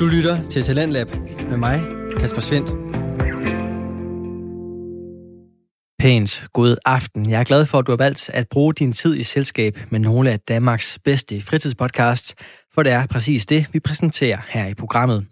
Du 0.00 0.06
lytter 0.06 0.48
til 0.48 0.62
Talentlab 0.62 1.06
med 1.48 1.56
mig, 1.56 1.78
Kasper 2.20 2.40
Svendt. 2.40 2.70
Pænt 5.98 6.44
god 6.52 6.76
aften. 6.84 7.30
Jeg 7.30 7.40
er 7.40 7.44
glad 7.44 7.66
for, 7.66 7.78
at 7.78 7.86
du 7.86 7.92
har 7.92 7.96
valgt 7.96 8.30
at 8.34 8.48
bruge 8.48 8.74
din 8.74 8.92
tid 8.92 9.16
i 9.16 9.22
selskab 9.22 9.78
med 9.90 10.00
nogle 10.00 10.30
af 10.30 10.40
Danmarks 10.40 10.98
bedste 11.04 11.40
fritidspodcasts, 11.40 12.34
for 12.74 12.82
det 12.82 12.92
er 12.92 13.06
præcis 13.06 13.46
det, 13.46 13.66
vi 13.72 13.80
præsenterer 13.80 14.38
her 14.48 14.66
i 14.66 14.74
programmet. 14.74 15.26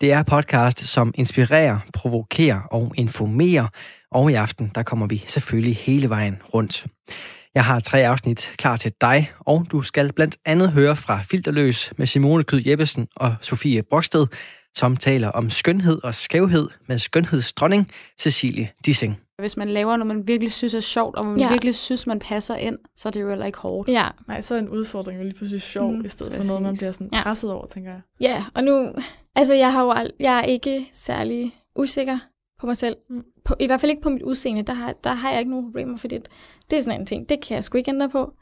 Det 0.00 0.12
er 0.12 0.22
podcast, 0.22 0.78
som 0.78 1.12
inspirerer, 1.14 1.78
provokerer 1.94 2.60
og 2.60 2.92
informerer, 2.96 3.68
og 4.12 4.30
i 4.30 4.34
aften, 4.34 4.70
der 4.74 4.82
kommer 4.82 5.06
vi 5.06 5.24
selvfølgelig 5.26 5.76
hele 5.76 6.08
vejen 6.08 6.36
rundt. 6.54 6.86
Jeg 7.54 7.64
har 7.64 7.80
tre 7.80 8.06
afsnit 8.06 8.52
klar 8.58 8.76
til 8.76 8.92
dig, 9.00 9.32
og 9.40 9.66
du 9.72 9.82
skal 9.82 10.12
blandt 10.12 10.36
andet 10.44 10.70
høre 10.72 10.96
fra 10.96 11.20
Filterløs 11.22 11.92
med 11.96 12.06
Simone 12.06 12.44
Kyd 12.44 12.62
Jeppesen 12.66 13.08
og 13.16 13.34
Sofie 13.40 13.82
Broksted, 13.82 14.26
som 14.76 14.96
taler 14.96 15.28
om 15.28 15.50
skønhed 15.50 16.04
og 16.04 16.14
skævhed 16.14 16.68
med 16.86 16.98
skønhedsdronning 16.98 17.90
Cecilie 18.20 18.68
Dissing. 18.86 19.20
Hvis 19.38 19.56
man 19.56 19.68
laver 19.70 19.96
noget, 19.96 20.16
man 20.16 20.28
virkelig 20.28 20.52
synes 20.52 20.74
er 20.74 20.80
sjovt, 20.80 21.16
og 21.16 21.26
man 21.26 21.40
ja. 21.40 21.48
virkelig 21.48 21.74
synes, 21.74 22.06
man 22.06 22.18
passer 22.18 22.56
ind, 22.56 22.78
så 22.96 23.08
er 23.08 23.10
det 23.12 23.20
jo 23.20 23.28
heller 23.28 23.46
ikke 23.46 23.58
hårdt. 23.58 23.88
Ja. 23.88 24.08
Nej, 24.28 24.42
så 24.42 24.54
er 24.54 24.58
en 24.58 24.68
udfordring 24.68 25.18
jo 25.18 25.24
lige 25.24 25.34
pludselig 25.34 25.62
sjov, 25.62 25.92
mm, 25.92 26.04
i 26.04 26.08
stedet 26.08 26.32
præcis. 26.32 26.46
for 26.46 26.52
noget, 26.52 26.62
man 26.62 26.76
bliver 26.76 26.92
sådan 26.92 27.08
ja. 27.12 27.22
presset 27.22 27.50
over, 27.52 27.66
tænker 27.66 27.90
jeg. 27.90 28.00
Ja, 28.20 28.44
og 28.54 28.64
nu, 28.64 28.92
altså 29.36 29.54
jeg 29.54 29.72
har 29.72 29.82
jo 29.84 29.92
ald- 29.92 30.16
jeg 30.20 30.38
er 30.38 30.42
ikke 30.42 30.86
særlig 30.92 31.54
usikker 31.76 32.18
på 32.60 32.66
mig 32.66 32.76
selv. 32.76 32.96
Mm. 33.10 33.22
På, 33.44 33.54
I 33.60 33.66
hvert 33.66 33.80
fald 33.80 33.90
ikke 33.90 34.02
på 34.02 34.10
mit 34.10 34.22
udseende, 34.22 34.62
der 34.62 34.74
har, 34.74 34.94
der 35.04 35.14
har 35.14 35.30
jeg 35.30 35.38
ikke 35.38 35.50
nogen 35.50 35.66
problemer, 35.66 35.96
fordi 35.98 36.14
det, 36.14 36.28
det 36.70 36.78
er 36.78 36.82
sådan 36.82 37.00
en 37.00 37.06
ting, 37.06 37.28
det 37.28 37.38
kan 37.46 37.54
jeg 37.54 37.64
sgu 37.64 37.78
ikke 37.78 37.90
ændre 37.90 38.08
på. 38.08 38.32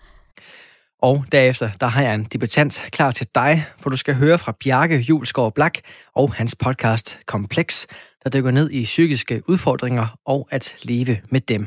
Og 1.02 1.24
derefter, 1.32 1.70
der 1.80 1.86
har 1.86 2.02
jeg 2.02 2.14
en 2.14 2.24
debutant 2.24 2.88
klar 2.92 3.10
til 3.10 3.26
dig, 3.34 3.64
for 3.80 3.90
du 3.90 3.96
skal 3.96 4.14
høre 4.14 4.38
fra 4.38 4.54
Bjarke 4.64 4.98
Julesgaard 4.98 5.54
Blak 5.54 5.78
og 6.14 6.32
hans 6.34 6.56
podcast 6.56 7.18
Kompleks, 7.26 7.86
der 8.24 8.30
dykker 8.30 8.50
ned 8.50 8.70
i 8.70 8.84
psykiske 8.84 9.42
udfordringer 9.48 10.18
og 10.24 10.48
at 10.50 10.76
leve 10.82 11.16
med 11.30 11.40
dem. 11.40 11.66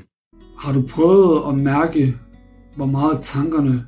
Har 0.59 0.73
du 0.73 0.87
prøvet 0.87 1.49
at 1.49 1.55
mærke, 1.55 2.17
hvor 2.75 2.85
meget 2.85 3.19
tankerne 3.19 3.85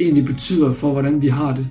egentlig 0.00 0.24
betyder 0.24 0.72
for, 0.72 0.92
hvordan 0.92 1.22
vi 1.22 1.28
har 1.28 1.54
det? 1.54 1.70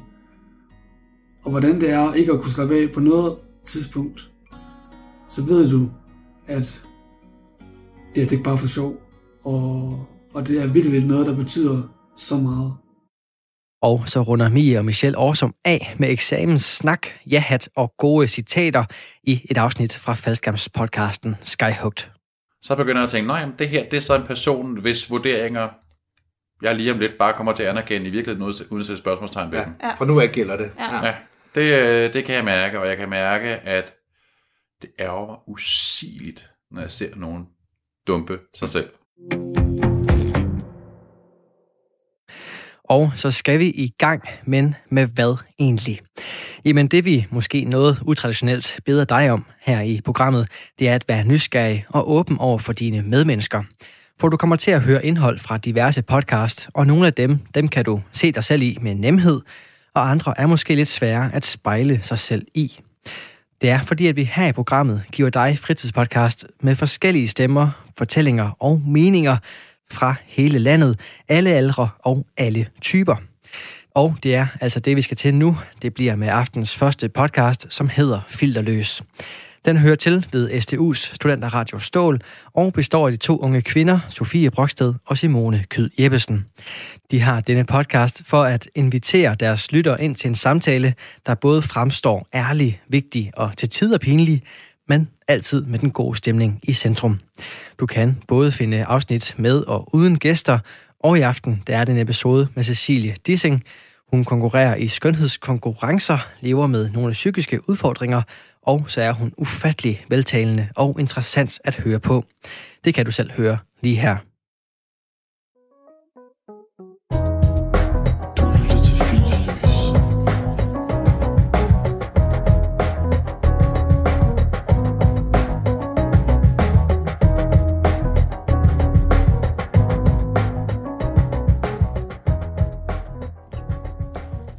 Og 1.43 1.51
hvordan 1.51 1.81
det 1.81 1.89
er 1.89 2.13
ikke 2.13 2.31
at 2.31 2.41
kunne 2.41 2.51
slappe 2.51 2.75
af 2.75 2.91
på 2.93 2.99
noget 2.99 3.35
tidspunkt? 3.65 4.31
Så 5.27 5.43
ved 5.43 5.69
du, 5.69 5.89
at 6.47 6.84
det 8.15 8.21
er 8.21 8.21
altså 8.21 8.35
ikke 8.35 8.43
bare 8.43 8.57
for 8.57 8.67
sjov, 8.67 8.95
og, 9.43 10.05
og 10.33 10.47
det 10.47 10.61
er 10.61 10.67
virkelig 10.67 11.05
noget, 11.05 11.27
der 11.27 11.35
betyder 11.35 11.83
så 12.17 12.37
meget. 12.37 12.73
Og 13.81 14.09
så 14.09 14.21
runder 14.21 14.49
Mia 14.49 14.77
og 14.77 14.85
Michelle 14.85 15.17
Årsom 15.17 15.55
af 15.65 15.95
med 15.99 16.09
eksamenssnak, 16.09 17.07
ja-hat 17.25 17.69
og 17.75 17.93
gode 17.97 18.27
citater 18.27 18.85
i 19.23 19.41
et 19.49 19.57
afsnit 19.57 19.97
fra 19.97 20.13
faldskærmspodcasten 20.13 21.35
Skyhugt. 21.41 22.11
Så 22.61 22.75
begynder 22.75 23.01
jeg 23.01 23.03
at 23.03 23.09
tænke, 23.09 23.27
nej, 23.27 23.45
det 23.59 23.69
her 23.69 23.89
det 23.89 23.97
er 23.97 24.01
så 24.01 24.15
en 24.15 24.23
person, 24.23 24.81
hvis 24.81 25.11
vurderinger 25.11 25.69
jeg 26.61 26.75
lige 26.75 26.91
om 26.91 26.99
lidt 26.99 27.11
bare 27.19 27.33
kommer 27.33 27.53
til 27.53 27.63
at 27.63 27.69
anerkende 27.69 28.07
i 28.07 28.09
virkeligheden 28.09 28.65
uden 28.71 28.79
at 28.79 28.85
sætte 28.85 29.01
spørgsmålstegn 29.01 29.51
ved 29.51 29.59
ja, 29.59 29.65
dem. 29.65 29.73
Ja. 29.83 29.93
For 29.93 30.05
nu 30.05 30.17
er 30.17 30.27
gælder 30.27 30.57
det. 30.57 30.71
Ja. 30.79 31.05
ja. 31.05 31.15
Det, 31.55 32.13
det 32.13 32.25
kan 32.25 32.35
jeg 32.35 32.45
mærke, 32.45 32.79
og 32.79 32.87
jeg 32.87 32.97
kan 32.97 33.09
mærke, 33.09 33.47
at 33.47 33.93
det 34.81 34.89
ærger 34.99 35.27
mig 35.27 35.37
usigeligt, 35.47 36.51
når 36.71 36.81
jeg 36.81 36.91
ser 36.91 37.15
nogen 37.15 37.45
dumpe 38.07 38.39
sig 38.53 38.69
selv. 38.69 38.89
Og 42.89 43.11
så 43.15 43.31
skal 43.31 43.59
vi 43.59 43.65
i 43.65 43.91
gang, 43.97 44.23
men 44.43 44.75
med 44.89 45.07
hvad 45.07 45.37
egentlig? 45.59 45.99
Jamen 46.65 46.87
det 46.87 47.05
vi 47.05 47.25
måske 47.31 47.63
noget 47.63 47.99
utraditionelt 48.05 48.79
beder 48.85 49.05
dig 49.05 49.31
om 49.31 49.45
her 49.61 49.81
i 49.81 50.01
programmet, 50.05 50.47
det 50.79 50.89
er 50.89 50.95
at 50.95 51.05
være 51.07 51.23
nysgerrig 51.23 51.85
og 51.89 52.11
åben 52.11 52.37
over 52.39 52.57
for 52.57 52.73
dine 52.73 53.01
medmennesker. 53.01 53.63
For 54.19 54.29
du 54.29 54.37
kommer 54.37 54.55
til 54.55 54.71
at 54.71 54.81
høre 54.81 55.05
indhold 55.05 55.39
fra 55.39 55.57
diverse 55.57 56.01
podcast, 56.01 56.69
og 56.73 56.87
nogle 56.87 57.07
af 57.07 57.13
dem, 57.13 57.39
dem 57.55 57.67
kan 57.67 57.85
du 57.85 58.01
se 58.13 58.31
dig 58.31 58.43
selv 58.43 58.61
i 58.61 58.77
med 58.81 58.95
nemhed, 58.95 59.41
og 59.95 60.09
andre 60.09 60.33
er 60.37 60.47
måske 60.47 60.75
lidt 60.75 60.87
svære 60.87 61.33
at 61.33 61.45
spejle 61.45 61.99
sig 62.03 62.19
selv 62.19 62.45
i. 62.53 62.79
Det 63.61 63.69
er 63.69 63.81
fordi, 63.81 64.07
at 64.07 64.15
vi 64.15 64.23
her 64.23 64.47
i 64.47 64.51
programmet 64.51 65.03
giver 65.11 65.29
dig 65.29 65.59
fritidspodcast 65.59 66.47
med 66.59 66.75
forskellige 66.75 67.27
stemmer, 67.27 67.69
fortællinger 67.97 68.51
og 68.59 68.81
meninger 68.87 69.37
fra 69.91 70.15
hele 70.25 70.59
landet, 70.59 70.99
alle 71.27 71.49
aldre 71.49 71.89
og 71.99 72.25
alle 72.37 72.67
typer. 72.81 73.15
Og 73.95 74.15
det 74.23 74.35
er 74.35 74.47
altså 74.61 74.79
det, 74.79 74.95
vi 74.95 75.01
skal 75.01 75.17
til 75.17 75.35
nu. 75.35 75.57
Det 75.81 75.93
bliver 75.93 76.15
med 76.15 76.27
aftens 76.27 76.75
første 76.75 77.09
podcast, 77.09 77.73
som 77.73 77.89
hedder 77.89 78.21
Filterløs. 78.27 79.03
Den 79.65 79.77
hører 79.77 79.95
til 79.95 80.25
ved 80.31 80.49
STU's 80.49 81.15
Studenterradio 81.15 81.79
Stål 81.79 82.21
og 82.53 82.73
består 82.73 83.05
af 83.05 83.11
de 83.11 83.17
to 83.17 83.39
unge 83.39 83.61
kvinder, 83.61 83.99
Sofie 84.09 84.51
Broksted 84.51 84.93
og 85.05 85.17
Simone 85.17 85.65
Kyd 85.69 85.89
Jeppesen. 85.99 86.45
De 87.11 87.21
har 87.21 87.39
denne 87.39 87.63
podcast 87.63 88.23
for 88.25 88.43
at 88.43 88.69
invitere 88.75 89.35
deres 89.35 89.71
lytter 89.71 89.97
ind 89.97 90.15
til 90.15 90.27
en 90.27 90.35
samtale, 90.35 90.93
der 91.25 91.35
både 91.35 91.61
fremstår 91.61 92.27
ærlig, 92.33 92.81
vigtig 92.89 93.31
og 93.37 93.57
til 93.57 93.69
tider 93.69 93.97
pinlig, 93.97 94.43
men 94.87 95.09
altid 95.27 95.65
med 95.65 95.79
den 95.79 95.91
gode 95.91 96.17
stemning 96.17 96.59
i 96.63 96.73
centrum. 96.73 97.19
Du 97.79 97.85
kan 97.85 98.17
både 98.27 98.51
finde 98.51 98.85
afsnit 98.85 99.35
med 99.37 99.61
og 99.61 99.95
uden 99.95 100.19
gæster, 100.19 100.59
og 100.99 101.17
i 101.17 101.21
aften 101.21 101.63
der 101.67 101.77
er 101.77 101.85
det 101.85 101.93
en 101.93 102.01
episode 102.01 102.47
med 102.55 102.63
Cecilie 102.63 103.15
Dissing. 103.27 103.63
Hun 104.11 104.23
konkurrerer 104.23 104.75
i 104.75 104.87
skønhedskonkurrencer, 104.87 106.17
lever 106.41 106.67
med 106.67 106.89
nogle 106.89 107.11
psykiske 107.11 107.69
udfordringer, 107.69 108.21
og 108.65 108.85
så 108.87 109.01
er 109.01 109.11
hun 109.11 109.33
ufattelig 109.37 110.05
veltalende 110.09 110.69
og 110.75 110.99
interessant 110.99 111.59
at 111.63 111.75
høre 111.75 111.99
på. 111.99 112.23
Det 112.85 112.93
kan 112.93 113.05
du 113.05 113.11
selv 113.11 113.31
høre 113.31 113.57
lige 113.81 113.95
her. 113.95 114.17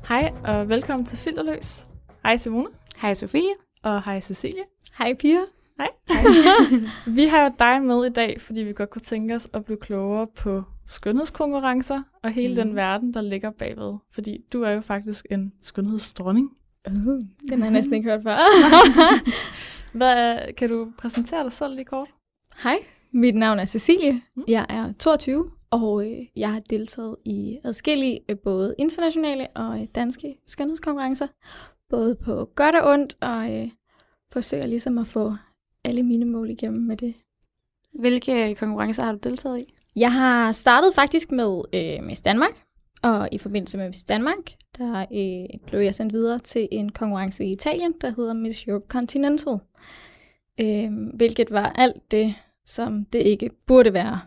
Hej 0.08 0.32
og 0.44 0.68
velkommen 0.68 1.04
til 1.06 1.18
Filterløs. 1.18 1.86
Hej 2.22 2.36
Simone. 2.36 2.68
Hej 2.96 3.14
Sofie. 3.14 3.65
Og 3.86 4.04
hej 4.04 4.20
Cecilie. 4.20 4.62
Hej 4.98 5.14
Pia. 5.14 5.38
Hej. 5.78 5.88
vi 7.16 7.26
har 7.26 7.44
jo 7.44 7.50
dig 7.58 7.82
med 7.82 8.06
i 8.06 8.08
dag, 8.08 8.40
fordi 8.40 8.60
vi 8.60 8.72
godt 8.72 8.90
kunne 8.90 9.02
tænke 9.02 9.34
os 9.34 9.48
at 9.52 9.64
blive 9.64 9.78
klogere 9.80 10.26
på 10.26 10.62
skønhedskonkurrencer 10.86 12.02
og 12.22 12.30
hele 12.30 12.54
mm. 12.54 12.54
den 12.54 12.76
verden, 12.76 13.14
der 13.14 13.20
ligger 13.20 13.50
bagved. 13.50 13.94
Fordi 14.12 14.38
du 14.52 14.62
er 14.62 14.70
jo 14.70 14.80
faktisk 14.80 15.26
en 15.30 15.52
skønhedsdronning. 15.60 16.50
Uh, 16.86 16.94
den 17.48 17.58
har 17.58 17.64
jeg 17.64 17.70
næsten 17.70 17.94
ikke 17.94 18.10
hørt 18.10 18.22
før. 18.22 18.36
Hvad, 19.98 20.38
kan 20.56 20.68
du 20.68 20.92
præsentere 20.98 21.44
dig 21.44 21.52
selv 21.52 21.74
lige 21.74 21.84
kort? 21.84 22.08
Hej, 22.62 22.76
mit 23.12 23.34
navn 23.34 23.58
er 23.58 23.64
Cecilie. 23.64 24.12
Mm. 24.12 24.44
Jeg 24.48 24.66
er 24.68 24.92
22 24.98 25.50
og 25.70 26.06
øh, 26.06 26.26
jeg 26.36 26.52
har 26.52 26.60
deltaget 26.60 27.16
i 27.24 27.58
adskillige 27.64 28.20
øh, 28.28 28.36
både 28.38 28.74
internationale 28.78 29.46
og 29.54 29.80
øh, 29.80 29.86
danske 29.94 30.36
skønhedskonkurrencer. 30.46 31.26
Både 31.88 32.14
på 32.14 32.50
godt 32.54 32.74
og 32.74 32.92
ondt, 32.92 33.16
og 33.20 33.52
øh, 33.52 33.70
forsøger 34.32 34.66
ligesom 34.66 34.98
at 34.98 35.06
få 35.06 35.34
alle 35.84 36.02
mine 36.02 36.24
mål 36.24 36.50
igennem 36.50 36.82
med 36.82 36.96
det. 36.96 37.14
Hvilke 37.92 38.54
konkurrencer 38.54 39.02
har 39.02 39.12
du 39.12 39.18
deltaget 39.22 39.62
i? 39.62 39.74
Jeg 39.96 40.12
har 40.12 40.52
startet 40.52 40.94
faktisk 40.94 41.32
med 41.32 41.62
øh, 41.72 42.04
Miss 42.04 42.20
Danmark, 42.20 42.62
og 43.02 43.28
i 43.32 43.38
forbindelse 43.38 43.78
med 43.78 43.86
Miss 43.86 44.04
Danmark, 44.04 44.52
der 44.78 45.00
øh, 45.00 45.60
blev 45.66 45.80
jeg 45.80 45.94
sendt 45.94 46.12
videre 46.12 46.38
til 46.38 46.68
en 46.72 46.92
konkurrence 46.92 47.44
i 47.44 47.50
Italien, 47.50 47.94
der 48.00 48.12
hedder 48.16 48.32
Miss 48.32 48.64
Europe 48.68 48.86
Continental. 48.88 49.58
Øh, 50.60 50.90
hvilket 51.14 51.50
var 51.50 51.72
alt 51.76 52.10
det, 52.10 52.34
som 52.66 53.04
det 53.04 53.18
ikke 53.18 53.50
burde 53.66 53.92
være. 53.92 54.20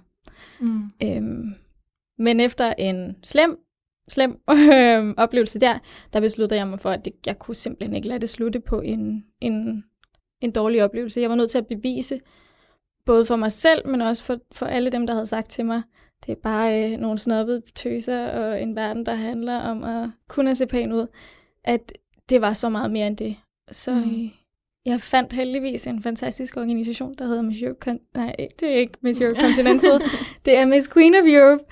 Mm. 0.59 0.83
Øhm, 1.03 1.55
men 2.17 2.39
efter 2.39 2.73
en 2.77 3.15
slem, 3.23 3.59
slem 4.09 4.39
øh, 4.73 5.13
oplevelse 5.17 5.59
der, 5.59 5.79
der 6.13 6.19
besluttede 6.19 6.59
jeg 6.59 6.67
mig 6.67 6.79
for, 6.79 6.89
at 6.89 7.06
det, 7.06 7.13
jeg 7.25 7.39
kunne 7.39 7.56
simpelthen 7.56 7.95
ikke 7.95 8.07
lade 8.07 8.19
det 8.19 8.29
slutte 8.29 8.59
på 8.59 8.81
en, 8.81 9.25
en, 9.41 9.83
en 10.41 10.51
dårlig 10.51 10.83
oplevelse. 10.83 11.21
Jeg 11.21 11.29
var 11.29 11.35
nødt 11.35 11.51
til 11.51 11.57
at 11.57 11.67
bevise, 11.67 12.19
både 13.06 13.25
for 13.25 13.35
mig 13.35 13.51
selv, 13.51 13.88
men 13.88 14.01
også 14.01 14.23
for, 14.23 14.38
for 14.51 14.65
alle 14.65 14.89
dem, 14.89 15.07
der 15.07 15.13
havde 15.13 15.25
sagt 15.25 15.50
til 15.50 15.65
mig, 15.65 15.81
det 16.25 16.31
er 16.31 16.41
bare 16.44 16.83
øh, 16.83 17.00
nogle 17.00 17.17
snobbede 17.17 17.61
tøser 17.75 18.27
og 18.27 18.61
en 18.61 18.75
verden, 18.75 19.06
der 19.06 19.15
handler 19.15 19.59
om 19.59 19.83
at 19.83 20.09
kunne 20.27 20.55
se 20.55 20.65
pæn 20.65 20.91
ud, 20.91 21.07
at 21.63 21.91
det 22.29 22.41
var 22.41 22.53
så 22.53 22.69
meget 22.69 22.91
mere 22.91 23.07
end 23.07 23.17
det. 23.17 23.35
Så 23.71 23.94
mm. 23.94 24.00
øh, 24.00 24.29
jeg 24.85 25.01
fandt 25.01 25.33
heldigvis 25.33 25.88
en 25.88 26.03
fantastisk 26.03 26.57
organisation, 26.57 27.15
der 27.17 27.25
hedder 27.25 27.41
Miss 27.41 27.62
Europe 27.62 27.89
Con- 27.89 28.12
Nej, 28.13 28.35
det 28.59 28.69
er 28.69 28.75
ikke 28.75 28.94
Miss 29.01 29.21
Europe 29.21 29.41
Continental. 29.41 30.01
det 30.45 30.57
er 30.57 30.65
Miss 30.65 30.89
Queen 30.94 31.15
of 31.15 31.25
Europe, 31.25 31.63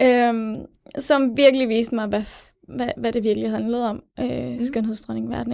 øhm, 0.00 0.66
som 0.98 1.36
virkelig 1.36 1.68
viste 1.68 1.94
mig, 1.94 2.06
hvad, 2.06 2.22
hvad, 2.68 2.90
hvad 2.96 3.12
det 3.12 3.24
virkelig 3.24 3.50
handlede 3.50 3.88
om. 3.88 4.02
Øh, 4.20 4.52
mm. 4.52 4.60
Skønhedsdronning 4.60 5.30
verden 5.30 5.52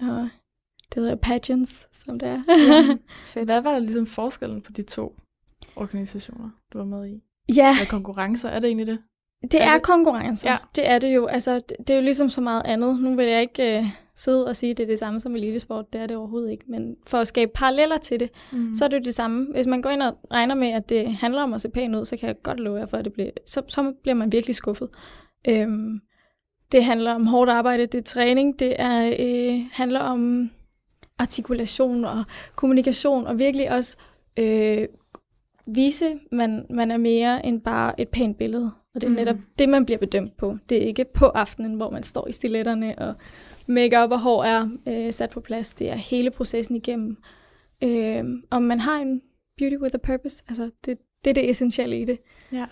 Og 0.00 0.28
det 0.94 1.02
hedder 1.02 1.16
pageants, 1.16 1.88
som 1.92 2.18
det 2.18 2.28
er. 2.28 2.42
Fedt. 3.26 3.44
Hvad 3.44 3.60
var 3.60 3.72
der 3.72 3.78
ligesom 3.78 4.06
forskellen 4.06 4.62
på 4.62 4.72
de 4.72 4.82
to 4.82 5.16
organisationer, 5.76 6.50
du 6.72 6.78
var 6.78 6.84
med 6.84 7.08
i? 7.08 7.22
ja, 7.56 7.76
Hvad 7.76 7.86
konkurrencer, 7.86 8.48
er 8.48 8.60
det 8.60 8.66
egentlig 8.66 8.86
det? 8.86 8.98
Det 9.42 9.62
er 9.62 9.66
er 9.66 9.72
det? 9.74 9.82
konkurrence. 9.82 10.48
Ja. 10.48 10.56
Det 10.76 10.88
er 10.88 10.98
det 10.98 11.14
jo. 11.14 11.26
Altså, 11.26 11.54
det, 11.54 11.72
det 11.78 11.90
er 11.90 11.94
jo 11.94 12.02
ligesom 12.02 12.28
så 12.28 12.40
meget 12.40 12.62
andet. 12.64 13.00
Nu 13.02 13.14
vil 13.16 13.26
jeg 13.26 13.40
ikke 13.40 13.78
øh, 13.78 13.84
sidde 14.16 14.46
og 14.46 14.56
sige, 14.56 14.70
at 14.70 14.76
det 14.76 14.82
er 14.82 14.86
det 14.88 14.98
samme 14.98 15.20
som 15.20 15.34
elitesport. 15.36 15.92
Det 15.92 16.00
er 16.00 16.06
det 16.06 16.16
overhovedet 16.16 16.50
ikke. 16.50 16.64
Men 16.68 16.96
for 17.06 17.18
at 17.18 17.28
skabe 17.28 17.50
paralleller 17.54 17.98
til 17.98 18.20
det, 18.20 18.30
Mm. 18.52 18.74
så 18.74 18.84
er 18.84 18.88
det 18.88 18.96
jo 18.96 19.02
det 19.04 19.14
samme. 19.14 19.46
Hvis 19.52 19.66
man 19.66 19.82
går 19.82 19.90
ind 19.90 20.02
og 20.02 20.18
regner 20.30 20.54
med, 20.54 20.68
at 20.68 20.88
det 20.88 21.12
handler 21.12 21.42
om 21.42 21.52
at 21.54 21.60
se 21.60 21.68
pæn 21.68 21.94
ud, 21.94 22.04
så 22.04 22.16
kan 22.16 22.26
jeg 22.26 22.36
godt 22.42 22.60
love 22.60 22.78
jer 22.78 22.86
for, 22.86 22.96
at 22.96 23.04
det 23.04 23.12
bliver, 23.12 23.30
så, 23.46 23.62
så 23.68 23.92
bliver 24.02 24.14
man 24.14 24.32
virkelig 24.32 24.54
skuffet. 24.54 24.88
Øhm, 25.48 26.00
det 26.72 26.84
handler 26.84 27.14
om 27.14 27.26
hårdt 27.26 27.50
arbejde, 27.50 27.86
det 27.86 27.98
er 27.98 28.02
træning, 28.02 28.58
det 28.58 28.76
er, 28.78 29.14
øh, 29.18 29.60
handler 29.72 30.00
om 30.00 30.50
artikulation 31.18 32.04
og 32.04 32.24
kommunikation, 32.56 33.26
og 33.26 33.38
virkelig 33.38 33.70
også 33.72 33.96
øh, 34.38 34.86
vise, 35.66 36.18
man, 36.32 36.66
man 36.70 36.90
er 36.90 36.96
mere 36.96 37.46
end 37.46 37.60
bare 37.60 38.00
et 38.00 38.08
pænt 38.08 38.38
billede. 38.38 38.70
Og 38.94 39.00
det 39.00 39.06
er 39.06 39.10
Mm. 39.10 39.16
netop 39.16 39.36
det, 39.58 39.68
man 39.68 39.84
bliver 39.84 39.98
bedømt 39.98 40.36
på. 40.36 40.56
Det 40.68 40.82
er 40.82 40.86
ikke 40.86 41.04
på 41.14 41.26
aftenen, 41.26 41.74
hvor 41.74 41.90
man 41.90 42.02
står 42.02 42.28
i 42.28 42.32
stiletterne, 42.32 42.98
og 42.98 43.14
makeup 43.66 44.10
og 44.10 44.20
hår 44.20 44.44
er 44.44 44.68
øh, 44.88 45.12
sat 45.12 45.30
på 45.30 45.40
plads. 45.40 45.74
Det 45.74 45.90
er 45.90 45.94
hele 45.94 46.30
processen 46.30 46.76
igennem. 46.76 47.16
Øh, 47.84 48.24
om 48.50 48.62
man 48.62 48.80
har 48.80 48.98
en 49.00 49.22
beauty 49.58 49.76
with 49.76 49.94
a 49.94 49.98
purpose, 49.98 50.42
altså 50.48 50.70
det, 50.86 50.98
det 51.24 51.30
er 51.30 51.34
det 51.34 51.50
essentielle 51.50 52.00
i 52.00 52.04
det. 52.04 52.18
Ja. 52.52 52.66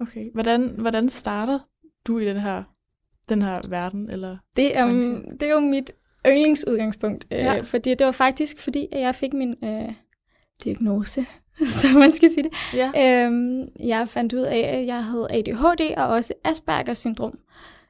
Okay. 0.00 0.30
Hvordan, 0.32 0.68
hvordan 0.78 1.08
starter 1.08 1.58
du 2.06 2.18
i 2.18 2.24
den 2.24 2.36
her, 2.36 2.62
den 3.28 3.42
her 3.42 3.60
verden? 3.70 4.10
Eller? 4.10 4.36
Det 4.56 4.76
er, 4.76 4.86
Branche. 4.86 5.36
det 5.40 5.42
er 5.42 5.52
jo 5.52 5.60
mit 5.60 5.92
yndlingsudgangspunkt, 6.26 7.26
øh, 7.30 7.38
Ja. 7.38 7.60
fordi 7.60 7.94
det 7.94 8.04
var 8.06 8.12
faktisk 8.12 8.60
fordi, 8.60 8.88
at 8.92 9.00
jeg 9.00 9.14
fik 9.14 9.32
min 9.32 9.54
øh, 9.64 9.92
diagnose, 10.64 11.26
så 11.80 11.98
man 11.98 12.12
skal 12.12 12.30
sige 12.30 12.42
det. 12.44 12.52
Ja. 12.74 13.24
Øhm, 13.26 13.68
jeg 13.80 14.08
fandt 14.08 14.32
ud 14.32 14.42
af, 14.42 14.58
at 14.58 14.86
jeg 14.86 15.04
havde 15.04 15.26
ADHD 15.30 15.94
og 15.96 16.06
også 16.06 16.34
Aspergers 16.44 16.98
syndrom. 16.98 17.38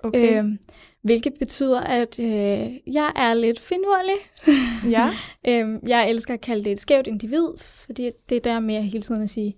Okay. 0.02 0.38
Øhm, 0.38 0.58
hvilket 1.02 1.34
betyder, 1.38 1.80
at 1.80 2.18
øh, 2.20 2.72
jeg 2.94 3.12
er 3.16 3.34
lidt 3.34 3.60
finurlig. 3.60 4.14
ja. 4.96 5.10
Øhm, 5.48 5.80
jeg 5.86 6.10
elsker 6.10 6.34
at 6.34 6.40
kalde 6.40 6.64
det 6.64 6.72
et 6.72 6.80
skævt 6.80 7.06
individ, 7.06 7.48
fordi 7.58 8.10
det 8.28 8.36
er 8.36 8.40
der 8.40 8.60
med 8.60 8.82
hele 8.82 9.02
tiden 9.02 9.22
at 9.22 9.30
sige, 9.30 9.56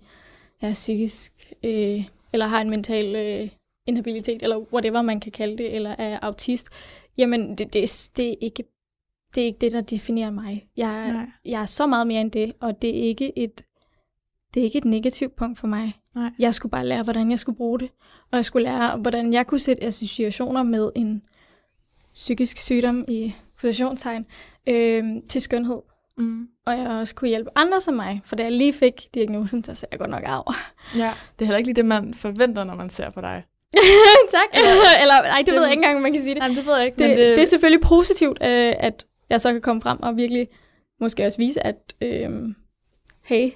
jeg 0.61 0.69
er 0.69 0.73
psykisk, 0.73 1.33
øh, 1.63 2.03
eller 2.33 2.45
har 2.47 2.61
en 2.61 2.69
mental 2.69 3.15
øh, 3.15 3.49
inhabilitet, 3.87 4.43
eller 4.43 4.57
whatever 4.73 5.01
man 5.01 5.19
kan 5.19 5.31
kalde 5.31 5.57
det, 5.57 5.75
eller 5.75 5.95
er 5.97 6.19
autist. 6.21 6.67
Jamen, 7.17 7.49
det, 7.57 7.73
det, 7.73 7.83
er- 7.83 8.09
det, 8.17 8.29
er 8.29 8.35
ikke, 8.41 8.63
det 9.35 9.41
er 9.41 9.45
ikke 9.45 9.59
det, 9.61 9.71
der 9.71 9.81
definerer 9.81 10.31
mig. 10.31 10.67
Jeg, 10.77 11.07
Nej. 11.13 11.25
jeg 11.45 11.61
er 11.61 11.65
så 11.65 11.87
meget 11.87 12.07
mere 12.07 12.21
end 12.21 12.31
det, 12.31 12.53
og 12.59 12.81
det 12.81 12.89
er 12.89 13.03
ikke 13.03 13.37
et, 13.39 13.61
det 14.53 14.59
er 14.59 14.63
ikke 14.63 14.77
et 14.77 14.85
negativt 14.85 15.35
punkt 15.35 15.59
for 15.59 15.67
mig. 15.67 15.93
Nej. 16.15 16.31
Jeg 16.39 16.53
skulle 16.53 16.71
bare 16.71 16.85
lære, 16.85 17.03
hvordan 17.03 17.31
jeg 17.31 17.39
skulle 17.39 17.55
bruge 17.57 17.79
det, 17.79 17.89
og 18.31 18.35
jeg 18.37 18.45
skulle 18.45 18.63
lære, 18.63 18.97
hvordan 18.97 19.33
jeg 19.33 19.47
kunne 19.47 19.59
sætte 19.59 19.83
associationer 19.83 20.63
med 20.63 20.91
en 20.95 21.21
psykisk 22.13 22.57
sygdom 22.57 23.05
i 23.07 23.33
positionstegn 23.61 24.25
øh, 24.67 25.03
til 25.29 25.41
skønhed 25.41 25.81
Mm. 26.19 26.47
og 26.65 26.77
jeg 26.77 26.87
også 26.87 27.15
kunne 27.15 27.27
hjælpe 27.29 27.49
andre 27.55 27.81
som 27.81 27.93
mig. 27.93 28.21
For 28.25 28.35
da 28.35 28.43
jeg 28.43 28.51
lige 28.51 28.73
fik 28.73 28.93
diagnosen, 29.13 29.61
der 29.61 29.73
sagde 29.73 29.89
jeg 29.91 29.99
godt 29.99 30.09
nok 30.11 30.23
af. 30.25 30.41
Ja. 31.01 31.13
Det 31.39 31.41
er 31.41 31.45
heller 31.45 31.57
ikke 31.57 31.67
lige 31.67 31.75
det, 31.75 31.85
man 31.85 32.13
forventer, 32.13 32.63
når 32.63 32.75
man 32.75 32.89
ser 32.89 33.09
på 33.09 33.21
dig. 33.21 33.43
tak. 34.35 34.47
Eller, 34.53 34.71
eller 35.01 35.13
ej, 35.13 35.43
det 35.45 35.53
ved 35.53 35.61
jeg 35.61 35.71
ikke 35.71 35.83
engang, 35.83 36.01
man 36.01 36.13
kan 36.13 36.21
sige 36.21 36.33
det. 36.35 36.39
Nej, 36.39 36.47
det 36.47 36.65
ved 36.65 36.75
jeg 36.77 36.85
ikke. 36.85 36.97
Det, 36.97 37.09
men 37.09 37.17
det, 37.17 37.35
det 37.35 37.41
er 37.41 37.45
selvfølgelig 37.45 37.81
positivt, 37.81 38.37
øh, 38.41 38.73
at 38.79 39.05
jeg 39.29 39.41
så 39.41 39.51
kan 39.51 39.61
komme 39.61 39.81
frem 39.81 40.03
og 40.03 40.17
virkelig 40.17 40.47
måske 40.99 41.25
også 41.25 41.37
vise, 41.37 41.65
at 41.67 41.95
øh, 42.01 42.29
hey, 43.23 43.49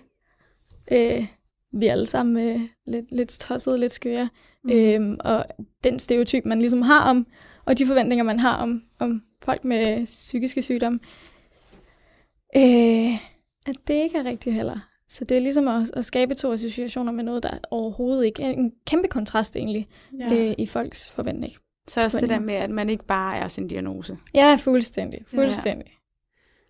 øh, 0.91 1.25
vi 1.73 1.87
er 1.87 1.91
alle 1.91 2.05
sammen 2.05 2.47
øh, 2.47 2.59
lidt, 2.87 3.11
lidt 3.11 3.29
tossede, 3.29 3.77
lidt 3.77 3.93
skøre. 3.93 4.29
Mm. 4.63 4.71
Øh, 4.71 5.17
og 5.19 5.45
den 5.83 5.99
stereotyp, 5.99 6.45
man 6.45 6.59
ligesom 6.59 6.81
har 6.81 7.09
om, 7.09 7.27
og 7.65 7.77
de 7.77 7.87
forventninger, 7.87 8.23
man 8.23 8.39
har 8.39 8.55
om, 8.55 8.81
om 8.99 9.21
folk 9.43 9.63
med 9.63 10.05
psykiske 10.05 10.61
sygdomme, 10.61 10.99
øh, 12.55 13.13
at 13.65 13.75
det 13.87 13.93
ikke 13.93 14.17
er 14.17 14.23
rigtigt 14.25 14.55
heller. 14.55 14.79
Så 15.09 15.25
det 15.25 15.37
er 15.37 15.41
ligesom 15.41 15.67
at, 15.67 15.91
at 15.93 16.05
skabe 16.05 16.35
to 16.35 16.53
associationer 16.53 17.11
med 17.11 17.23
noget, 17.23 17.43
der 17.43 17.49
overhovedet 17.71 18.25
ikke 18.25 18.43
er 18.43 18.49
en 18.49 18.73
kæmpe 18.87 19.07
kontrast 19.07 19.55
egentlig 19.55 19.87
ja. 20.19 20.33
øh, 20.33 20.55
i 20.57 20.65
folks 20.65 21.09
forventning. 21.09 21.53
Så 21.87 22.01
også 22.01 22.19
det 22.19 22.29
der 22.29 22.39
med, 22.39 22.53
at 22.53 22.69
man 22.69 22.89
ikke 22.89 23.05
bare 23.05 23.37
er 23.37 23.47
sin 23.47 23.67
diagnose. 23.67 24.17
Ja, 24.33 24.57
fuldstændig. 24.59 25.25
Fuldstændig. 25.27 26.00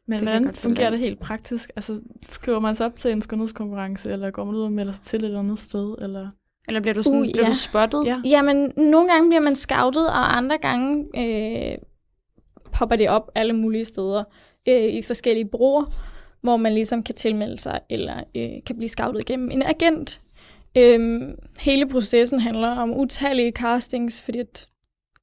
Men 0.08 0.14
jeg 0.14 0.40
hvordan 0.40 0.56
fungerer 0.56 0.90
det 0.90 1.00
helt 1.00 1.20
praktisk? 1.20 1.72
Altså, 1.76 2.02
skriver 2.28 2.60
man 2.60 2.76
sig 2.76 2.86
op 2.86 2.96
til 2.96 3.12
en 3.12 3.22
skønhedskonkurrence, 3.22 4.12
eller 4.12 4.32
går 4.32 4.44
man 4.44 4.56
ud 4.56 4.62
og 4.62 4.72
melder 4.72 4.94
sig 4.94 5.04
til 5.04 5.24
et 5.24 5.38
andet 5.38 5.60
sted? 5.60 5.96
Eller? 6.02 6.30
Eller 6.68 6.82
bliver 6.82 6.94
du, 6.94 7.04
sådan, 7.04 7.20
Uh, 7.20 7.26
bliver 7.32 7.46
ja. 7.46 7.50
du 7.50 7.56
spottet? 7.56 8.06
Ja. 8.06 8.22
Jamen, 8.26 8.74
nogle 8.78 9.12
gange 9.12 9.30
bliver 9.30 9.42
man 9.42 9.56
scoutet, 9.56 10.08
og 10.08 10.38
andre 10.38 10.58
gange 10.58 11.06
øh, 11.18 11.78
popper 12.72 12.96
det 12.96 13.10
op 13.10 13.32
alle 13.36 13.54
mulige 13.54 13.86
steder 13.86 14.24
øh, 14.68 14.84
i 14.84 15.02
forskellige 15.02 15.46
bruger, 15.46 15.86
hvor 16.42 16.58
man 16.58 16.74
ligesom 16.74 17.04
kan 17.04 17.16
tilmelde 17.16 17.58
sig, 17.58 17.80
eller 17.90 18.24
øh, 18.36 18.64
kan 18.66 18.76
blive 18.78 18.90
scoutet 18.90 19.26
gennem 19.26 19.52
en 19.52 19.62
agent. 19.62 20.22
Øhm, 20.78 21.36
hele 21.60 21.88
processen 21.90 22.40
handler 22.40 22.70
om 22.70 23.00
utallige 23.00 23.52
castings, 23.52 24.22
fordi 24.22 24.40
at, 24.40 24.68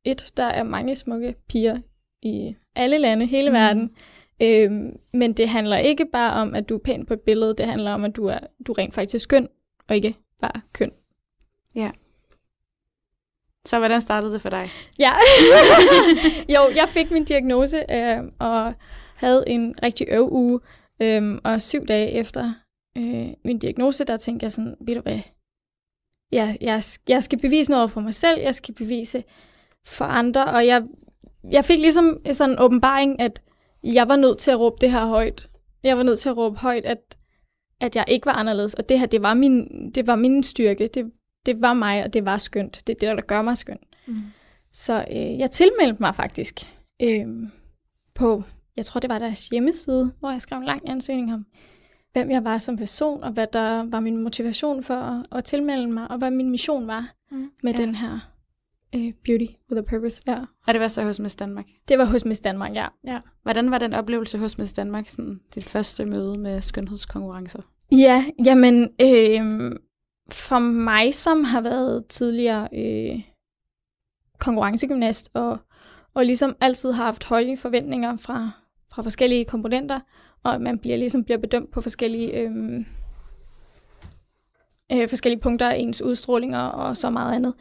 et, 0.04 0.32
der 0.36 0.44
er 0.44 0.62
mange 0.62 0.94
smukke 0.94 1.34
piger 1.48 1.78
i 2.22 2.54
alle 2.76 2.98
lande, 2.98 3.26
hele 3.26 3.48
mm. 3.48 3.54
verden. 3.54 3.90
Øhm, 4.42 4.96
men 5.12 5.32
det 5.32 5.48
handler 5.48 5.76
ikke 5.76 6.06
bare 6.12 6.32
om, 6.32 6.54
at 6.54 6.68
du 6.68 6.74
er 6.74 6.82
pæn 6.84 7.06
på 7.06 7.14
et 7.14 7.20
billede, 7.20 7.54
det 7.58 7.66
handler 7.66 7.92
om, 7.92 8.04
at 8.04 8.16
du 8.16 8.26
er, 8.26 8.38
du 8.66 8.72
er 8.72 8.78
rent 8.78 8.94
faktisk 8.94 9.22
skøn, 9.22 9.48
og 9.88 9.96
ikke 9.96 10.16
bare 10.40 10.60
køn. 10.72 10.92
Så 13.68 13.78
hvordan 13.78 14.00
startede 14.00 14.32
det 14.32 14.42
for 14.42 14.48
dig? 14.50 14.70
Ja. 14.98 15.10
jo, 16.54 16.60
jeg 16.74 16.88
fik 16.88 17.10
min 17.10 17.24
diagnose 17.24 17.84
øh, 17.90 18.18
og 18.38 18.74
havde 19.16 19.44
en 19.46 19.74
rigtig 19.82 20.06
øv 20.10 20.28
uge. 20.32 20.60
Øh, 21.02 21.38
og 21.44 21.60
syv 21.60 21.86
dage 21.86 22.10
efter 22.10 22.52
øh, 22.98 23.28
min 23.44 23.58
diagnose, 23.58 24.04
der 24.04 24.16
tænkte 24.16 24.44
jeg 24.44 24.52
sådan, 24.52 24.74
ved 24.80 24.94
du 24.94 25.00
hvad, 25.00 25.20
jeg, 26.32 26.58
jeg, 26.60 26.82
jeg 27.08 27.22
skal 27.22 27.38
bevise 27.38 27.70
noget 27.70 27.90
for 27.90 28.00
mig 28.00 28.14
selv, 28.14 28.40
jeg 28.40 28.54
skal 28.54 28.74
bevise 28.74 29.24
for 29.86 30.04
andre, 30.04 30.44
og 30.44 30.66
jeg, 30.66 30.82
jeg 31.50 31.64
fik 31.64 31.78
ligesom 31.78 32.20
sådan 32.32 32.52
en 32.52 32.58
åbenbaring, 32.58 33.20
at 33.20 33.42
jeg 33.94 34.08
var 34.08 34.16
nødt 34.16 34.38
til 34.38 34.50
at 34.50 34.60
råbe 34.60 34.76
det 34.80 34.90
her 34.90 35.06
højt. 35.06 35.48
Jeg 35.82 35.96
var 35.96 36.02
nødt 36.02 36.18
til 36.18 36.28
at 36.28 36.36
råbe 36.36 36.58
højt, 36.58 36.84
at, 36.84 37.16
at 37.80 37.96
jeg 37.96 38.04
ikke 38.08 38.26
var 38.26 38.32
anderledes, 38.32 38.74
og 38.74 38.88
det 38.88 38.98
her, 38.98 39.06
det 39.06 39.22
var 39.22 39.34
min, 39.34 39.90
det 39.90 40.06
var 40.06 40.16
min 40.16 40.42
styrke, 40.42 40.90
det, 40.94 41.12
det 41.46 41.60
var 41.62 41.72
mig, 41.74 42.04
og 42.04 42.12
det 42.12 42.24
var 42.24 42.38
skønt. 42.38 42.82
Det 42.86 42.94
er 42.94 42.98
det, 43.08 43.16
der 43.16 43.22
gør 43.26 43.42
mig 43.42 43.56
skøn. 43.58 43.78
Mm. 44.06 44.22
Så 44.72 45.04
øh, 45.10 45.38
jeg 45.38 45.50
tilmeldte 45.50 45.96
mig 46.00 46.14
faktisk 46.14 46.60
øh, 47.02 47.26
på, 48.14 48.42
jeg 48.76 48.84
tror 48.86 49.00
det 49.00 49.10
var 49.10 49.18
deres 49.18 49.48
hjemmeside, 49.48 50.12
hvor 50.20 50.30
jeg 50.30 50.40
skrev 50.40 50.58
en 50.58 50.64
lang 50.64 50.88
ansøgning 50.90 51.34
om, 51.34 51.46
hvem 52.12 52.30
jeg 52.30 52.44
var 52.44 52.58
som 52.58 52.76
person, 52.76 53.22
og 53.24 53.32
hvad 53.32 53.46
der 53.52 53.84
var 53.90 54.00
min 54.00 54.16
motivation 54.16 54.82
for 54.84 54.94
at, 54.94 55.26
at 55.32 55.44
tilmelde 55.44 55.86
mig, 55.86 56.10
og 56.10 56.18
hvad 56.18 56.30
min 56.30 56.50
mission 56.50 56.86
var 56.86 57.12
Mm. 57.30 57.50
med 57.62 57.74
Ja. 57.74 57.80
den 57.80 57.94
her 57.94 58.30
øh, 58.94 59.12
beauty 59.24 59.52
with 59.70 59.78
a 59.78 59.90
purpose. 59.90 60.22
Ja. 60.26 60.40
Og 60.66 60.74
det 60.74 60.80
var 60.80 60.88
så 60.88 61.02
hos 61.02 61.20
Miss 61.20 61.36
Danmark. 61.36 61.66
Det 61.88 61.98
var 61.98 62.04
hos 62.04 62.24
Miss 62.24 62.40
Danmark, 62.40 62.74
ja. 62.74 62.86
Hvordan 63.42 63.70
var 63.70 63.78
den 63.78 63.94
oplevelse 63.94 64.38
hos 64.38 64.58
Miss 64.58 64.72
Danmark, 64.72 65.08
sådan 65.08 65.40
dit 65.54 65.64
første 65.64 66.04
møde 66.04 66.38
med 66.38 66.60
skønhedskonkurrencer? 66.60 67.62
Ja, 67.92 68.24
jamen, 68.44 68.82
øh, 68.82 69.72
for 70.30 70.58
mig, 70.58 71.14
som 71.14 71.44
har 71.44 71.60
været 71.60 72.06
tidligere 72.06 72.68
øh, 72.72 73.20
konkurrencegymnast, 74.38 75.30
og, 75.34 75.58
og 76.14 76.24
ligesom 76.24 76.56
altid 76.60 76.92
har 76.92 77.04
haft 77.04 77.24
høje 77.24 77.56
forventninger 77.56 78.16
fra, 78.16 78.50
fra 78.92 79.02
forskellige 79.02 79.44
komponenter, 79.44 80.00
og 80.42 80.60
man 80.60 80.78
bliver 80.78 80.96
ligesom 80.96 81.24
bliver 81.24 81.38
bedømt 81.38 81.70
på 81.70 81.80
forskellige, 81.80 82.32
øh, 82.32 82.50
øh, 84.92 85.08
forskellige 85.08 85.40
punkter 85.40 85.68
af 85.68 85.76
ens 85.76 86.02
udstrålinger 86.02 86.60
og 86.60 86.96
så 86.96 87.10
meget 87.10 87.34
andet, 87.34 87.54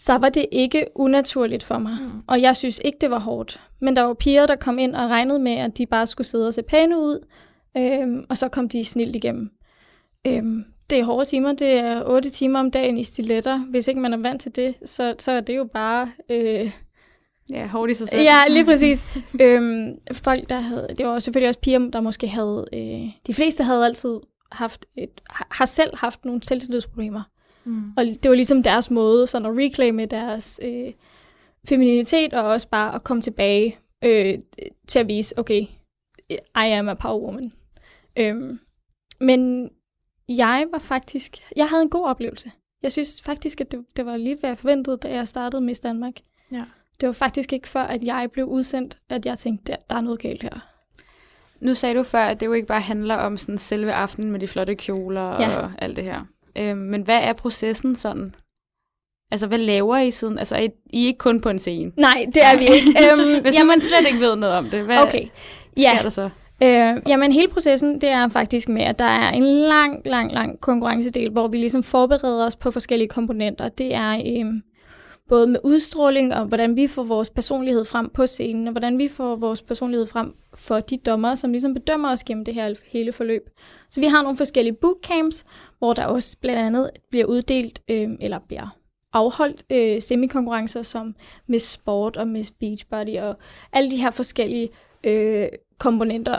så 0.00 0.18
var 0.18 0.28
det 0.28 0.46
ikke 0.52 0.86
unaturligt 0.94 1.64
for 1.64 1.78
mig. 1.78 1.92
Mm. 2.00 2.10
Og 2.26 2.42
jeg 2.42 2.56
synes 2.56 2.80
ikke, 2.84 2.98
det 3.00 3.10
var 3.10 3.18
hårdt. 3.18 3.60
Men 3.80 3.96
der 3.96 4.02
var 4.02 4.14
piger, 4.14 4.46
der 4.46 4.56
kom 4.56 4.78
ind 4.78 4.94
og 4.94 5.10
regnede 5.10 5.38
med, 5.38 5.52
at 5.52 5.78
de 5.78 5.86
bare 5.86 6.06
skulle 6.06 6.26
sidde 6.26 6.46
og 6.48 6.54
se 6.54 6.62
pæne 6.62 6.98
ud, 6.98 7.26
øhm, 7.76 8.24
og 8.28 8.36
så 8.36 8.48
kom 8.48 8.68
de 8.68 8.84
snilt 8.84 9.16
igennem. 9.16 9.50
Øhm, 10.26 10.64
det 10.90 10.98
er 10.98 11.04
hårde 11.04 11.24
timer, 11.24 11.52
det 11.52 11.68
er 11.72 12.02
8 12.04 12.30
timer 12.30 12.58
om 12.60 12.70
dagen 12.70 12.98
i 12.98 13.04
stiletter. 13.04 13.58
Hvis 13.58 13.88
ikke 13.88 14.00
man 14.00 14.12
er 14.12 14.16
vant 14.16 14.42
til 14.42 14.56
det, 14.56 14.74
så, 14.84 15.14
så 15.18 15.32
er 15.32 15.40
det 15.40 15.56
jo 15.56 15.64
bare... 15.64 16.10
Øh, 16.28 16.70
Ja, 17.52 17.66
hårdt 17.66 17.90
i 17.90 17.94
sig 17.94 18.08
selv. 18.08 18.22
ja, 18.22 18.52
lige 18.52 18.64
præcis. 18.70 19.06
øhm, 19.40 19.94
folk, 20.12 20.48
der 20.48 20.60
havde... 20.60 20.88
Det 20.98 21.06
var 21.06 21.18
selvfølgelig 21.18 21.48
også 21.48 21.60
piger, 21.60 21.78
der 21.78 22.00
måske 22.00 22.28
havde... 22.28 22.66
Øh, 22.72 23.08
de 23.26 23.34
fleste 23.34 23.64
havde 23.64 23.84
altid 23.84 24.20
haft 24.52 24.86
et, 24.96 25.10
har 25.30 25.64
selv 25.64 25.96
haft 25.96 26.24
nogle 26.24 26.40
selvtillidsproblemer. 26.42 27.22
Mm. 27.64 27.92
Og 27.96 28.04
det 28.04 28.28
var 28.28 28.34
ligesom 28.34 28.62
deres 28.62 28.90
måde 28.90 29.26
sådan 29.26 29.46
at 29.46 29.56
reclaime 29.56 30.06
deres 30.06 30.60
øh, 30.62 30.92
femininitet, 31.68 32.34
og 32.34 32.44
også 32.44 32.68
bare 32.68 32.94
at 32.94 33.04
komme 33.04 33.22
tilbage 33.22 33.78
øh, 34.04 34.38
til 34.86 34.98
at 34.98 35.08
vise, 35.08 35.38
okay, 35.38 35.62
I 36.30 36.38
am 36.56 36.88
a 36.88 36.94
power 36.94 37.20
woman. 37.26 37.52
Øhm, 38.16 38.60
men 39.20 39.70
jeg 40.28 40.66
var 40.72 40.78
faktisk, 40.78 41.36
jeg 41.56 41.68
havde 41.68 41.82
en 41.82 41.90
god 41.90 42.06
oplevelse. 42.06 42.50
Jeg 42.82 42.92
synes 42.92 43.22
faktisk, 43.22 43.60
at 43.60 43.72
det, 43.72 43.84
det 43.96 44.06
var 44.06 44.16
lige, 44.16 44.36
hvad 44.40 44.50
jeg 44.50 44.58
forventede, 44.58 44.96
da 44.96 45.08
jeg 45.08 45.28
startede 45.28 45.62
Miss 45.62 45.80
Danmark. 45.80 46.14
Ja. 46.52 46.64
Det 47.00 47.06
var 47.06 47.12
faktisk 47.12 47.52
ikke 47.52 47.68
før, 47.68 47.82
at 47.82 48.04
jeg 48.04 48.28
blev 48.32 48.46
udsendt, 48.46 48.98
at 49.08 49.26
jeg 49.26 49.38
tænkte, 49.38 49.72
der, 49.72 49.78
der 49.90 49.96
er 49.96 50.00
noget 50.00 50.20
galt 50.20 50.42
her. 50.42 50.66
Nu 51.60 51.74
sagde 51.74 51.94
du 51.94 52.02
før, 52.02 52.24
at 52.24 52.40
det 52.40 52.46
jo 52.46 52.52
ikke 52.52 52.66
bare 52.68 52.80
handler 52.80 53.14
om 53.14 53.36
sådan 53.36 53.58
selve 53.58 53.92
aftenen 53.92 54.30
med 54.30 54.40
de 54.40 54.48
flotte 54.48 54.74
kjoler 54.74 55.22
Ja. 55.42 55.56
og 55.56 55.72
alt 55.78 55.96
det 55.96 56.04
her. 56.04 56.24
Øhm, 56.58 56.78
men 56.78 57.02
hvad 57.02 57.18
er 57.22 57.32
processen 57.32 57.96
sådan? 57.96 58.34
Altså, 59.32 59.46
hvad 59.46 59.58
laver 59.58 59.98
I 59.98 60.10
siden? 60.10 60.38
Altså, 60.38 60.56
I, 60.56 60.68
I 60.92 61.02
er 61.02 61.06
ikke 61.06 61.18
kun 61.18 61.40
på 61.40 61.48
en 61.48 61.58
scene. 61.58 61.92
Nej, 61.96 62.26
det 62.34 62.42
er 62.44 62.58
vi 62.58 62.64
ikke. 62.64 62.94
øhm, 63.12 63.40
Hvis 63.42 63.58
nu 63.58 63.64
man 63.64 63.80
slet 63.80 64.06
ikke 64.06 64.20
ved 64.20 64.36
noget 64.36 64.54
om 64.54 64.66
det, 64.66 64.84
hvad 64.84 64.98
okay. 64.98 65.24
sker 65.76 65.82
Ja, 65.82 65.98
der 66.02 66.08
så? 66.08 66.30
Øh, 66.62 67.02
jamen 67.08 67.32
hele 67.32 67.48
processen, 67.48 68.00
det 68.00 68.08
er 68.08 68.28
faktisk 68.28 68.68
med, 68.68 68.82
at 68.82 68.98
der 68.98 69.04
er 69.04 69.30
en 69.30 69.42
lang, 69.42 70.00
lang, 70.04 70.32
lang 70.32 70.60
konkurrencedel, 70.60 71.30
hvor 71.30 71.48
vi 71.48 71.56
ligesom 71.56 71.82
forbereder 71.82 72.46
os 72.46 72.56
på 72.56 72.70
forskellige 72.70 73.08
komponenter. 73.08 73.68
Det 73.68 73.94
er 73.94 74.10
øh, 74.10 74.52
både 75.30 75.46
med 75.46 75.60
udstråling 75.64 76.34
og 76.34 76.46
hvordan 76.46 76.76
vi 76.76 76.86
får 76.86 77.02
vores 77.02 77.30
personlighed 77.30 77.84
frem 77.84 78.10
på 78.10 78.26
scenen, 78.26 78.66
og 78.66 78.70
hvordan 78.70 78.98
vi 78.98 79.08
får 79.08 79.36
vores 79.36 79.62
personlighed 79.62 80.06
frem 80.06 80.34
for 80.54 80.80
de 80.80 80.96
dommer, 80.96 81.34
som 81.34 81.50
ligesom 81.52 81.74
bedømmer 81.74 82.10
os 82.10 82.24
gennem 82.24 82.44
det 82.44 82.54
her 82.54 82.74
hele 82.92 83.12
forløb. 83.12 83.50
Så 83.90 84.00
vi 84.00 84.06
har 84.06 84.22
nogle 84.22 84.36
forskellige 84.36 84.74
bootcamps, 84.74 85.44
hvor 85.78 85.94
der 85.94 86.06
også 86.06 86.36
blandt 86.40 86.60
andet 86.60 86.90
bliver 87.10 87.26
uddelt, 87.26 87.82
øh, 87.88 88.08
eller 88.20 88.38
bliver 88.48 88.76
afholdt 89.12 89.64
øh, 89.70 90.02
semikonkurrencer 90.02 90.82
som 90.82 91.14
Miss 91.46 91.70
Sport 91.70 92.16
og 92.16 92.28
Miss 92.28 92.50
Beachbody 92.50 93.18
og 93.18 93.36
alle 93.72 93.90
de 93.90 93.96
her 93.96 94.10
forskellige 94.10 94.68
øh, 95.04 95.48
komponenter, 95.78 96.38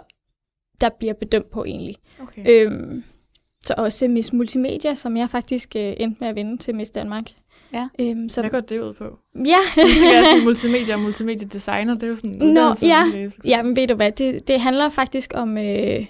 der 0.82 0.90
bliver 0.90 1.14
bedømt 1.14 1.50
på 1.50 1.64
egentlig. 1.64 1.96
Okay. 2.22 2.44
Øhm, 2.50 3.04
så 3.64 3.74
også 3.78 4.08
Miss 4.08 4.34
Multimedia, 4.34 4.96
som 4.96 5.18
jeg 5.18 5.30
faktisk 5.30 5.76
øh, 5.76 5.94
endte 5.98 6.18
med 6.20 6.28
at 6.28 6.36
vinde 6.36 6.58
til 6.58 6.76
Miss 6.76 6.92
Danmark. 6.92 7.32
Ja. 7.74 7.90
Øhm, 8.00 8.30
så, 8.30 8.42
Hvad 8.42 8.50
går 8.50 8.60
det 8.60 8.82
ud 8.82 8.94
på? 8.94 9.04
ja. 9.36 9.58
Jeg 9.78 9.86
tænker 10.00 10.18
altså 10.18 10.42
multimedia 10.44 10.94
og 10.94 11.00
multimedia 11.00 11.48
designer, 11.48 11.94
det 11.94 12.04
er 12.04 12.08
jo 12.08 12.16
sådan 12.16 12.42
en 12.44 12.54
Nå, 12.54 12.74
ja. 12.82 13.04
læse, 13.14 13.36
ja, 13.46 13.64
men 13.64 13.76
ved 13.76 13.88
du 13.88 13.96
hvad, 13.96 14.12
det, 14.12 14.48
det 14.48 14.60
handler 14.62 14.90
faktisk 14.90 15.32
om 15.36 15.58
øh, 15.58 16.06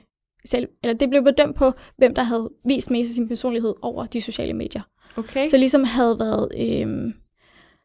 selv, 0.46 0.68
eller 0.84 0.94
det 0.94 1.10
blev 1.10 1.24
bedømt 1.24 1.56
på, 1.56 1.72
hvem 1.98 2.16
der 2.16 2.24
havde 2.24 2.50
vist 2.66 2.92
mest 2.92 3.10
af 3.10 3.14
sin 3.16 3.28
personlighed 3.28 3.74
over 3.82 4.06
de 4.06 4.22
sociale 4.22 4.54
medier. 4.54 4.82
Okay. 5.18 5.48
Så 5.48 5.58
ligesom 5.58 5.84
havde 5.84 6.20
været, 6.20 6.48
øh, 6.58 7.14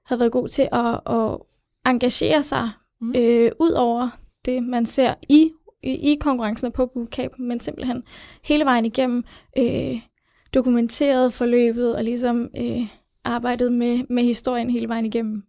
havde 0.07 0.21
været 0.21 0.33
god 0.33 0.49
til 0.49 0.69
at, 0.73 1.01
at 1.17 1.37
engagere 1.87 2.43
sig 2.43 2.69
Mm. 3.01 3.15
øh, 3.17 3.51
ud 3.61 3.71
over 3.71 4.09
det, 4.45 4.63
man 4.63 4.87
ser 4.87 5.15
i, 5.29 5.51
i, 5.83 5.91
i 6.13 6.17
konkurrencen 6.21 6.67
og 6.67 6.73
på 6.73 6.87
bootcamp, 6.87 7.39
men 7.39 7.61
simpelthen 7.61 8.03
hele 8.45 8.65
vejen 8.65 8.85
igennem 8.85 9.25
øh, 9.59 10.01
dokumenteret 10.55 11.33
forløbet 11.33 11.97
og 11.97 12.05
ligesom 12.05 12.49
øh, 12.57 12.87
arbejdet 13.27 13.73
med, 13.73 14.05
med 14.11 14.23
historien 14.25 14.71
hele 14.71 14.89
vejen 14.89 15.07
igennem. 15.07 15.43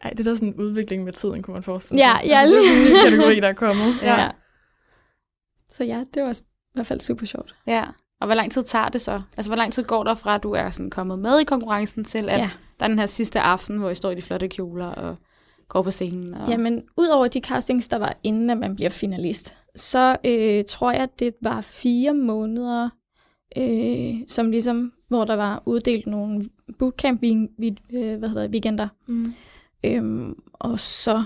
Ej, 0.00 0.10
det 0.10 0.20
er 0.20 0.24
da 0.24 0.34
sådan 0.34 0.48
en 0.48 0.54
udvikling 0.54 1.04
med 1.04 1.12
tiden, 1.12 1.42
kunne 1.42 1.54
man 1.54 1.62
forestille 1.62 2.02
Ja, 2.04 2.12
sig. 2.20 2.26
ja, 2.28 2.38
altså, 2.38 2.56
det 2.56 2.64
er 2.66 2.68
sådan 2.68 2.78
en 2.78 2.84
ny 2.84 2.88
lige- 2.88 3.04
kategori, 3.04 3.40
der 3.40 3.48
er 3.48 3.52
kommet. 3.52 3.94
Ja. 4.02 4.28
Så 5.70 5.84
ja, 5.84 6.04
det 6.14 6.22
var 6.22 6.30
i 6.32 6.44
hvert 6.74 6.86
fald 6.86 7.00
super 7.00 7.26
sjovt. 7.26 7.54
Ja. 7.66 7.84
Og 8.20 8.26
hvor 8.26 8.34
lang 8.34 8.52
tid 8.52 8.62
tager 8.62 8.88
det 8.88 9.00
så? 9.00 9.20
Altså, 9.36 9.50
hvor 9.50 9.56
lang 9.56 9.72
tid 9.72 9.82
går 9.84 10.04
der 10.04 10.14
fra, 10.14 10.34
at 10.34 10.42
du 10.42 10.52
er 10.52 10.70
sådan 10.70 10.90
kommet 10.90 11.18
med 11.18 11.40
i 11.40 11.44
konkurrencen, 11.44 12.04
til 12.04 12.28
at 12.28 12.38
Ja. 12.40 12.50
der 12.80 12.84
er 12.84 12.88
den 12.88 12.98
her 12.98 13.06
sidste 13.06 13.40
aften, 13.40 13.78
hvor 13.78 13.90
I 13.90 13.94
står 13.94 14.10
i 14.10 14.14
de 14.14 14.22
flotte 14.22 14.48
kjoler 14.48 14.86
og 14.86 15.16
går 15.68 15.82
på 15.82 15.90
scenen? 15.90 16.34
Og... 16.34 16.48
Jamen, 16.48 16.82
udover 16.96 17.28
de 17.28 17.40
castings, 17.40 17.88
der 17.88 17.98
var 17.98 18.16
inden, 18.22 18.50
at 18.50 18.58
man 18.58 18.74
bliver 18.76 18.90
finalist, 18.90 19.56
så 19.76 20.16
øh, 20.24 20.64
tror 20.68 20.90
jeg, 20.90 21.00
at 21.02 21.18
det 21.18 21.34
var 21.42 21.60
fire 21.60 22.14
måneder, 22.14 22.88
øh, 23.56 24.14
som 24.28 24.50
ligesom, 24.50 24.92
hvor 25.14 25.24
der 25.24 25.34
var 25.36 25.62
uddelt 25.66 26.06
nogle 26.06 26.44
bootcamp 26.78 27.22
vi, 27.22 27.48
vi, 27.58 27.78
øh, 27.92 28.18
hvad 28.18 28.28
hedder, 28.28 28.42
det, 28.42 28.50
weekender. 28.50 28.88
Mm. 29.06 29.34
Øhm, 29.84 30.34
og 30.52 30.78
så 30.80 31.24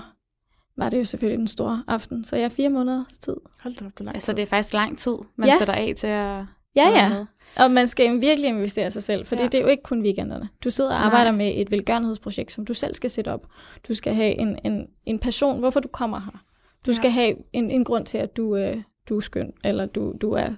var 0.77 0.89
det 0.89 0.99
jo 0.99 1.03
selvfølgelig 1.03 1.39
den 1.39 1.47
store 1.47 1.83
aften. 1.87 2.25
Så 2.25 2.35
jeg 2.35 2.45
er 2.45 2.49
fire 2.49 2.69
måneders 2.69 3.17
tid. 3.17 3.35
Hold 3.63 3.75
da 3.75 3.85
op, 3.85 3.91
det 3.91 3.99
er 3.99 4.05
lang 4.05 4.15
Altså, 4.15 4.33
det 4.33 4.41
er 4.41 4.45
faktisk 4.47 4.73
lang 4.73 4.97
tid, 4.97 5.15
man 5.35 5.49
Ja. 5.49 5.55
sætter 5.57 5.73
af 5.73 5.93
til 5.97 6.07
at 6.07 6.43
Ja, 6.75 6.89
ja. 6.89 7.09
med. 7.09 7.25
Og 7.57 7.71
man 7.71 7.87
skal 7.87 8.21
virkelig 8.21 8.49
investere 8.49 8.91
sig 8.91 9.03
selv, 9.03 9.25
for 9.25 9.35
Ja. 9.35 9.43
det 9.43 9.55
er 9.55 9.61
jo 9.61 9.67
ikke 9.67 9.83
kun 9.83 10.01
weekenderne. 10.01 10.49
Du 10.63 10.69
sidder 10.71 10.89
og 10.91 10.95
Nej. 10.99 11.05
arbejder 11.05 11.31
med 11.31 11.53
et 11.55 11.71
velgørenhedsprojekt, 11.71 12.51
som 12.51 12.65
du 12.65 12.73
selv 12.73 12.95
skal 12.95 13.09
sætte 13.09 13.33
op. 13.33 13.47
Du 13.87 13.93
skal 13.93 14.13
have 14.13 14.31
en, 14.39 14.59
en, 14.63 14.87
en 15.05 15.19
passion, 15.19 15.59
hvorfor 15.59 15.79
du 15.79 15.87
kommer 15.87 16.19
her. 16.19 16.43
Du 16.85 16.91
Ja. 16.91 16.95
skal 16.95 17.11
have 17.11 17.35
en, 17.53 17.71
en 17.71 17.83
grund 17.83 18.05
til, 18.05 18.17
at 18.17 18.37
du, 18.37 18.55
øh, 18.55 18.77
du 19.09 19.15
er 19.17 19.19
skøn, 19.21 19.53
eller 19.63 19.85
du, 19.85 20.13
du 20.21 20.31
er 20.31 20.49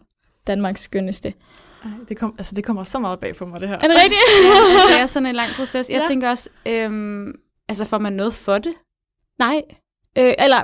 Danmarks 0.48 0.82
skønneste. 0.82 1.34
Ej, 1.84 1.90
det, 2.10 2.18
kom, 2.18 2.36
altså, 2.38 2.56
det 2.56 2.64
kommer 2.64 2.84
så 2.84 3.00
meget 3.00 3.20
bag 3.20 3.36
på 3.36 3.46
mig, 3.46 3.62
det 3.62 3.70
her. 3.70 3.76
Er 3.76 3.88
det 3.88 3.98
rigtigt? 4.04 4.22
Ja, 4.44 4.94
det 4.96 5.02
er 5.02 5.06
sådan 5.06 5.26
en 5.30 5.36
lang 5.36 5.50
proces. 5.58 5.90
Jeg 5.90 5.98
Ja. 6.02 6.08
tænker 6.08 6.30
også, 6.30 6.50
øhm, 6.68 7.34
altså 7.70 7.86
får 7.86 7.98
man 7.98 8.14
noget 8.14 8.34
for 8.34 8.58
det? 8.58 8.74
Nej. 9.40 9.62
Øh, 10.18 10.34
eller, 10.40 10.64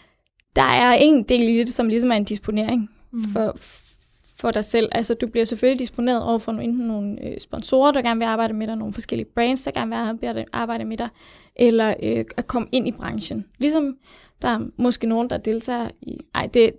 der 0.56 0.62
er 0.62 0.92
en 0.92 1.22
del 1.22 1.48
i 1.48 1.64
det, 1.64 1.74
som 1.74 1.88
ligesom 1.88 2.10
er 2.12 2.16
en 2.16 2.24
disponering 2.24 2.90
Mm. 3.10 3.24
for, 3.32 3.56
for 4.40 4.50
dig 4.50 4.64
selv. 4.64 4.88
Altså, 4.92 5.14
du 5.14 5.26
bliver 5.26 5.44
selvfølgelig 5.44 5.78
disponeret 5.78 6.22
over 6.22 6.38
for 6.38 6.52
enten 6.52 6.86
nogle 6.86 7.24
øh, 7.26 7.40
sponsorer, 7.40 7.92
der 7.92 8.02
gerne 8.02 8.18
vil 8.20 8.26
arbejde 8.26 8.52
med 8.52 8.66
dig, 8.66 8.76
nogle 8.76 8.94
forskellige 8.94 9.28
brands, 9.34 9.62
der 9.62 9.70
gerne 9.70 9.88
vil 9.90 9.96
arbejde, 9.96 10.44
arbejde 10.52 10.84
med 10.84 10.96
dig, 10.96 11.08
eller 11.56 11.94
øh, 12.02 12.24
at 12.36 12.46
komme 12.46 12.68
ind 12.72 12.88
i 12.88 12.92
branchen. 12.92 13.44
Ligesom 13.58 13.96
der 14.42 14.48
er 14.48 14.58
måske 14.76 15.06
nogen, 15.06 15.30
der 15.30 15.36
deltager 15.38 15.88
i... 16.02 16.18
Ej, 16.34 16.46
det... 16.54 16.72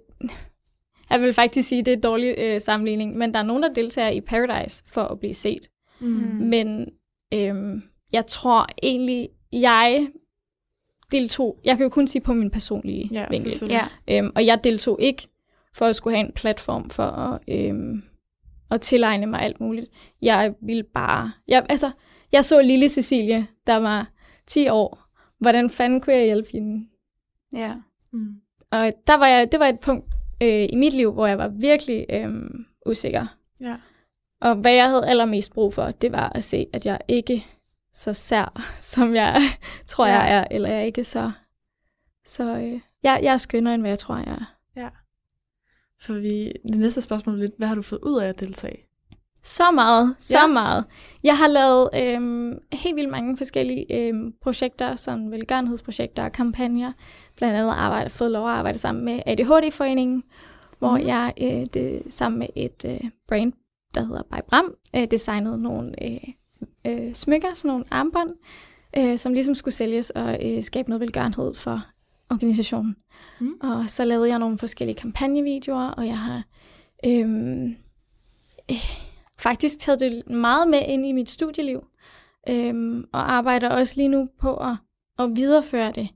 Jeg 1.10 1.22
vil 1.22 1.34
faktisk 1.34 1.70
sige, 1.70 1.84
det 1.84 1.92
er 1.92 1.96
en 1.96 2.02
dårlig 2.04 2.36
øh, 2.38 2.62
sammenligning, 2.62 3.18
men 3.18 3.34
der 3.34 3.40
er 3.40 3.44
nogen, 3.44 3.64
der 3.64 3.74
deltager 3.74 4.10
i 4.10 4.22
Paradise 4.22 4.84
for 4.88 5.02
at 5.02 5.20
blive 5.20 5.34
set. 5.34 5.70
Mm. 6.00 6.08
Men 6.42 6.90
øhm, 7.34 7.84
jeg 8.14 8.26
tror 8.28 8.68
egentlig, 8.84 9.30
jeg 9.52 10.08
deltog... 11.12 11.60
Jeg 11.64 11.78
kan 11.78 11.84
jo 11.84 11.90
kun 11.90 12.08
sige 12.08 12.22
på 12.22 12.34
min 12.34 12.52
personlige 12.52 13.10
Ja, 13.12 13.26
vinkel. 13.30 13.72
Ja. 13.72 13.88
Øhm, 14.10 14.32
og 14.36 14.46
jeg 14.46 14.64
deltog 14.64 15.02
ikke 15.02 15.28
for 15.76 15.86
at 15.86 15.96
skulle 15.96 16.18
have 16.18 16.26
en 16.26 16.34
platform 16.34 16.90
for 16.90 17.04
at, 17.04 17.42
øhm, 17.48 18.04
at 18.72 18.82
tilegne 18.82 19.26
mig 19.26 19.42
alt 19.42 19.60
muligt. 19.60 19.88
Jeg 20.22 20.54
ville 20.62 20.84
bare... 20.84 21.32
Jeg, 21.48 21.66
altså, 21.70 21.92
jeg 22.32 22.46
så 22.46 22.62
lille 22.62 22.90
Cecilie, 22.90 23.48
der 23.68 23.76
var 23.76 24.12
10 24.48 24.70
år. 24.70 25.06
Hvordan 25.40 25.70
fanden 25.70 26.02
kunne 26.02 26.16
jeg 26.16 26.26
hjælpe 26.26 26.50
hende? 26.52 26.88
Ja. 27.54 27.76
Mm. 28.14 28.36
Og 28.72 28.92
der 29.08 29.18
var 29.18 29.28
jeg, 29.28 29.52
det 29.52 29.60
var 29.60 29.68
et 29.68 29.80
punkt 29.80 30.06
øh, 30.44 30.68
i 30.70 30.76
mit 30.76 30.94
liv, 30.94 31.12
hvor 31.14 31.28
jeg 31.28 31.38
var 31.38 31.48
virkelig 31.48 32.06
øhm, 32.10 32.66
usikker. 32.86 33.26
Ja. 33.62 33.76
Og 34.42 34.56
hvad 34.56 34.74
jeg 34.74 34.90
havde 34.90 35.08
allermest 35.08 35.54
brug 35.54 35.74
for, 35.74 35.86
det 35.92 36.12
var 36.12 36.32
at 36.36 36.44
se, 36.44 36.68
at 36.74 36.86
jeg 36.86 37.00
ikke 37.08 37.46
så 37.94 38.14
sær, 38.14 38.62
som 38.94 39.16
jeg 39.16 39.42
tror, 39.86 40.08
Ja. 40.08 40.14
jeg 40.14 40.38
er. 40.38 40.46
Eller 40.52 40.70
jeg 40.70 40.78
er 40.80 40.84
ikke 40.84 41.04
så... 41.04 41.32
Så 42.26 42.44
øh, 42.58 42.80
jeg, 43.04 43.20
jeg 43.24 43.34
er 43.34 43.38
skønnere, 43.38 43.74
end 43.74 43.82
hvad 43.84 43.92
jeg 43.92 44.00
tror, 44.00 44.16
jeg 44.16 44.26
er. 44.28 44.90
For 46.02 46.14
vi, 46.14 46.52
det 46.68 46.78
næste 46.78 47.02
spørgsmål 47.02 47.36
er 47.36 47.40
lidt, 47.40 47.52
hvad 47.58 47.68
har 47.68 47.76
du 47.76 47.82
fået 47.82 48.00
ud 48.04 48.22
af 48.22 48.28
at 48.28 48.40
deltage? 48.40 48.84
Så 49.44 49.72
meget, 49.72 50.16
så 50.20 50.38
Ja. 50.38 50.42
ja. 50.42 50.48
meget. 50.48 50.86
Jeg 51.24 51.38
har 51.38 51.48
lavet 51.48 51.90
øhm, 51.96 52.60
helt 52.74 52.96
vildt 52.96 53.10
mange 53.10 53.38
forskellige 53.38 53.86
øhm, 53.94 54.34
projekter, 54.42 54.96
som 54.96 55.32
velgørenhedsprojekter 55.32 56.24
og 56.24 56.32
kampagner. 56.32 56.94
Blandt 57.40 57.58
andet 57.58 57.72
arbejde, 57.72 58.10
fået 58.10 58.32
lov 58.32 58.48
at 58.48 58.54
arbejde 58.54 58.78
sammen 58.78 59.06
med 59.06 59.22
ADHD-foreningen, 59.26 60.24
hvor 60.80 60.98
Mhm. 60.98 61.08
jeg 61.08 61.34
øh, 61.42 61.66
det, 61.74 62.02
sammen 62.10 62.40
med 62.40 62.48
et 62.56 62.86
øh, 62.86 63.10
brand, 63.28 63.54
der 63.94 64.02
hedder 64.02 64.24
By 64.24 64.40
Bram, 64.48 64.74
øh, 64.96 65.08
designede 65.12 65.62
nogle 65.64 66.04
øh, 66.04 66.18
øh, 66.88 67.14
smykker, 67.14 67.54
sådan 67.54 67.70
nogle 67.70 67.86
armbånd, 67.92 68.30
øh, 68.98 69.18
som 69.18 69.34
ligesom 69.34 69.56
skulle 69.56 69.76
sælges 69.76 70.10
og 70.10 70.38
øh, 70.46 70.64
skabe 70.64 70.90
noget 70.90 71.02
velgørenhed 71.02 71.54
for 71.54 71.80
organisationen. 72.30 72.96
Mm. 73.40 73.54
Og 73.62 73.90
så 73.90 74.06
lavede 74.06 74.30
jeg 74.30 74.40
nogle 74.40 74.58
forskellige 74.58 74.96
kampagnevideoer, 74.96 75.88
og 75.90 76.08
jeg 76.08 76.18
har 76.20 76.44
øhm, 77.06 77.76
øh, 78.72 78.78
faktisk 79.40 79.80
taget 79.80 80.00
det 80.00 80.30
meget 80.30 80.68
med 80.68 80.82
ind 80.88 81.06
i 81.06 81.12
mit 81.12 81.30
studieliv, 81.30 81.84
øhm, 82.50 83.06
og 83.14 83.32
arbejder 83.32 83.70
også 83.70 83.94
lige 83.98 84.10
nu 84.10 84.30
på 84.40 84.56
at, 84.56 84.76
at 85.20 85.36
videreføre 85.36 85.92
det 85.92 86.10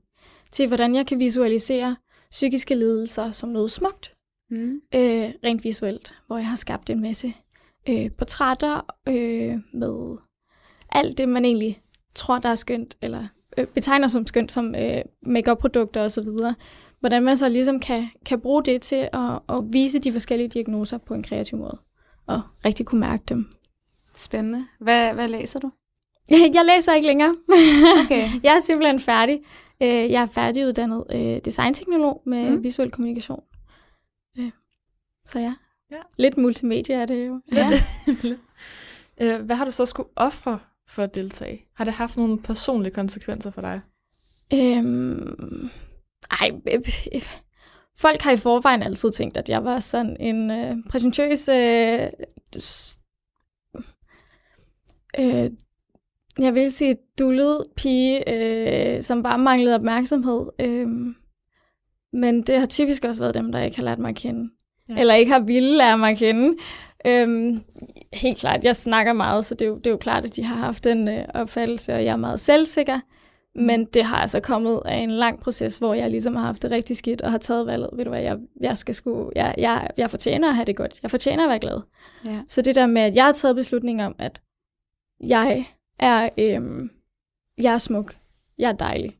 til, 0.54 0.68
hvordan 0.68 0.94
jeg 0.94 1.06
kan 1.06 1.20
visualisere 1.20 1.96
psykiske 2.30 2.74
lidelser 2.74 3.30
som 3.30 3.48
noget 3.48 3.70
smukt, 3.70 4.10
Mm. 4.50 4.80
øh, 4.94 5.30
rent 5.44 5.64
visuelt, 5.64 6.14
hvor 6.26 6.36
jeg 6.36 6.46
har 6.46 6.56
skabt 6.56 6.90
en 6.90 7.00
masse 7.00 7.34
øh, 7.88 8.10
portrætter 8.10 8.80
øh, 9.08 9.58
med 9.72 10.16
alt 10.92 11.18
det, 11.18 11.28
man 11.28 11.44
egentlig 11.44 11.82
tror, 12.14 12.38
der 12.38 12.48
er 12.48 12.54
skønt, 12.54 12.96
eller 13.02 13.26
øh, 13.58 13.66
betegner 13.66 14.08
som 14.08 14.26
skønt, 14.26 14.52
som 14.52 14.74
øh, 14.74 15.02
make-up-produkter 15.22 16.02
osv., 16.04 16.28
hvordan 17.00 17.22
man 17.22 17.36
så 17.36 17.48
ligesom 17.48 17.80
kan, 17.80 18.08
kan 18.26 18.40
bruge 18.40 18.64
det 18.64 18.82
til 18.82 19.08
at, 19.12 19.38
at 19.48 19.64
vise 19.72 19.98
de 19.98 20.12
forskellige 20.12 20.48
diagnoser 20.48 20.98
på 20.98 21.14
en 21.14 21.22
kreativ 21.22 21.58
måde, 21.58 21.78
og 22.26 22.40
rigtig 22.64 22.86
kunne 22.86 23.00
mærke 23.00 23.22
dem. 23.28 23.46
Spændende. 24.16 24.66
Hvad, 24.80 25.14
hvad 25.14 25.28
læser 25.28 25.60
du? 25.60 25.70
Jeg 26.54 26.64
læser 26.64 26.94
ikke 26.94 27.06
længere. 27.06 27.34
Okay. 28.04 28.28
jeg 28.44 28.54
er 28.54 28.60
simpelthen 28.60 29.00
færdig. 29.00 29.40
Øh, 29.84 30.10
Jeg 30.10 30.22
er 30.22 30.26
færdiguddannet 30.26 31.04
øh, 31.12 31.40
designteknolog 31.44 32.22
med 32.26 32.50
Mm. 32.50 32.62
visuel 32.64 32.90
kommunikation. 32.90 33.42
Øh, 34.38 34.50
så 35.26 35.38
ja. 35.38 35.54
Ja. 35.90 36.00
Lidt 36.18 36.36
multimedia 36.36 36.96
er 37.00 37.06
det 37.06 37.26
jo. 37.26 37.40
Ja. 37.52 37.70
Øh, 39.20 39.40
Hvad 39.40 39.56
har 39.56 39.64
du 39.64 39.70
så 39.70 39.86
skulle 39.86 40.08
ofre 40.16 40.58
for 40.88 41.02
at 41.02 41.14
deltage? 41.14 41.64
Har 41.74 41.84
det 41.84 41.94
haft 41.94 42.16
nogle 42.16 42.42
personlige 42.42 42.92
konsekvenser 42.94 43.50
for 43.50 43.60
dig? 43.60 43.80
Øhm, 44.54 45.68
ej, 46.30 46.50
øh, 46.72 46.80
øh, 47.14 47.22
folk 47.98 48.20
har 48.22 48.32
i 48.32 48.36
forvejen 48.36 48.82
altid 48.82 49.10
tænkt, 49.10 49.36
at 49.36 49.48
jeg 49.48 49.64
var 49.64 49.80
sådan 49.80 50.16
en 50.20 50.50
øh, 50.50 50.76
præsentøs... 50.90 51.48
Øh, 51.48 52.08
øh, 55.18 55.50
jeg 56.38 56.54
vil 56.54 56.72
sige 56.72 56.96
dullet 57.18 57.64
pige, 57.76 58.28
øh, 58.28 59.02
som 59.02 59.22
bare 59.22 59.38
manglede 59.38 59.74
opmærksomhed. 59.74 60.46
Øh, 60.58 60.86
men 62.12 62.42
det 62.42 62.58
har 62.58 62.66
typisk 62.66 63.04
også 63.04 63.20
været 63.20 63.34
dem, 63.34 63.52
der 63.52 63.62
ikke 63.62 63.76
har 63.76 63.84
lært 63.84 63.98
mig 63.98 64.08
at 64.08 64.16
kende. 64.16 64.50
Ja. 64.88 65.00
Eller 65.00 65.14
ikke 65.14 65.32
har 65.32 65.40
ville 65.40 65.76
lære 65.76 65.98
mig 65.98 66.10
at 66.10 66.18
kende. 66.18 66.56
Øhm, 67.06 67.60
helt 68.12 68.38
klart, 68.38 68.64
jeg 68.64 68.76
snakker 68.76 69.12
meget, 69.12 69.44
så 69.44 69.54
det 69.54 69.62
er 69.62 69.68
jo, 69.68 69.76
det 69.76 69.86
er 69.86 69.90
jo 69.90 69.96
klart, 69.96 70.24
at 70.24 70.36
de 70.36 70.44
har 70.44 70.54
haft 70.54 70.84
den 70.84 71.08
øh, 71.08 71.24
opfattelse, 71.34 71.94
og 71.94 72.04
jeg 72.04 72.12
er 72.12 72.16
meget 72.16 72.40
selvsikker. 72.40 73.00
Men 73.54 73.84
det 73.84 74.04
har 74.04 74.16
altså 74.16 74.40
kommet 74.40 74.80
af 74.84 74.96
en 74.96 75.10
lang 75.10 75.40
proces, 75.40 75.76
hvor 75.76 75.94
jeg 75.94 76.10
ligesom 76.10 76.36
har 76.36 76.46
haft 76.46 76.62
det 76.62 76.70
rigtig 76.70 76.96
skidt, 76.96 77.22
og 77.22 77.30
har 77.30 77.38
taget 77.38 77.66
valget, 77.66 77.90
ved 77.92 78.04
du 78.04 78.10
hvad, 78.10 78.22
jeg, 78.22 78.38
jeg 78.60 78.76
skal 78.76 78.94
sgu, 78.94 79.30
jeg, 79.36 79.54
jeg, 79.58 79.90
jeg 79.96 80.10
fortjener 80.10 80.48
at 80.48 80.54
have 80.54 80.64
det 80.64 80.76
godt. 80.76 80.98
Jeg 81.02 81.10
fortjener 81.10 81.42
at 81.44 81.48
være 81.48 81.58
glad. 81.58 81.80
Ja. 82.26 82.40
Så 82.48 82.62
det 82.62 82.74
der 82.74 82.86
med, 82.86 83.02
at 83.02 83.16
jeg 83.16 83.24
har 83.24 83.32
taget 83.32 83.56
beslutning 83.56 84.04
om, 84.04 84.14
at 84.18 84.40
jeg 85.20 85.66
er, 85.98 86.28
øhm, 86.38 86.90
jeg 87.58 87.74
er 87.74 87.78
smuk, 87.78 88.16
jeg 88.58 88.68
er 88.68 88.72
dejlig. 88.76 89.18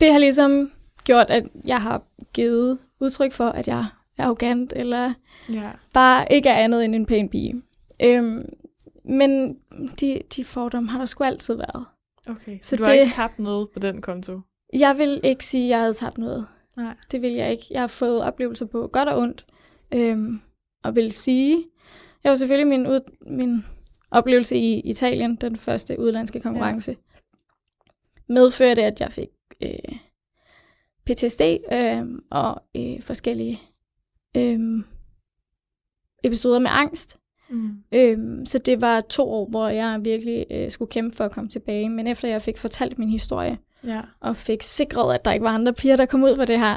Det 0.00 0.12
har 0.12 0.18
ligesom 0.18 0.70
gjort, 1.04 1.30
at 1.30 1.44
jeg 1.64 1.82
har 1.82 2.02
givet 2.32 2.78
udtryk 3.00 3.32
for, 3.32 3.48
at 3.48 3.68
jeg 3.68 3.86
er 4.18 4.24
arrogant, 4.24 4.72
eller 4.76 5.12
Ja. 5.52 5.70
bare 5.92 6.26
ikke 6.32 6.48
er 6.48 6.54
andet 6.54 6.84
end 6.84 6.94
en 6.94 7.06
pæn 7.06 7.28
pige. 7.28 7.62
Øhm, 8.02 8.48
men 9.04 9.58
de, 10.00 10.20
de 10.36 10.44
fordomme 10.44 10.90
har 10.90 10.98
der 10.98 11.06
sgu 11.06 11.24
altid 11.24 11.54
været. 11.54 11.84
Okay, 12.26 12.58
så, 12.62 12.68
Så 12.68 12.76
du 12.76 12.84
har 12.84 12.92
det- 12.92 13.00
ikke 13.00 13.12
tabt 13.12 13.38
noget 13.38 13.70
på 13.70 13.78
den 13.78 14.00
konto? 14.02 14.40
Jeg 14.72 14.98
vil 14.98 15.20
ikke 15.24 15.44
sige, 15.44 15.64
at 15.64 15.70
jeg 15.70 15.78
havde 15.78 15.92
tabt 15.92 16.18
noget. 16.18 16.46
Nej. 16.76 16.96
Det 17.10 17.22
vil 17.22 17.32
jeg 17.32 17.50
ikke. 17.50 17.64
Jeg 17.70 17.80
har 17.80 17.86
fået 17.86 18.22
oplevelser 18.22 18.66
på 18.66 18.90
godt 18.92 19.08
og 19.08 19.18
ondt. 19.18 19.46
Øhm, 19.94 20.40
og 20.82 20.96
vil 20.96 21.12
sige, 21.12 21.64
jeg 22.24 22.30
var 22.30 22.36
selvfølgelig 22.36 22.68
min, 22.68 22.86
ud, 22.86 23.00
min 23.26 23.64
oplevelse 24.10 24.56
i 24.56 24.80
Italien, 24.80 25.36
den 25.36 25.56
første 25.56 26.00
udlandske 26.00 26.40
konkurrence, 26.40 26.90
ja. 26.90 26.96
medførte, 28.28 28.84
at 28.84 29.00
jeg 29.00 29.12
fik 29.12 29.28
øh, 29.62 29.96
PTSD 31.06 31.40
øh, 31.72 32.04
og 32.30 32.62
øh, 32.76 33.02
forskellige 33.02 33.60
øh, 34.36 34.84
episoder 36.24 36.58
med 36.58 36.70
angst. 36.72 37.18
Mm. 37.50 37.70
Øhm, 37.92 38.46
så 38.46 38.58
det 38.58 38.80
var 38.80 39.00
to 39.00 39.30
år, 39.30 39.48
hvor 39.48 39.68
jeg 39.68 40.00
virkelig 40.04 40.46
øh, 40.50 40.70
skulle 40.70 40.90
kæmpe 40.90 41.16
for 41.16 41.24
at 41.24 41.32
komme 41.32 41.50
tilbage. 41.50 41.88
Men 41.88 42.06
efter 42.06 42.28
jeg 42.28 42.42
fik 42.42 42.58
fortalt 42.58 42.98
min 42.98 43.08
historie, 43.08 43.58
Ja. 43.84 44.00
og 44.20 44.36
fik 44.36 44.62
sikret, 44.62 45.14
at 45.14 45.24
der 45.24 45.32
ikke 45.32 45.44
var 45.44 45.54
andre 45.54 45.72
piger, 45.72 45.96
der 45.96 46.06
kom 46.06 46.22
ud 46.22 46.36
for 46.36 46.44
det 46.44 46.58
her, 46.58 46.76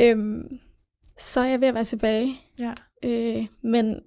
øhm, 0.00 0.58
så 1.18 1.40
er 1.40 1.44
jeg 1.44 1.60
ved 1.60 1.68
at 1.68 1.74
være 1.74 1.84
tilbage. 1.84 2.40
Ja. 2.60 2.72
Øh, 3.04 3.46
men 3.62 4.00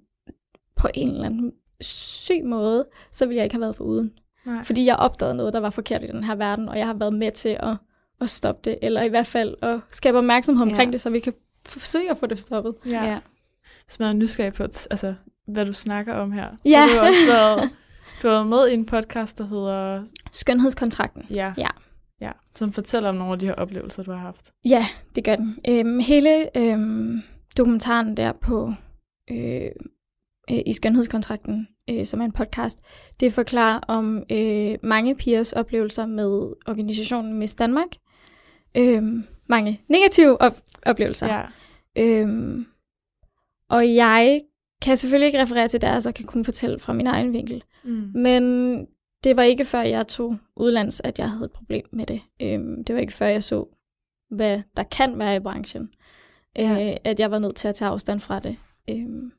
på 0.76 0.88
en 0.94 1.08
eller 1.10 1.24
anden 1.24 1.52
syg 1.84 2.44
måde, 2.44 2.84
så 3.12 3.26
ville 3.26 3.36
jeg 3.36 3.44
ikke 3.44 3.54
have 3.54 3.60
været 3.60 3.76
for 3.76 3.84
uden. 3.84 4.12
Nej. 4.46 4.64
Fordi 4.64 4.84
jeg 4.84 4.96
opdagede 4.96 5.34
noget, 5.34 5.52
der 5.52 5.60
var 5.60 5.70
forkert 5.70 6.02
i 6.04 6.06
den 6.06 6.24
her 6.24 6.34
verden, 6.34 6.68
og 6.68 6.78
jeg 6.78 6.86
har 6.86 6.94
været 6.94 7.12
med 7.12 7.32
til 7.32 7.56
at, 7.60 7.76
at 8.20 8.30
stoppe 8.30 8.70
det, 8.70 8.78
eller 8.82 9.02
i 9.02 9.08
hvert 9.08 9.26
fald 9.26 9.54
at 9.62 9.80
skabe 9.90 10.18
opmærksomhed 10.18 10.62
omkring 10.62 10.90
Ja. 10.90 10.92
det, 10.92 11.00
så 11.00 11.10
vi 11.10 11.20
kan 11.20 11.32
forsøge 11.66 12.10
at 12.10 12.18
få 12.18 12.26
det 12.26 12.38
stoppet. 12.38 12.74
Ja. 12.90 13.04
ja. 13.04 13.18
Hvis 13.84 13.98
man 14.00 14.08
er 14.08 14.12
nysgerrig 14.12 14.52
på, 14.54 14.62
altså, 14.62 15.14
hvad 15.46 15.66
du 15.66 15.72
snakker 15.72 16.14
om 16.14 16.32
her. 16.32 16.48
Ja. 16.64 16.86
Så 16.88 16.94
du 16.94 17.00
har 17.00 17.08
også 17.08 17.26
været, 17.28 17.70
du 18.22 18.28
har 18.28 18.34
været 18.34 18.46
med 18.46 18.68
i 18.68 18.74
en 18.74 18.86
podcast, 18.86 19.38
der 19.38 19.46
hedder 19.46 20.04
Skønhedskontrakten. 20.32 21.26
Ja. 21.30 21.52
Ja. 21.58 21.68
ja. 22.20 22.30
Som 22.52 22.72
fortæller 22.72 23.08
om 23.08 23.14
nogle 23.14 23.32
af 23.32 23.38
de 23.38 23.46
her 23.46 23.54
oplevelser, 23.54 24.02
du 24.02 24.10
har 24.10 24.18
haft. 24.18 24.52
Ja, 24.64 24.86
det 25.14 25.24
gør 25.24 25.36
den. 25.36 25.58
Øhm, 25.68 25.98
hele 25.98 26.58
øhm, 26.58 27.22
dokumentaren 27.56 28.16
der 28.16 28.32
på 28.32 28.72
øh, 29.30 29.70
øh, 30.50 30.58
i 30.66 30.72
Skønhedskontrakten, 30.72 31.68
øh, 31.90 32.06
som 32.06 32.20
er 32.20 32.24
en 32.24 32.32
podcast, 32.32 32.78
det 33.20 33.32
forklarer 33.32 33.80
om 33.88 34.22
øh, 34.32 34.74
mange 34.82 35.14
pigers 35.14 35.52
oplevelser 35.52 36.06
med 36.06 36.52
organisationen 36.66 37.34
Miss 37.38 37.54
Danmark. 37.54 37.88
Øhm, 38.76 39.24
mange 39.46 39.80
negative 39.88 40.40
op- 40.40 40.60
oplevelser. 40.86 41.26
Ja. 41.26 41.42
Øhm, 41.98 42.66
og 43.70 43.94
jeg 43.94 44.40
kan 44.82 44.96
selvfølgelig 44.96 45.26
ikke 45.26 45.42
referere 45.42 45.68
til 45.68 45.80
deres 45.80 46.06
og 46.06 46.14
kan 46.14 46.26
kun 46.26 46.44
fortælle 46.44 46.78
fra 46.78 46.92
min 46.92 47.06
egen 47.06 47.32
vinkel. 47.32 47.62
Mm. 47.84 48.10
Men 48.14 48.42
det 49.24 49.36
var 49.36 49.42
ikke 49.42 49.64
før 49.64 49.80
jeg 49.80 50.06
tog 50.08 50.36
udlands, 50.56 51.00
at 51.04 51.18
jeg 51.18 51.30
havde 51.30 51.44
et 51.44 51.52
problem 51.52 51.84
med 51.92 52.06
det. 52.06 52.20
Øhm, 52.42 52.84
det 52.84 52.94
var 52.94 53.00
ikke 53.00 53.12
før 53.12 53.26
jeg 53.26 53.42
så, 53.42 53.66
hvad 54.30 54.62
der 54.76 54.82
kan 54.82 55.18
være 55.18 55.36
i 55.36 55.40
branchen, 55.40 55.88
Ja. 56.56 56.90
øh, 56.90 56.96
at 57.04 57.20
jeg 57.20 57.30
var 57.30 57.38
nødt 57.38 57.56
til 57.56 57.68
at 57.68 57.74
tage 57.74 57.88
afstand 57.90 58.20
fra 58.20 58.38
det. 58.40 58.56
Øhm, 58.90 59.32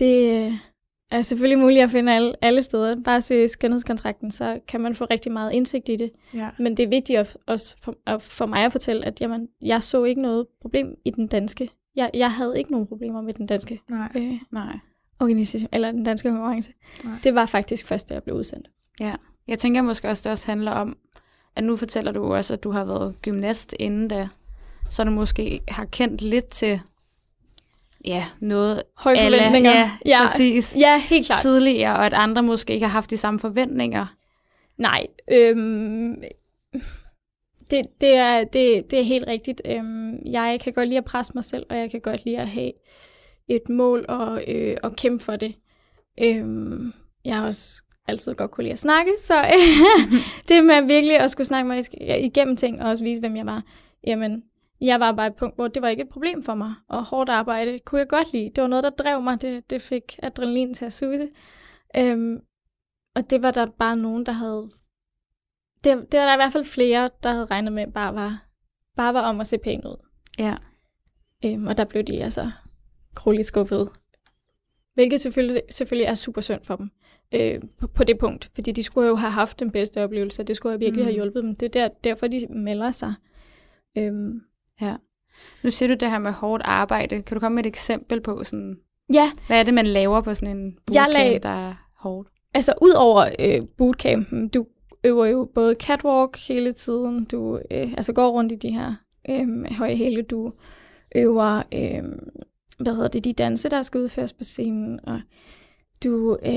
det 0.00 0.46
øh, 0.46 0.52
er 1.10 1.22
selvfølgelig 1.22 1.58
muligt 1.58 1.82
at 1.82 1.90
finde 1.90 2.12
alle, 2.12 2.44
alle 2.44 2.62
steder. 2.62 3.02
Bare 3.04 3.20
se 3.20 3.48
skønhedskontrakten, 3.48 4.30
så 4.30 4.60
kan 4.68 4.80
man 4.80 4.94
få 4.94 5.04
rigtig 5.04 5.32
meget 5.32 5.52
indsigt 5.52 5.88
i 5.88 5.96
det. 5.96 6.10
Ja. 6.34 6.50
Men 6.58 6.76
det 6.76 6.82
er 6.82 6.88
vigtigt 6.88 7.18
at, 7.18 7.36
også 7.46 7.76
for, 7.82 7.96
at, 8.06 8.22
for 8.22 8.46
mig 8.46 8.64
at 8.64 8.72
fortælle, 8.72 9.04
at 9.04 9.20
jamen, 9.20 9.48
jeg 9.62 9.82
så 9.82 10.04
ikke 10.04 10.22
noget 10.22 10.46
problem 10.62 10.94
i 11.04 11.10
den 11.10 11.26
danske. 11.26 11.70
Jeg, 11.96 12.10
jeg 12.14 12.32
havde 12.32 12.58
ikke 12.58 12.72
nogen 12.72 12.86
problemer 12.86 13.20
med 13.20 13.34
den 13.34 13.46
danske 13.46 13.80
Nej. 13.88 14.08
øh, 14.16 14.32
Nej. 14.50 14.78
organisation, 15.20 15.68
eller 15.72 15.92
den 15.92 16.04
danske 16.04 16.28
konkurrence. 16.28 16.72
Nej. 17.04 17.14
Det 17.24 17.34
var 17.34 17.46
faktisk 17.46 17.86
først, 17.86 18.08
da 18.08 18.14
jeg 18.14 18.22
blev 18.22 18.36
udsendt. 18.36 18.70
Ja. 19.00 19.14
Jeg 19.48 19.58
tænker 19.58 19.82
måske 19.82 20.08
også, 20.08 20.28
det 20.28 20.32
også 20.32 20.46
handler 20.46 20.72
om, 20.72 20.96
at 21.56 21.64
nu 21.64 21.76
fortæller 21.76 22.12
du 22.12 22.34
også, 22.34 22.54
at 22.54 22.64
du 22.64 22.70
har 22.70 22.84
været 22.84 23.14
gymnast 23.22 23.74
inden 23.78 24.08
da, 24.08 24.28
så 24.90 25.04
du 25.04 25.10
måske 25.10 25.60
har 25.68 25.84
kendt 25.84 26.22
lidt 26.22 26.48
til 26.48 26.80
ja, 28.04 28.24
noget 28.40 28.82
Høje 28.96 29.16
alle- 29.16 29.38
forventninger. 29.38 29.70
Ja, 29.70 29.90
ja. 30.06 30.18
præcis. 30.26 30.76
Ja, 30.78 30.98
helt 30.98 31.26
klart. 31.26 31.40
Tidligere, 31.42 31.96
og 31.96 32.06
at 32.06 32.12
andre 32.12 32.42
måske 32.42 32.72
ikke 32.74 32.86
har 32.86 32.92
haft 32.92 33.10
de 33.10 33.16
samme 33.16 33.38
forventninger. 33.40 34.06
Nej, 34.78 35.06
øhm, 35.32 36.14
det, 37.70 37.86
det, 38.00 38.14
er, 38.14 38.44
det, 38.44 38.90
det 38.90 38.98
er 38.98 39.02
helt 39.02 39.26
rigtigt. 39.26 39.62
Øhm, 39.64 40.18
jeg 40.26 40.60
kan 40.64 40.72
godt 40.72 40.88
lide 40.88 40.98
at 40.98 41.04
presse 41.04 41.32
mig 41.34 41.44
selv, 41.44 41.66
og 41.70 41.76
jeg 41.76 41.90
kan 41.90 42.00
godt 42.00 42.24
lide 42.24 42.38
at 42.38 42.48
have 42.48 42.72
et 43.48 43.68
mål 43.68 44.04
og, 44.08 44.44
øh, 44.48 44.76
og 44.82 44.96
kæmpe 44.96 45.24
for 45.24 45.36
det. 45.36 45.54
Øhm, 46.22 46.92
jeg 47.24 47.36
har 47.36 47.46
også 47.46 47.82
altid 48.08 48.34
godt 48.34 48.50
kunne 48.50 48.62
lide 48.64 48.72
at 48.72 48.78
snakke, 48.78 49.12
så 49.18 49.34
det 50.48 50.64
med 50.64 50.82
virkelig 50.82 51.18
at 51.18 51.30
skulle 51.30 51.46
snakke 51.46 51.68
mig 51.68 51.82
igennem 52.24 52.56
ting, 52.56 52.82
og 52.82 52.88
også 52.90 53.04
vise, 53.04 53.20
hvem 53.20 53.36
jeg 53.36 53.46
var, 53.46 53.62
jamen, 54.06 54.42
jeg 54.80 55.00
var 55.00 55.12
bare 55.12 55.26
et 55.26 55.36
punkt, 55.36 55.54
hvor 55.54 55.68
det 55.68 55.82
var 55.82 55.88
ikke 55.88 56.02
et 56.02 56.08
problem 56.08 56.42
for 56.42 56.54
mig, 56.54 56.74
og 56.88 57.04
hårdt 57.04 57.30
arbejde 57.30 57.78
kunne 57.78 57.98
jeg 57.98 58.08
godt 58.08 58.32
lide. 58.32 58.50
Det 58.54 58.62
var 58.62 58.68
noget, 58.68 58.84
der 58.84 58.90
drev 58.90 59.22
mig, 59.22 59.42
det, 59.42 59.70
det 59.70 59.82
fik 59.82 60.18
adrenalin 60.22 60.74
til 60.74 60.84
at 60.84 60.92
suse. 60.92 61.28
Øhm, 61.96 62.40
og 63.14 63.30
det 63.30 63.42
var 63.42 63.50
der 63.50 63.66
bare 63.66 63.96
nogen, 63.96 64.26
der 64.26 64.32
havde... 64.32 64.70
Det, 65.84 66.12
det 66.12 66.20
var 66.20 66.26
der 66.26 66.32
i 66.32 66.36
hvert 66.36 66.52
fald 66.52 66.64
flere, 66.64 67.10
der 67.22 67.32
havde 67.32 67.44
regnet 67.44 67.72
med, 67.72 67.92
bare 67.92 68.14
var, 68.14 68.46
bare 68.96 69.14
var 69.14 69.20
om 69.20 69.40
at 69.40 69.46
se 69.46 69.58
pæn 69.58 69.86
ud. 69.86 70.06
Ja. 70.38 70.54
Øhm, 71.44 71.66
og 71.66 71.76
der 71.76 71.84
blev 71.84 72.02
de 72.02 72.24
altså 72.24 72.50
grueligt 73.14 73.46
skuffet. 73.46 73.90
Hvilket 74.94 75.20
selvfølgelig, 75.20 75.62
selvfølgelig 75.70 76.06
er 76.06 76.14
super 76.14 76.40
synd 76.40 76.64
for 76.64 76.76
dem 76.76 76.90
øh, 77.34 77.60
på, 77.78 77.86
på 77.86 78.04
det 78.04 78.18
punkt. 78.18 78.50
Fordi 78.54 78.72
de 78.72 78.82
skulle 78.82 79.08
jo 79.08 79.14
have 79.14 79.30
haft 79.30 79.60
den 79.60 79.70
bedste 79.70 80.04
oplevelse, 80.04 80.42
og 80.42 80.48
det 80.48 80.56
skulle 80.56 80.78
virkelig 80.78 81.02
mm. 81.02 81.06
have 81.06 81.14
hjulpet 81.14 81.42
dem. 81.42 81.56
Det 81.56 81.66
er 81.66 81.88
der, 81.88 81.94
derfor, 82.04 82.26
de 82.26 82.46
melder 82.50 82.90
sig. 82.90 83.14
Øhm, 83.98 84.40
Nu 85.64 85.70
siger 85.70 85.88
du 85.88 85.94
det 86.00 86.10
her 86.10 86.18
med 86.18 86.32
hårdt 86.32 86.62
arbejde. 86.64 87.22
Kan 87.22 87.34
du 87.36 87.40
komme 87.40 87.54
med 87.54 87.64
et 87.64 87.68
eksempel 87.68 88.20
på, 88.20 88.44
sådan, 88.44 88.76
ja, 89.12 89.30
hvad 89.46 89.58
er 89.58 89.62
det, 89.62 89.74
man 89.74 89.86
laver 89.86 90.20
på 90.20 90.34
sådan 90.34 90.56
en 90.56 90.64
Jeg 90.66 90.72
bootcamp, 90.86 91.12
lag- 91.14 91.40
der 91.42 91.68
er 91.68 91.74
hårdt? 91.98 92.28
altså 92.54 92.74
ud 92.82 92.90
over 92.96 93.28
øh, 93.38 93.60
bootcampen, 93.78 94.48
du 94.48 94.66
øver 95.04 95.26
jo 95.26 95.48
både 95.54 95.74
catwalk 95.80 96.36
hele 96.48 96.72
tiden, 96.72 97.24
du 97.24 97.60
øh, 97.70 97.92
altså 97.96 98.12
går 98.12 98.28
rundt 98.30 98.52
i 98.52 98.56
de 98.56 98.70
her 98.70 98.94
øh, 99.30 99.64
høje 99.78 99.96
hæle, 99.96 100.22
du 100.22 100.52
øver, 101.16 101.62
øh, 101.74 102.02
hvad 102.78 102.94
hedder 102.94 103.08
det, 103.08 103.24
de 103.24 103.32
danse, 103.32 103.68
der 103.68 103.82
skal 103.82 104.00
udføres 104.00 104.32
på 104.32 104.44
scenen, 104.44 105.00
og 105.02 105.20
du, 106.04 106.38
øh, 106.46 106.52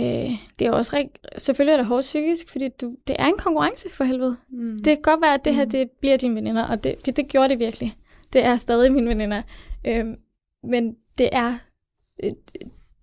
det 0.60 0.68
er 0.68 0.72
også 0.72 0.96
rigt, 0.98 1.18
selvfølgelig 1.38 1.74
er 1.74 1.78
det 1.78 1.86
hårdt 1.86 2.02
psykisk, 2.04 2.50
fordi 2.50 2.70
du, 2.82 2.96
det 3.08 3.16
er 3.20 3.26
en 3.26 3.38
konkurrence 3.38 3.90
for 3.90 4.04
helvede. 4.04 4.36
Mm. 4.50 4.76
Det 4.78 4.86
kan 4.86 5.02
godt 5.02 5.22
være, 5.22 5.34
at 5.34 5.46
det 5.46 5.56
her 5.56 5.66
Mm. 5.66 5.70
det 5.72 5.90
bliver 6.00 6.18
dine 6.18 6.36
veninder, 6.36 6.64
og 6.64 6.84
det, 6.84 7.06
det 7.06 7.28
gjorde 7.28 7.50
det 7.50 7.60
virkelig. 7.60 7.96
Det 8.34 8.44
er 8.44 8.56
stadig 8.56 8.94
mine 8.94 9.10
veninder. 9.10 9.42
Øhm, 9.86 10.16
men 10.64 10.98
det 11.18 11.30
er... 11.32 11.58
øh, 12.24 12.34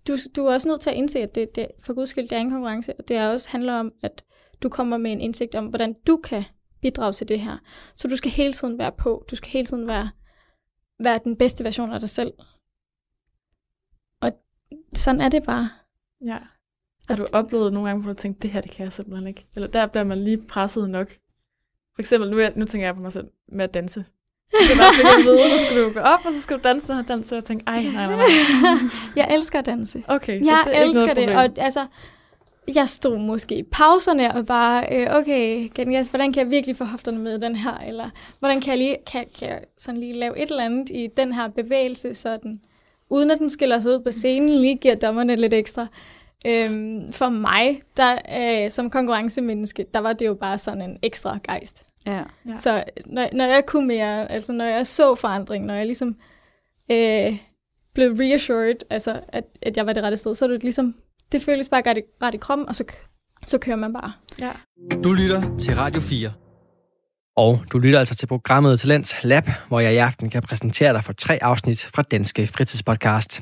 Du, 0.07 0.17
du 0.35 0.45
er 0.45 0.53
også 0.53 0.67
nødt 0.67 0.81
til 0.81 0.89
at 0.89 0.95
indse, 0.95 1.19
at 1.19 1.35
det, 1.35 1.55
det, 1.55 1.67
for 1.83 1.93
guds 1.93 2.09
skyld, 2.09 2.27
det 2.27 2.35
er 2.35 2.39
en 2.39 2.49
konkurrence, 2.49 2.93
og 2.99 3.07
det 3.07 3.17
er 3.17 3.29
også 3.29 3.49
handler 3.49 3.73
om, 3.73 3.91
at 4.03 4.23
du 4.63 4.69
kommer 4.69 4.97
med 4.97 5.11
en 5.11 5.21
indsigt 5.21 5.55
om, 5.55 5.67
hvordan 5.67 5.95
du 6.07 6.17
kan 6.17 6.43
bidrage 6.81 7.13
til 7.13 7.27
det 7.27 7.39
her. 7.39 7.57
Så 7.95 8.07
du 8.07 8.15
skal 8.15 8.31
hele 8.31 8.53
tiden 8.53 8.77
være 8.77 8.91
på. 8.91 9.25
Du 9.31 9.35
skal 9.35 9.49
hele 9.49 9.65
tiden 9.65 9.89
være, 9.89 10.09
være 10.99 11.19
den 11.23 11.37
bedste 11.37 11.63
version 11.63 11.91
af 11.91 11.99
dig 11.99 12.09
selv. 12.09 12.33
sådan 14.95 15.21
er 15.21 15.29
det 15.29 15.43
bare. 15.43 15.69
Ja. 16.25 16.37
Har 17.09 17.15
du 17.15 17.25
oplevet 17.33 17.73
nogle 17.73 17.89
gange, 17.89 18.03
hvor 18.03 18.13
du 18.13 18.17
tænkt, 18.19 18.41
det 18.43 18.49
her, 18.51 18.61
det 18.61 18.71
kan 18.71 18.83
jeg 18.83 18.93
simpelthen 18.93 19.27
ikke? 19.27 19.47
Eller 19.55 19.67
der 19.67 19.87
bliver 19.87 20.03
man 20.03 20.23
lige 20.23 20.47
presset 20.47 20.89
nok. 20.89 21.09
For 21.95 21.99
eksempel, 21.99 22.31
nu, 22.31 22.39
jeg, 22.39 22.53
nu 22.55 22.65
tænker 22.65 22.87
jeg 22.87 22.95
på 22.95 23.01
mig 23.01 23.13
selv 23.13 23.31
med 23.47 23.63
at 23.63 23.73
danse. 23.73 24.05
Det 24.51 24.77
var 24.77 24.91
fik 24.95 25.05
at 25.05 25.23
vide, 25.25 25.49
nu 25.51 25.57
skal 25.57 25.83
du 25.83 25.93
gå 25.93 25.99
op, 25.99 26.19
og 26.25 26.33
så 26.33 26.41
skal 26.41 26.57
du 26.57 26.61
danse 26.63 26.93
og 26.93 27.07
danse, 27.07 27.35
og 27.35 27.37
jeg 27.37 27.43
tænkte, 27.43 27.63
ej, 27.67 27.83
nej, 27.83 28.07
nej, 28.07 28.15
nej. 28.15 28.25
Jeg 29.15 29.27
elsker 29.35 29.59
at 29.59 29.65
danse. 29.65 30.03
Okay, 30.07 30.43
så 30.43 30.49
Jeg 30.49 30.61
det 30.65 30.77
er 30.77 30.81
ikke 30.81 30.89
elsker 30.89 31.01
noget 31.01 31.17
det, 31.17 31.25
problem. 31.35 31.51
og 31.57 31.63
altså, 31.65 31.85
jeg 32.75 32.89
stod 32.89 33.17
måske 33.17 33.55
i 33.55 33.63
pauserne 33.63 34.35
og 34.35 34.45
bare, 34.45 34.85
øh, 34.91 35.07
okay, 35.15 35.69
Genias, 35.75 36.07
hvordan 36.07 36.33
kan 36.33 36.43
jeg 36.43 36.51
virkelig 36.51 36.77
få 36.77 36.83
hofterne 36.83 37.17
med 37.19 37.39
den 37.39 37.55
her, 37.55 37.77
eller 37.87 38.09
hvordan 38.39 38.61
kan 38.61 38.69
jeg 38.69 38.77
lige, 38.77 38.97
kan, 39.11 39.25
kan 39.39 39.49
jeg 39.49 39.59
sådan 39.77 39.99
lige 39.99 40.13
lave 40.13 40.39
et 40.39 40.49
eller 40.51 40.63
andet 40.63 40.89
i 40.89 41.07
den 41.17 41.33
her 41.33 41.47
bevægelse, 41.47 42.13
sådan, 42.13 42.61
uden 43.09 43.31
at 43.31 43.39
den 43.39 43.49
skiller 43.49 43.79
sig 43.79 43.91
ud 43.91 43.99
på 43.99 44.11
scenen, 44.11 44.49
lige 44.49 44.75
giver 44.75 44.95
dommerne 44.95 45.35
lidt 45.35 45.53
ekstra. 45.53 45.87
Øhm, 46.45 47.13
for 47.13 47.29
mig, 47.29 47.81
der 47.97 48.17
øh, 48.65 48.71
som 48.71 48.89
konkurrencemenneske, 48.89 49.85
der 49.93 49.99
var 49.99 50.13
det 50.13 50.25
jo 50.25 50.33
bare 50.33 50.57
sådan 50.57 50.81
en 50.81 50.97
ekstra 51.01 51.39
gejst. 51.43 51.83
Ja. 52.05 52.23
Ja. 52.47 52.55
Så 52.55 52.83
når, 53.05 53.29
når 53.33 53.45
jeg 53.45 53.65
kunne 53.65 53.87
mere, 53.87 54.31
altså 54.31 54.51
når 54.51 54.65
jeg 54.65 54.87
så 54.87 55.15
forandring, 55.15 55.65
når 55.65 55.73
jeg 55.73 55.85
ligesom 55.85 56.15
øh, 56.91 57.37
blev 57.93 58.11
reassured, 58.19 58.75
altså 58.89 59.19
at, 59.27 59.43
at 59.61 59.77
jeg 59.77 59.85
var 59.85 59.93
det 59.93 60.03
rette 60.03 60.17
sted, 60.17 60.35
så 60.35 60.45
er 60.45 60.49
det 60.49 60.63
ligesom, 60.63 60.95
det 61.31 61.43
føles 61.43 61.69
bare 61.69 61.81
ret 61.85 61.97
i, 61.97 62.01
ret 62.21 62.33
i 62.33 62.37
kroppen, 62.37 62.67
og 62.67 62.75
så, 62.75 62.83
så 63.45 63.57
kører 63.57 63.75
man 63.75 63.93
bare. 63.93 64.13
Ja. 64.39 64.51
Du 65.03 65.13
lytter 65.13 65.57
til 65.57 65.75
Radio 65.75 66.01
4. 66.01 66.31
Og 67.37 67.63
du 67.71 67.77
lytter 67.79 67.99
altså 67.99 68.15
til 68.15 68.27
programmet 68.27 68.79
Talents 68.79 69.15
Lab, 69.23 69.49
hvor 69.67 69.79
jeg 69.79 69.93
i 69.93 69.97
aften 69.97 70.29
kan 70.29 70.41
præsentere 70.41 70.93
dig 70.93 71.03
for 71.03 71.13
tre 71.13 71.43
afsnit 71.43 71.89
fra 71.95 72.01
Danske 72.01 72.47
Fritidspodcast. 72.47 73.41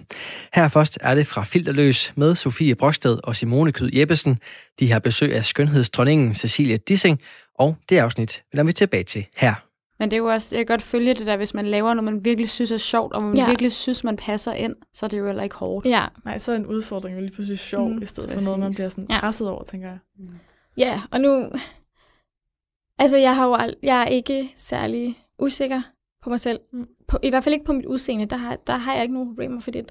Her 0.53 0.67
først 0.67 0.97
er 1.01 1.15
det 1.15 1.27
fra 1.27 1.43
Filterløs 1.43 2.13
med 2.15 2.35
Sofie 2.35 2.75
Broksted 2.75 3.19
og 3.23 3.35
Simone 3.35 3.71
Kyd 3.71 3.89
Jeppesen. 3.93 4.39
De 4.79 4.91
har 4.91 4.99
besøg 4.99 5.35
af 5.35 5.45
skønhedsdronningen 5.45 6.35
Cecilia 6.35 6.77
Dissing, 6.87 7.19
og 7.59 7.75
det 7.89 7.97
afsnit 7.97 8.43
vender 8.53 8.63
vi 8.65 8.71
tilbage 8.73 9.03
til 9.03 9.25
her. 9.37 9.53
Men 9.99 10.11
det 10.11 10.15
er 10.15 10.21
jo 10.21 10.25
også, 10.25 10.55
jeg 10.55 10.67
kan 10.67 10.73
godt 10.73 10.81
følge 10.81 11.13
det 11.13 11.25
der, 11.25 11.37
hvis 11.37 11.53
man 11.53 11.67
laver 11.67 11.93
noget, 11.93 12.13
man 12.13 12.25
virkelig 12.25 12.49
synes 12.49 12.71
er 12.71 12.77
sjovt, 12.77 13.13
og 13.13 13.23
man 13.23 13.37
Ja. 13.37 13.45
virkelig 13.47 13.71
synes, 13.71 14.03
man 14.03 14.17
passer 14.17 14.53
ind, 14.53 14.75
så 14.93 15.05
er 15.05 15.07
det 15.07 15.19
jo 15.19 15.25
heller 15.25 15.43
ikke 15.43 15.55
hårdt. 15.55 15.85
Ja, 15.85 16.05
Nej, 16.25 16.39
så 16.39 16.51
er 16.51 16.55
en 16.55 16.65
udfordring 16.65 17.15
jo 17.15 17.21
lige 17.21 17.31
pludselig 17.31 17.59
sjov, 17.59 17.87
Mm, 17.89 17.95
mm, 17.95 18.01
i 18.01 18.05
stedet 18.05 18.31
for 18.31 18.41
noget, 18.41 18.59
man 18.59 18.67
præcis. 18.67 18.77
bliver 18.77 18.89
sådan 18.89 19.07
Ja. 19.09 19.19
presset 19.19 19.49
over, 19.49 19.63
tænker 19.63 19.87
jeg. 19.87 19.97
ja 20.77 21.01
og 21.11 21.21
nu, 21.21 21.49
altså 22.99 23.17
jeg 23.17 23.35
har 23.35 23.47
jo 23.47 23.55
ald- 23.55 23.79
jeg 23.83 24.01
er 24.01 24.05
ikke 24.07 24.53
særlig 24.55 25.23
usikker 25.39 25.81
på 26.23 26.29
mig 26.29 26.39
selv. 26.39 26.59
Mm. 26.73 26.87
På, 27.07 27.17
I 27.23 27.29
hvert 27.29 27.43
fald 27.43 27.53
ikke 27.53 27.65
på 27.65 27.73
mit 27.73 27.85
udseende, 27.85 28.25
der 28.25 28.35
har, 28.35 28.55
der 28.67 28.75
har 28.77 28.93
jeg 28.93 29.01
ikke 29.01 29.13
nogen 29.13 29.29
problemer, 29.29 29.61
fordi 29.61 29.81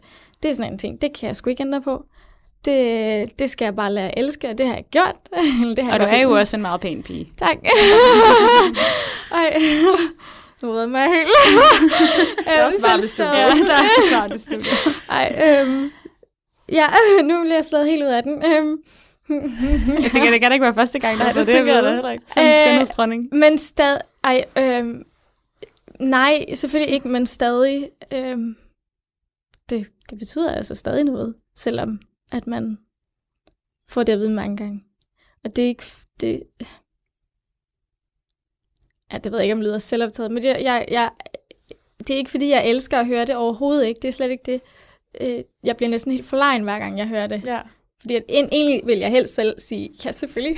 det 0.43 0.51
er 0.51 0.55
sådan 0.55 0.73
en 0.73 0.79
ting, 0.79 1.01
det 1.01 1.15
kan 1.19 1.27
jeg 1.27 1.37
sgu 1.37 1.51
ikke 1.51 1.63
ændre 1.63 1.83
på. 1.83 2.05
Det, 2.65 3.39
det 3.39 3.51
skal 3.51 3.65
jeg 3.65 3.77
bare 3.77 3.93
lære 3.93 4.09
at 4.09 4.15
elske, 4.17 4.49
og 4.49 4.59
det 4.59 4.67
har 4.67 4.75
jeg 4.75 4.85
gjort. 4.91 5.17
Det 5.77 5.85
har 5.85 5.93
Og 5.93 6.01
jeg 6.01 6.09
du 6.11 6.15
er 6.17 6.21
jo 6.23 6.31
også 6.31 6.57
en 6.57 6.63
meget 6.63 6.81
pæn 6.81 7.03
pige. 7.03 7.33
Tak. 7.37 7.57
Ej, 9.33 9.59
nu 10.63 10.71
redder 10.73 10.87
mig 10.87 11.03
helt. 11.09 11.29
Der 12.45 12.51
er 12.53 12.71
svaret 12.81 13.05
i 13.05 13.09
studiet. 13.09 13.33
Ja, 13.33 13.47
der 13.49 13.75
er 13.75 14.09
svaret 14.11 14.35
i 14.35 14.39
studiet. 14.39 14.67
Ej, 15.11 15.59
øhm, 15.67 15.91
ja, 16.69 16.87
nu 17.23 17.41
bliver 17.43 17.55
jeg 17.55 17.65
slået 17.65 17.87
helt 17.87 18.03
ud 18.03 18.09
af 18.09 18.23
den. 18.23 18.45
Øhm, 18.45 18.77
Jeg 20.03 20.11
tænker, 20.13 20.31
det 20.31 20.41
kan 20.41 20.51
da 20.51 20.53
ikke 20.53 20.63
være 20.65 20.75
første 20.75 20.99
gang, 20.99 21.17
Nej, 21.19 21.27
har 21.27 21.33
fået 21.33 21.47
det 21.47 21.55
det 21.55 21.59
tænker 21.67 21.83
jeg 21.83 21.93
heller 21.95 22.11
ikke. 22.11 22.25
Som 22.29 22.45
Øh, 22.45 22.55
skønhedsdronning. 22.55 23.29
men 23.33 23.59
stadig, 23.59 24.01
ej, 24.25 24.45
øhm, 24.59 25.03
nej, 26.01 26.55
selvfølgelig 26.55 26.95
ikke, 26.95 27.09
men 27.09 27.27
stadig, 27.27 27.89
øhm, 28.13 28.57
det, 29.71 29.87
det 30.11 30.19
betyder 30.19 30.55
altså 30.55 30.75
stadig 30.75 31.05
noget, 31.05 31.35
selvom 31.57 32.01
at 32.33 32.47
man 32.47 32.79
får 33.89 34.03
det 34.03 34.13
at 34.13 34.19
vide 34.19 34.31
mange 34.31 34.57
gange. 34.57 34.85
Og 35.45 35.57
det 35.57 35.65
er 35.65 35.69
ikke, 35.69 35.85
det, 36.21 36.43
ja, 39.13 39.19
det 39.19 39.33
ved 39.33 39.39
jeg 39.39 39.45
ikke, 39.45 39.53
om 39.53 39.59
det 39.59 39.67
lyder 39.67 39.79
selvoptaget, 39.79 40.31
men 40.31 40.43
det, 40.43 40.49
jeg, 40.49 40.87
jeg, 40.91 41.11
det 41.99 42.11
er 42.11 42.17
ikke, 42.17 42.31
fordi 42.31 42.49
jeg 42.49 42.67
elsker 42.71 42.99
at 43.01 43.07
høre 43.07 43.25
det 43.27 43.37
overhovedet 43.37 43.87
ikke, 43.87 44.01
det 44.01 44.09
er 44.09 44.13
slet 44.13 44.31
ikke 44.31 44.53
det. 44.53 44.61
Øh, 45.21 45.45
Jeg 45.65 45.77
bliver 45.77 45.91
næsten 45.91 46.13
helt 46.13 46.27
forlegen, 46.27 46.63
hver 46.63 46.79
gang 46.79 46.99
jeg 46.99 47.09
hører 47.09 47.27
det. 47.27 47.43
Ja. 47.47 47.61
Fordi 48.01 48.15
at, 48.15 48.25
en- 48.29 48.49
egentlig 48.53 48.81
vil 48.87 48.99
jeg 48.99 49.11
helst 49.11 49.35
selv 49.35 49.61
sige, 49.61 49.91
ja 50.05 50.13
selvfølgelig, 50.13 50.57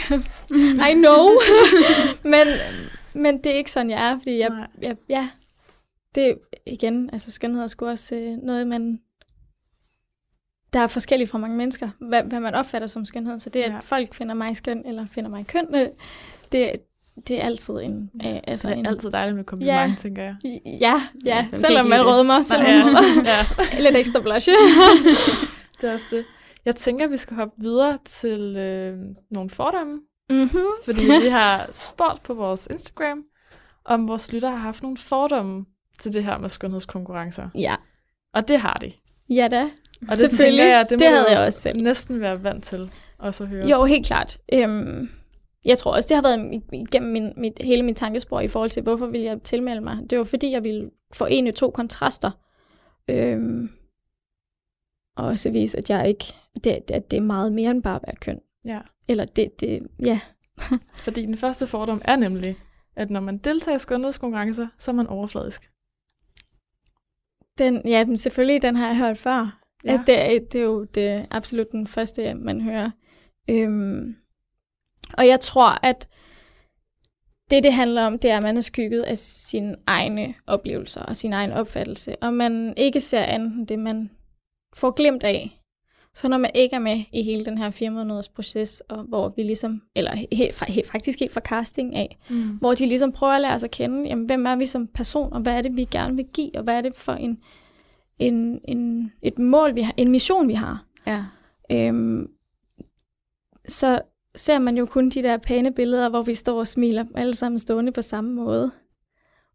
I 0.91 0.95
know, 0.95 1.29
men, 2.33 2.47
men 3.15 3.45
det 3.45 3.53
er 3.53 3.57
ikke 3.57 3.73
sådan, 3.73 3.91
jeg 3.91 4.11
er, 4.11 4.19
fordi 4.19 4.39
jeg, 4.39 4.49
Nej. 4.49 4.67
jeg 4.83 4.97
ja, 5.09 5.31
det 6.15 6.27
er 6.29 6.35
igen, 6.67 7.11
altså 7.13 7.31
skønhed 7.31 7.63
er 7.63 7.67
sgu 7.67 7.87
også 7.87 8.17
øh, 8.17 8.37
noget, 8.37 8.67
man, 8.67 9.01
der 10.73 10.81
er 10.81 10.87
forskelligt 10.87 11.31
fra 11.31 11.39
mange 11.39 11.57
mennesker, 11.57 11.89
hvad, 11.99 12.23
hvad 12.23 12.41
man 12.41 12.55
opfatter 12.55 12.89
som 12.89 13.05
skønhed, 13.05 13.39
så 13.39 13.51
det, 13.51 13.61
at 13.63 13.73
Ja. 13.73 13.79
folk 13.83 14.15
finder 14.15 14.35
mig 14.35 14.57
skøn, 14.57 14.83
eller 14.87 15.07
finder 15.15 15.31
mig 15.31 15.47
køn, 15.47 15.67
øh, 15.75 15.89
det, 16.53 16.73
det 17.29 17.41
er 17.41 17.43
altid 17.47 17.75
en, 17.75 18.11
Ja, 18.23 18.33
øh, 18.35 18.41
altså 18.47 18.67
Så 18.67 18.73
det 18.73 18.79
en, 18.79 18.87
er 18.87 18.91
altid 18.91 19.11
dejligt 19.11 19.37
med 19.37 19.45
kompliment, 19.45 19.91
Ja. 19.91 19.95
tænker 19.99 20.23
jeg. 20.23 20.37
ja, 20.81 21.03
ja, 21.25 21.47
kan 21.51 21.59
selvom 21.59 21.87
man 21.87 22.07
rødmer, 22.07 22.43
selvom 22.43 22.67
Ja. 22.67 23.31
ja. 23.33 23.47
lidt 23.81 23.97
ekstra 23.97 24.21
blush. 24.21 24.49
Det 25.81 25.89
er 25.89 25.95
også 25.95 26.07
det. 26.11 26.25
Jeg 26.65 26.77
tænker, 26.77 27.05
at 27.05 27.11
vi 27.11 27.17
skal 27.17 27.37
hoppe 27.37 27.55
videre 27.63 27.99
til 28.05 28.57
øh, 28.57 28.99
nogle 29.31 29.51
fordomme, 29.51 30.01
mm-hmm. 30.31 30.61
fordi 30.85 31.05
vi 31.23 31.29
har 31.29 31.69
spurgt 31.73 32.23
på 32.23 32.35
vores 32.35 32.69
Instagram, 32.71 33.23
om 33.85 34.09
vores 34.09 34.33
lyttere 34.33 34.51
har 34.51 34.59
haft 34.59 34.83
nogle 34.83 34.97
fordomme 34.97 35.65
til 35.99 36.13
det 36.15 36.25
her 36.25 36.39
med 36.39 36.49
skønhedskonkurrencer. 36.49 37.49
Ja, 37.55 37.75
Og 38.35 38.49
det 38.49 38.61
har 38.61 38.75
de. 38.75 38.93
ja 39.31 39.49
da. 39.51 39.71
Og 40.03 40.09
det 40.09 40.19
Selvfølgelig. 40.19 40.63
jeg, 40.65 40.87
det, 40.91 40.99
Det 40.99 41.09
havde 41.09 41.31
jeg 41.31 41.47
også 41.47 41.61
selv. 41.61 41.83
næsten 41.83 42.21
være 42.21 42.43
vant 42.43 42.65
til 42.65 42.93
også 43.19 43.45
at 43.45 43.51
høre. 43.51 43.67
Jo, 43.69 43.85
helt 43.85 44.07
klart. 44.07 44.39
Øhm, 44.53 45.09
jeg 45.65 45.79
tror 45.79 45.93
også, 45.95 46.09
det 46.09 46.17
har 46.17 46.23
været 46.23 46.63
igennem 46.73 47.13
min, 47.13 47.33
mit, 47.37 47.53
hele 47.61 47.83
mit 47.83 47.97
tankespor 47.97 48.41
i 48.41 48.49
forhold 48.49 48.71
til, 48.71 48.83
hvorfor 48.83 49.07
vil 49.07 49.21
jeg 49.21 49.43
tilmelde 49.43 49.81
mig. 49.81 49.99
Det 50.11 50.19
var 50.19 50.25
fordi, 50.25 50.51
jeg 50.51 50.65
ville 50.65 50.91
forene 51.13 51.53
to 51.53 51.71
kontraster. 51.71 52.31
Øhm, 53.09 53.71
og 55.17 55.27
også 55.27 55.51
vise, 55.51 55.79
at 55.79 55.91
jeg 55.91 56.09
ikke, 56.09 56.25
det, 56.65 56.91
at 56.91 57.11
det 57.11 57.17
er 57.17 57.21
meget 57.21 57.53
mere 57.53 57.71
end 57.71 57.83
bare 57.83 57.97
at 57.97 58.03
være 58.07 58.17
køn. 58.17 58.41
Ja. 58.65 58.81
Eller 59.09 59.25
det, 59.25 59.61
det 59.61 59.87
ja. 60.05 60.21
Fordi 61.05 61.27
den 61.27 61.37
første 61.37 61.67
fordom 61.67 62.03
er 62.05 62.17
nemlig, 62.17 62.57
at 62.97 63.11
når 63.11 63.21
man 63.21 63.39
deltager 63.39 63.77
i 63.77 63.79
skønhedskonkurrencer, 63.79 64.67
så 64.79 64.91
er 64.91 64.95
man 64.95 65.07
overfladisk. 65.07 65.69
Den, 67.59 67.89
ja, 67.89 68.05
men 68.05 68.19
selvfølgelig, 68.19 68.63
den 68.63 68.77
har 68.77 68.87
jeg 68.87 68.97
hørt 68.97 69.19
før. 69.19 69.60
Ja. 69.85 69.93
Ja. 69.93 70.03
Det, 70.07 70.19
er, 70.19 70.39
det 70.53 70.61
er 70.61 70.65
jo 70.65 70.85
det, 70.85 71.27
absolut 71.31 71.73
den 71.73 71.87
første, 71.87 72.35
man 72.35 72.61
hører. 72.61 72.91
Øhm, 73.51 74.17
og 75.19 75.27
jeg 75.27 75.41
tror, 75.41 75.87
at 75.87 76.09
det, 77.51 77.63
det 77.65 77.73
handler 77.73 78.07
om, 78.07 78.19
det 78.19 78.31
er, 78.31 78.37
at 78.37 78.43
man 78.43 78.57
er 78.57 78.61
skygget 78.61 79.03
af 79.03 79.19
sine 79.19 79.77
egne 79.87 80.35
oplevelser 80.47 81.03
og 81.03 81.17
sin 81.17 81.33
egen 81.33 81.53
opfattelse, 81.53 82.17
og 82.23 82.35
man 82.35 82.75
ikke 82.77 83.01
ser 83.01 83.23
andet 83.23 83.53
end 83.59 83.67
det, 83.67 83.79
man 83.79 84.11
får 84.75 84.91
glemt 84.91 85.23
af. 85.25 85.57
Så 86.15 86.29
når 86.29 86.39
man 86.39 86.51
ikke 86.55 86.77
er 86.77 86.81
med 86.81 87.03
i 87.13 87.23
hele 87.23 87.45
den 87.45 87.59
her 87.59 87.71
fire 87.71 87.91
måneders 87.91 88.29
proces, 88.29 88.81
og 88.81 89.03
hvor 89.03 89.29
vi 89.37 89.43
ligesom, 89.43 89.83
eller 89.97 90.11
fra- 90.55 90.73
helt, 90.73 90.87
faktisk 90.91 91.21
helt 91.21 91.33
fra 91.33 91.41
casting 91.41 91.95
af, 91.97 92.19
Mm. 92.31 92.37
hvor 92.43 92.75
de 92.75 92.87
ligesom 92.87 93.13
prøver 93.13 93.33
at 93.33 93.41
lære 93.41 93.55
os 93.55 93.65
at 93.65 93.71
kende, 93.71 94.09
jamen, 94.09 94.25
hvem 94.27 94.47
er 94.47 94.57
vi 94.57 94.67
som 94.67 94.87
person, 94.87 95.33
og 95.33 95.41
hvad 95.41 95.53
er 95.53 95.63
det, 95.63 95.77
vi 95.77 95.85
gerne 95.85 96.17
vil 96.17 96.27
give, 96.35 96.51
og 96.57 96.63
hvad 96.63 96.75
er 96.75 96.81
det 96.81 96.95
for 96.95 97.13
en, 97.13 97.39
en, 98.21 98.61
en, 98.65 99.13
et 99.23 99.39
mål, 99.39 99.75
vi 99.75 99.83
har, 99.83 99.95
en 99.97 100.11
mission, 100.11 100.49
vi 100.49 100.55
har. 100.55 100.85
Ja. 101.07 101.25
Øhm, 101.73 102.29
så 103.69 104.01
ser 104.35 104.59
man 104.59 104.79
jo 104.79 104.87
kun 104.87 105.09
de 105.09 105.23
der 105.23 105.37
pæne 105.37 105.73
billeder, 105.73 106.09
hvor 106.09 106.23
vi 106.23 106.35
står 106.35 106.59
og 106.59 106.67
smiler, 106.67 107.05
alle 107.15 107.35
sammen 107.35 107.59
stående 107.59 107.93
på 107.93 108.03
samme 108.03 108.35
måde. 108.35 108.71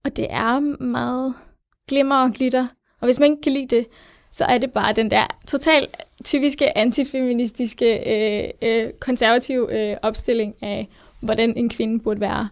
Og 0.04 0.17
det 0.17 0.28
er 0.30 0.60
meget 0.84 1.34
glimmer 1.88 2.15
og 2.15 2.32
glitter. 2.32 2.67
Og 2.99 3.08
hvis 3.08 3.19
man 3.19 3.32
ikke 3.32 3.41
kan 3.41 3.51
lide 3.51 3.75
det, 3.75 3.88
så 4.32 4.45
er 4.45 4.58
det 4.58 4.73
bare 4.73 4.93
den 4.93 5.12
der 5.12 5.39
totalt 5.47 5.97
typiske 6.23 6.78
antifeministiske, 6.78 7.99
øh, 8.13 8.49
øh, 8.62 8.93
konservative 8.99 9.91
øh, 9.91 9.97
opstilling 10.01 10.56
af, 10.62 10.89
hvordan 11.21 11.58
en 11.58 11.69
kvinde 11.69 11.99
burde 11.99 12.19
være. 12.19 12.49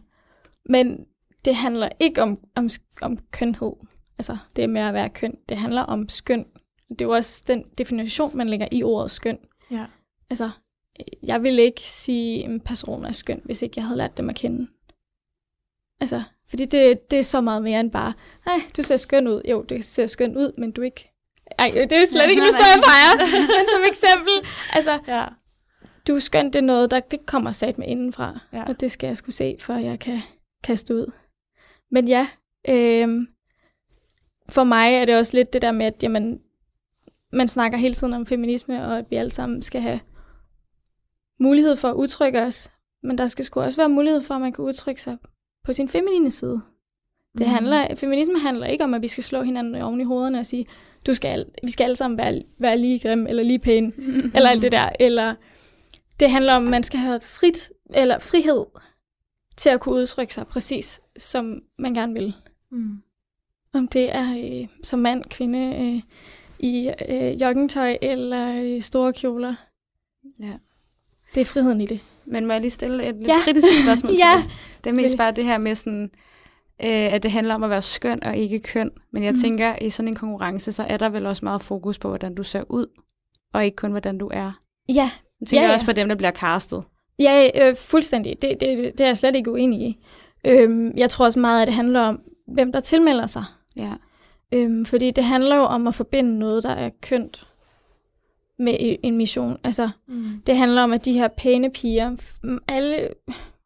Men 0.66 1.06
det 1.46 1.56
handler 1.56 1.90
ikke 2.00 2.22
om, 2.22 2.40
om, 2.56 2.70
om 3.02 3.18
kønhed. 3.32 3.74
Altså, 4.18 4.38
det 4.56 4.64
er 4.64 4.68
mere 4.68 4.88
at 4.88 4.94
være 4.94 5.10
køn. 5.10 5.38
Det 5.50 5.58
handler 5.58 5.82
om 5.82 6.10
skøn. 6.10 6.46
Det 6.90 7.02
er 7.02 7.06
jo 7.06 7.12
også 7.12 7.44
den 7.48 7.64
definition, 7.78 8.38
man 8.38 8.50
lægger 8.50 8.68
i 8.72 8.84
ordet 8.84 9.12
skøn. 9.12 9.38
Ja. 9.72 9.86
Altså, 10.30 10.50
jeg 11.24 11.44
ville 11.44 11.62
ikke 11.62 11.82
sige, 11.82 12.44
at 12.44 12.50
en 12.52 12.60
person 12.60 13.06
er 13.06 13.12
skøn, 13.12 13.42
hvis 13.46 13.62
ikke 13.62 13.74
jeg 13.78 13.84
havde 13.86 13.98
lært 13.98 14.18
dem 14.18 14.30
at 14.30 14.36
kende. 14.36 14.68
Altså, 16.00 16.24
fordi 16.50 16.66
det, 16.66 17.12
det 17.12 17.20
er 17.20 17.24
så 17.24 17.42
meget 17.42 17.62
mere 17.64 17.80
end 17.80 17.92
bare, 17.92 18.14
nej, 18.46 18.62
du 18.78 18.84
ser 18.84 18.98
skøn 18.98 19.28
ud. 19.28 19.42
Jo, 19.50 19.62
det 19.62 19.86
ser 19.86 20.06
skøn 20.06 20.38
ud, 20.38 20.52
men 20.58 20.72
du 20.72 20.82
ikke... 20.82 21.10
Ej, 21.60 21.72
det 21.74 21.92
er 21.92 22.00
jo 22.00 22.06
slet 22.06 22.22
Ja, 22.22 22.28
ikke, 22.28 22.42
nu 22.42 22.48
står 22.48 22.76
jeg 22.76 22.84
peger. 22.86 23.32
Men 23.58 23.66
som 23.76 23.82
eksempel, 23.88 24.50
altså, 24.74 25.00
Ja. 25.08 25.26
du 26.08 26.16
er 26.16 26.20
skøn, 26.20 26.46
det 26.46 26.56
er 26.56 26.62
noget, 26.62 26.92
der 26.92 27.00
det 27.00 27.26
kommer 27.26 27.52
sat 27.52 27.78
med 27.78 27.88
indenfra. 27.88 28.40
Ja. 28.54 28.64
Og 28.64 28.80
det 28.80 28.92
skal 28.92 29.08
jeg 29.08 29.18
skulle 29.18 29.36
se, 29.36 29.58
før 29.60 29.76
jeg 29.78 30.00
kan 30.00 30.22
kaste 30.64 30.96
ud. 30.96 31.12
Men 31.92 32.08
ja, 32.08 32.28
øhm, 32.70 33.28
for 34.50 34.64
mig 34.64 34.94
er 34.96 35.06
det 35.06 35.16
også 35.18 35.38
lidt 35.38 35.54
det 35.54 35.62
der 35.62 35.72
med, 35.72 35.86
at 35.86 36.04
jamen, 36.04 36.40
man 37.34 37.48
snakker 37.48 37.78
hele 37.78 37.94
tiden 37.94 38.14
om 38.14 38.26
feminisme, 38.26 38.86
og 38.86 38.98
at 39.00 39.06
vi 39.10 39.16
alle 39.16 39.32
sammen 39.32 39.62
skal 39.62 39.82
have 39.82 40.00
mulighed 41.40 41.76
for 41.76 41.88
at 41.90 41.94
udtrykke 41.96 42.42
os. 42.42 42.72
Men 43.04 43.18
der 43.18 43.28
skal 43.28 43.46
sgu 43.46 43.62
også 43.62 43.82
være 43.82 43.90
mulighed 43.90 44.22
for, 44.22 44.34
at 44.36 44.42
man 44.42 44.54
kan 44.54 44.66
udtrykke 44.66 45.02
sig 45.02 45.18
på 45.64 45.74
sin 45.74 45.90
feminine 45.90 46.32
side. 46.32 46.62
Det 47.38 47.42
Mhm. 47.42 47.50
handler, 47.50 47.96
feminisme 47.96 48.40
handler 48.40 48.68
ikke 48.68 48.84
om, 48.84 48.94
at 48.94 49.02
vi 49.02 49.08
skal 49.08 49.24
slå 49.24 49.42
hinanden 49.42 49.76
oven 49.76 50.02
i 50.02 50.04
hovederne 50.04 50.40
og 50.40 50.46
sige, 50.46 50.66
du 51.08 51.14
skal, 51.14 51.46
vi 51.64 51.72
skal 51.72 51.84
alle 51.84 51.96
sammen 51.96 52.18
være, 52.18 52.42
være 52.60 52.78
lige 52.78 53.00
grim, 53.00 53.28
eller 53.28 53.44
lige 53.44 53.60
pæne, 53.60 53.92
eller 54.36 54.50
alt 54.50 54.62
det 54.62 54.72
der. 54.72 54.90
Eller 55.00 55.36
det 56.20 56.32
handler 56.32 56.54
om, 56.54 56.64
at 56.66 56.72
man 56.72 56.84
skal 56.84 57.00
have 57.00 57.20
frit, 57.22 57.72
eller 57.94 58.20
frihed 58.20 58.66
til 59.58 59.70
at 59.70 59.80
kunne 59.80 59.96
udtrykke 59.96 60.34
sig 60.34 60.48
præcis, 60.48 61.02
som 61.18 61.62
man 61.80 61.94
gerne 61.94 62.14
vil. 62.14 62.34
Mm. 62.72 63.02
Om 63.74 63.88
det 63.88 64.16
er 64.16 64.36
øh, 64.62 64.68
som 64.84 65.00
mand, 65.00 65.24
kvinde, 65.30 65.76
øh, 65.76 66.02
i 66.60 66.92
øh, 67.10 67.42
joggingtøj 67.42 67.98
eller 68.02 68.62
øh, 68.64 68.82
store 68.82 69.14
kjoler. 69.14 69.56
Ja. 70.40 70.54
Det 71.36 71.42
er 71.42 71.46
friheden 71.46 71.82
i 71.82 71.86
det. 71.86 72.00
Men 72.26 72.46
må 72.46 72.54
jeg 72.54 72.62
lige 72.62 72.72
stille 72.72 73.06
et 73.08 73.16
lidt 73.16 73.28
Ja. 73.28 73.38
kritisk 73.44 73.68
spørgsmål 73.84 74.12
til 74.14 74.20
Ja. 74.20 74.42
det? 74.44 74.52
Det 74.84 74.90
er 74.90 74.94
mest 74.96 75.18
bare 75.18 75.32
det 75.32 75.46
her 75.46 75.58
med 75.58 75.76
sådan, 75.76 76.04
øh, 76.84 77.14
at 77.14 77.24
det 77.24 77.32
handler 77.32 77.56
om 77.56 77.64
at 77.64 77.70
være 77.70 77.82
skøn 77.82 78.24
og 78.24 78.38
ikke 78.38 78.60
køn. 78.60 78.92
Men 79.12 79.24
jeg 79.24 79.32
mm. 79.32 79.40
tænker, 79.40 79.76
i 79.82 79.90
sådan 79.90 80.08
en 80.08 80.16
konkurrence, 80.16 80.72
så 80.72 80.84
er 80.84 80.98
der 80.98 81.10
vel 81.10 81.26
også 81.26 81.46
meget 81.46 81.62
fokus 81.62 82.00
på, 82.00 82.08
hvordan 82.08 82.36
du 82.36 82.44
ser 82.44 82.64
ud, 82.70 82.86
og 83.54 83.66
ikke 83.66 83.76
kun, 83.76 83.92
hvordan 83.92 84.18
du 84.18 84.30
er. 84.34 84.52
Ja, 84.90 85.10
Nu 85.42 85.46
tænker 85.46 85.62
Ja, 85.64 85.68
ja. 85.68 85.74
også 85.74 85.86
på 85.86 85.92
dem, 85.92 86.08
der 86.10 86.16
bliver 86.16 86.32
castet. 86.32 86.84
ja 87.20 87.50
øh, 87.56 87.76
fuldstændig. 87.76 88.42
Det, 88.42 88.58
det, 88.60 88.78
det 88.98 89.02
er 89.02 89.06
jeg 89.08 89.18
slet 89.18 89.36
ikke 89.36 89.52
uenig 89.52 89.82
i. 89.82 89.98
Øhm, 90.46 90.98
jeg 90.98 91.10
tror 91.10 91.26
også 91.26 91.40
meget, 91.40 91.62
at 91.62 91.68
det 91.68 91.76
handler 91.76 92.02
om, 92.02 92.20
hvem 92.48 92.72
der 92.72 92.80
tilmelder 92.80 93.28
sig. 93.28 93.44
Ja. 93.76 93.94
Øhm, 94.52 94.86
fordi 94.86 95.12
det 95.12 95.24
handler 95.24 95.56
jo 95.56 95.64
om 95.64 95.88
at 95.88 95.96
forbinde 95.96 96.40
noget, 96.40 96.64
der 96.64 96.70
er 96.70 96.90
kønt 97.02 97.48
med 98.60 98.76
en 99.04 99.18
mission. 99.18 99.58
Altså, 99.64 99.90
Mm. 100.08 100.42
det 100.48 100.58
handler 100.58 100.82
om, 100.84 100.92
at 100.94 101.06
de 101.06 101.14
her 101.14 101.28
pæne 101.28 101.70
piger, 101.72 102.16
mm, 102.44 102.60
alle, 102.68 103.10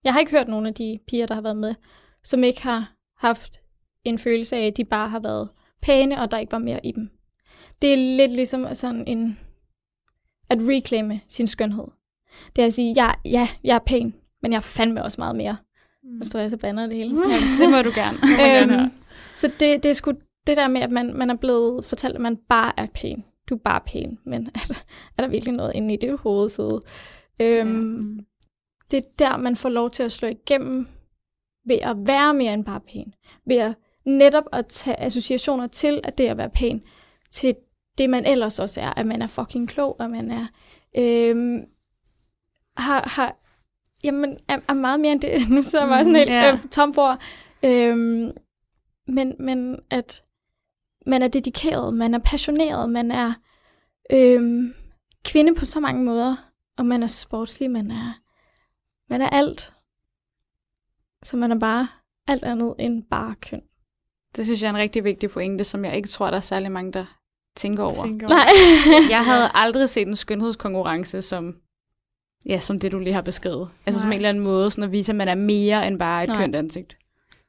jeg 0.03 0.13
har 0.13 0.19
ikke 0.19 0.31
hørt 0.31 0.47
nogen 0.47 0.65
af 0.65 0.73
de 0.73 0.99
piger, 1.07 1.25
der 1.25 1.33
har 1.35 1.41
været 1.41 1.57
med, 1.57 1.75
som 2.23 2.43
ikke 2.43 2.63
har 2.63 2.91
haft 3.17 3.61
en 4.03 4.17
følelse 4.19 4.55
af, 4.55 4.67
at 4.67 4.77
de 4.77 4.83
bare 4.85 5.09
har 5.09 5.19
været 5.19 5.49
pæne, 5.81 6.21
og 6.21 6.31
der 6.31 6.37
ikke 6.37 6.51
var 6.51 6.57
mere 6.57 6.85
i 6.85 6.91
dem. 6.91 7.09
Det 7.81 7.93
er 7.93 7.97
lidt 8.17 8.31
ligesom 8.31 8.67
sådan 8.73 9.07
en, 9.07 9.39
at 10.49 10.57
reclaime 10.61 11.21
sin 11.27 11.47
skønhed. 11.47 11.85
Det 12.55 12.61
er 12.61 12.65
at 12.65 12.73
sige, 12.73 12.93
ja, 12.97 13.11
ja, 13.25 13.47
jeg 13.63 13.75
er 13.75 13.79
pæn, 13.79 14.13
men 14.41 14.51
jeg 14.51 14.57
er 14.57 14.61
fandme 14.61 15.03
også 15.03 15.21
meget 15.21 15.35
mere. 15.35 15.57
Mm. 16.03 16.09
Nu 16.09 16.25
står 16.25 16.39
jeg 16.39 16.51
så 16.51 16.57
bander 16.57 16.87
det 16.87 16.97
hele. 16.97 17.15
ja, 17.33 17.63
det 17.63 17.71
må 17.71 17.81
du 17.81 17.91
gerne. 17.95 18.17
øhm, 18.83 18.91
så 19.37 19.47
det, 19.59 19.83
det 19.83 19.89
er 19.89 19.93
sgu 19.93 20.11
det 20.47 20.57
der 20.57 20.67
med, 20.67 20.81
at 20.81 20.91
man, 20.91 21.13
man 21.13 21.29
er 21.29 21.35
blevet 21.35 21.85
fortalt, 21.85 22.15
at 22.15 22.21
man 22.21 22.37
bare 22.37 22.73
er 22.77 22.87
pæn. 22.93 23.23
Du 23.49 23.55
er 23.55 23.59
bare 23.59 23.81
pæn, 23.87 24.19
men 24.25 24.47
er 24.55 24.59
der, 24.67 24.83
er 25.17 25.21
der 25.23 25.27
virkelig 25.29 25.53
noget 25.53 25.71
inde 25.75 25.93
i 25.93 25.97
det 25.97 26.19
hoved? 26.19 26.49
Så, 26.49 26.79
øhm, 27.39 27.67
Mm. 27.69 28.19
Det 28.91 28.97
er 28.97 29.09
der, 29.19 29.37
man 29.37 29.55
får 29.55 29.69
lov 29.69 29.89
til 29.89 30.03
at 30.03 30.11
slå 30.11 30.27
igennem 30.27 30.87
ved 31.65 31.75
at 31.81 31.95
være 32.07 32.33
mere 32.33 32.53
end 32.53 32.65
bare 32.65 32.79
pæn. 32.79 33.13
Ved 33.45 33.55
at 33.57 33.73
netop 34.05 34.43
at 34.51 34.65
tage 34.67 34.99
associationer 34.99 35.67
til, 35.67 36.01
at 36.03 36.17
det 36.17 36.27
at 36.27 36.37
være 36.37 36.49
pæn, 36.49 36.83
til 37.31 37.55
det, 37.97 38.09
man 38.09 38.25
ellers 38.25 38.59
også 38.59 38.81
er. 38.81 38.93
At 38.99 39.05
man 39.05 39.21
er 39.21 39.27
fucking 39.27 39.69
klog, 39.69 39.95
og 39.99 40.09
man 40.09 40.31
er... 40.31 40.45
Øhm, 40.97 41.59
har, 42.77 43.09
har, 43.09 43.35
jamen, 44.03 44.37
er, 44.47 44.59
er 44.69 44.73
meget 44.73 44.99
mere 44.99 45.11
end 45.11 45.21
det. 45.21 45.49
Nu 45.55 45.63
sidder 45.63 45.85
jeg 45.85 45.89
bare 45.89 46.03
sådan 46.03 46.15
helt 46.15 46.29
Ja. 46.29 46.51
øh, 46.51 46.59
tom 46.71 46.93
for. 46.93 47.19
Øhm, 47.63 48.31
men, 49.07 49.35
men 49.39 49.79
at 49.89 50.23
man 51.05 51.21
er 51.21 51.27
dedikeret, 51.27 51.93
man 51.93 52.13
er 52.13 52.19
passioneret, 52.19 52.89
man 52.89 53.11
er 53.11 53.33
øhm, 54.11 54.73
kvinde 55.25 55.55
på 55.55 55.65
så 55.65 55.79
mange 55.79 56.03
måder, 56.03 56.35
og 56.77 56.85
man 56.85 57.03
er 57.03 57.07
sportslig, 57.07 57.71
man 57.71 57.91
er, 57.91 58.19
man 59.09 59.21
er 59.21 59.29
alt. 59.29 59.73
Så 61.23 61.37
man 61.37 61.51
er 61.51 61.59
bare 61.59 61.87
alt 62.27 62.43
andet 62.43 62.75
end 62.79 63.03
bare 63.03 63.35
køn. 63.41 63.61
Det 64.35 64.45
synes 64.45 64.61
jeg 64.61 64.67
er 64.67 64.73
en 64.73 64.79
rigtig 64.79 65.03
vigtig 65.03 65.29
pointe, 65.29 65.63
som 65.63 65.85
jeg 65.85 65.95
ikke 65.95 66.09
tror, 66.09 66.29
der 66.29 66.37
er 66.37 66.41
særlig 66.41 66.71
mange, 66.71 66.91
der 66.91 67.05
tænker 67.55 67.83
over. 67.83 68.03
Tænker 68.03 68.27
over. 68.27 68.35
Nej. 68.37 69.09
Jeg 69.09 69.25
havde 69.25 69.49
aldrig 69.53 69.89
set 69.89 70.07
en 70.07 70.15
skønhedskonkurrence 70.15 71.21
som, 71.21 71.55
ja, 72.45 72.59
som 72.59 72.79
det, 72.79 72.91
du 72.91 72.99
lige 72.99 73.13
har 73.13 73.21
beskrevet. 73.21 73.69
Altså 73.85 74.01
som 74.01 74.07
Nej. 74.07 74.13
en 74.13 74.17
eller 74.17 74.29
anden 74.29 74.43
måde, 74.43 74.71
sådan 74.71 74.83
at 74.83 74.91
vise, 74.91 75.11
at 75.11 75.15
man 75.15 75.27
er 75.27 75.35
mere 75.35 75.87
end 75.87 75.99
bare 75.99 76.23
et 76.23 76.29
Nej. 76.29 76.37
kønt 76.37 76.55
ansigt. 76.55 76.97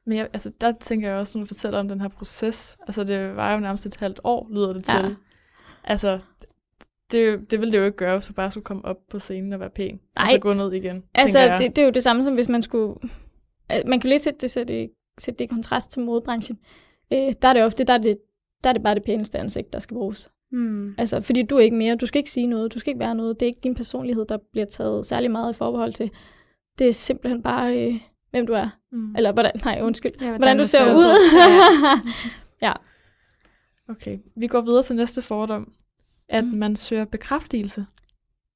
Men 0.09 0.17
jeg, 0.17 0.29
altså, 0.33 0.51
der 0.61 0.71
tænker 0.79 1.09
jeg 1.09 1.17
også, 1.17 1.37
når 1.37 1.43
du 1.43 1.47
fortæller 1.47 1.79
om 1.79 1.87
den 1.87 2.01
her 2.01 2.07
proces, 2.07 2.77
altså 2.81 3.03
det 3.03 3.35
var 3.35 3.53
jo 3.53 3.59
nærmest 3.59 3.85
et 3.85 3.95
halvt 3.95 4.19
år, 4.23 4.47
lyder 4.51 4.73
det 4.73 4.85
Ja. 4.93 5.01
til. 5.01 5.15
Altså, 5.83 6.25
det, 7.11 7.51
det 7.51 7.59
ville 7.59 7.71
det 7.71 7.77
jo 7.79 7.83
ikke 7.83 7.97
gøre, 7.97 8.17
hvis 8.17 8.25
du 8.27 8.33
bare 8.33 8.51
skulle 8.51 8.63
komme 8.63 8.85
op 8.85 8.97
på 9.09 9.19
scenen 9.19 9.53
og 9.53 9.59
være 9.59 9.69
pæn, 9.69 9.99
og 10.15 10.23
Nej. 10.23 10.31
så 10.31 10.39
gå 10.39 10.53
ned 10.53 10.73
igen, 10.73 11.03
Altså, 11.13 11.39
jeg. 11.39 11.59
det, 11.59 11.75
det 11.75 11.81
er 11.81 11.85
jo 11.85 11.91
det 11.91 12.03
samme, 12.03 12.23
som 12.23 12.33
hvis 12.33 12.49
man 12.49 12.61
skulle... 12.61 12.95
øh, 13.71 13.77
Man 13.87 13.99
kan 13.99 14.07
lige 14.09 14.19
sætte 14.19 14.39
det, 14.41 14.49
sætte, 14.49 14.73
det- 14.73 14.89
sætte 15.19 15.39
det 15.39 15.45
i 15.45 15.47
kontrast 15.47 15.91
til 15.91 16.01
modebranchen. 16.01 16.59
Øh, 17.13 17.33
der 17.41 17.47
er 17.47 17.53
det 17.53 17.63
ofte, 17.63 17.83
der 17.83 17.93
er 17.93 17.97
det, 17.97 18.17
der 18.63 18.69
er 18.69 18.73
det 18.73 18.83
bare 18.83 18.95
det 18.95 19.03
pæneste 19.03 19.39
ansigt, 19.39 19.73
der 19.73 19.79
skal 19.79 19.95
bruges. 19.95 20.29
Hmm. 20.51 20.95
Altså, 20.97 21.21
fordi 21.21 21.43
du 21.43 21.55
er 21.55 21.59
ikke 21.59 21.75
mere. 21.75 21.95
Du 21.95 22.05
skal 22.05 22.19
ikke 22.19 22.29
sige 22.31 22.47
noget. 22.47 22.73
Du 22.73 22.79
skal 22.79 22.89
ikke 22.91 22.99
være 22.99 23.15
noget. 23.15 23.39
Det 23.39 23.45
er 23.45 23.47
ikke 23.47 23.59
din 23.63 23.75
personlighed, 23.75 24.25
der 24.25 24.37
bliver 24.51 24.65
taget 24.65 25.05
særlig 25.05 25.31
meget 25.31 25.53
i 25.53 25.57
forbehold 25.57 25.93
til. 25.93 26.11
Det 26.79 26.87
er 26.87 26.91
simpelthen 26.91 27.43
bare, 27.43 27.87
øh, 27.87 27.99
hvem 28.31 28.47
du 28.47 28.53
er. 28.53 28.69
Mm. 28.91 29.15
Eller 29.15 29.31
hvordan, 29.31 29.51
nej, 29.65 29.79
undskyld. 29.81 30.11
Ja, 30.21 30.29
Hvordan 30.29 30.57
du 30.57 30.65
ser 30.65 30.85
man 30.85 30.95
ud. 30.95 32.01
Ja. 32.61 32.73
Okay, 33.89 34.17
vi 34.35 34.47
går 34.47 34.61
videre 34.61 34.83
til 34.83 34.95
næste 34.95 35.21
fordom. 35.21 35.73
At 36.29 36.43
Mm. 36.43 36.49
man 36.49 36.75
søger 36.75 37.05
bekræftelse. 37.05 37.85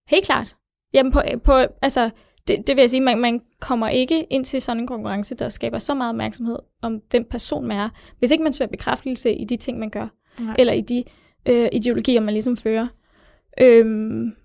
Helt 0.08 0.26
klart. 0.26 0.56
Jamen, 0.94 1.12
på, 1.12 1.22
på, 1.44 1.54
altså, 1.82 2.10
det, 2.48 2.68
det 2.68 2.76
vil 2.76 2.82
jeg 2.82 2.90
sige, 2.90 3.02
man, 3.02 3.20
man 3.20 3.42
kommer 3.60 3.90
ikke 3.90 4.24
ind 4.24 4.46
til 4.46 4.62
sådan 4.62 4.82
en 4.82 4.88
konkurrence, 4.88 5.36
der 5.36 5.50
skaber 5.50 5.78
så 5.78 5.94
meget 5.94 6.10
opmærksomhed 6.10 6.58
om 6.82 7.02
den 7.12 7.26
person, 7.26 7.68
man 7.68 7.78
er, 7.78 7.90
hvis 8.20 8.32
ikke 8.32 8.44
man 8.44 8.54
søger 8.54 8.70
bekræftelse 8.72 9.34
i 9.34 9.46
de 9.46 9.58
ting, 9.58 9.80
man 9.80 9.90
gør, 9.90 10.08
Nej. 10.40 10.56
eller 10.60 10.74
i 10.74 10.82
de 10.82 11.04
øh, 11.50 11.70
ideologier, 11.72 12.22
man 12.22 12.34
ligesom 12.34 12.58
fører. 12.58 12.88
Øhm, 13.62 14.36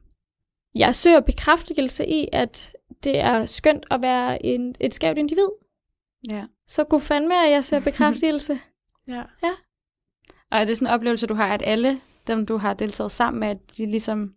jeg 0.75 0.95
søger 0.95 1.21
bekræftelse 1.21 2.07
i, 2.07 2.29
at 2.33 2.73
det 3.05 3.19
er 3.19 3.47
skønt 3.47 3.85
at 3.91 4.03
være 4.03 4.47
en, 4.47 4.75
et 4.81 4.95
skævt 4.95 5.19
individ. 5.19 5.49
ja. 6.31 6.45
Så 6.67 6.85
god 6.85 7.01
fandme, 7.01 7.45
at 7.47 7.51
jeg 7.51 7.65
søger 7.65 7.83
bekræftelse. 7.83 8.59
Ja. 9.09 9.23
Og 10.51 10.59
er 10.59 10.65
det 10.65 10.77
sådan 10.77 10.89
en 10.89 10.95
oplevelse, 10.95 11.27
du 11.27 11.35
har, 11.35 11.55
at 11.55 11.63
alle 11.67 12.01
dem, 12.27 12.47
du 12.47 12.57
har 12.57 12.75
deltaget 12.75 13.11
sammen 13.11 13.41
med, 13.41 13.49
at 13.49 13.77
de 13.77 13.87
ligesom 13.87 14.35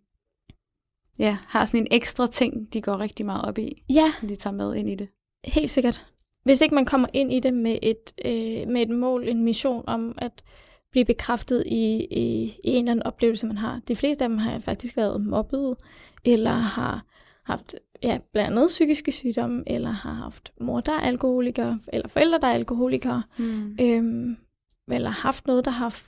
ja, 1.18 1.38
har 1.48 1.64
sådan 1.64 1.80
en 1.80 1.86
ekstra 1.90 2.26
ting, 2.26 2.72
de 2.72 2.82
går 2.82 3.00
rigtig 3.00 3.26
meget 3.26 3.44
op 3.44 3.58
i, 3.58 3.82
ja, 3.90 4.12
når 4.22 4.28
de 4.28 4.36
tager 4.36 4.54
med 4.54 4.74
ind 4.74 4.90
i 4.90 4.94
det? 4.94 5.08
Helt 5.44 5.70
sikkert. 5.70 6.06
Hvis 6.44 6.60
ikke 6.60 6.74
man 6.74 6.84
kommer 6.84 7.08
ind 7.12 7.32
i 7.32 7.40
det 7.40 7.54
med 7.54 7.78
et, 7.82 8.12
øh, 8.24 8.68
med 8.68 8.82
et 8.82 8.90
mål, 8.90 9.28
en 9.28 9.44
mission 9.44 9.84
om 9.86 10.14
at 10.18 10.42
blive 10.90 11.04
bekræftet 11.04 11.64
i, 11.66 12.06
i, 12.10 12.44
i 12.64 12.70
en 12.70 12.78
eller 12.78 12.90
anden 12.90 13.06
oplevelse, 13.06 13.46
man 13.46 13.58
har. 13.58 13.80
De 13.88 13.96
fleste 13.96 14.24
af 14.24 14.28
dem 14.28 14.38
har 14.38 14.58
faktisk 14.58 14.96
været 14.96 15.20
mobbet, 15.20 15.76
eller 16.24 16.50
har 16.50 17.04
haft 17.44 17.74
ja, 18.02 18.18
blandt 18.32 18.50
andet 18.50 18.66
psykiske 18.66 19.12
sygdomme, 19.12 19.62
eller 19.66 19.90
har 19.90 20.12
haft 20.12 20.52
mor, 20.60 20.80
der 20.80 20.92
er 20.92 21.00
alkoholiker, 21.00 21.76
eller 21.92 22.08
forældre, 22.08 22.38
der 22.38 22.46
er 22.46 22.52
alkoholikere, 22.52 23.22
Hmm. 23.36 23.76
øhm, 23.80 24.36
eller 24.90 25.10
haft 25.10 25.46
noget, 25.46 25.64
der 25.64 25.70
har 25.70 26.02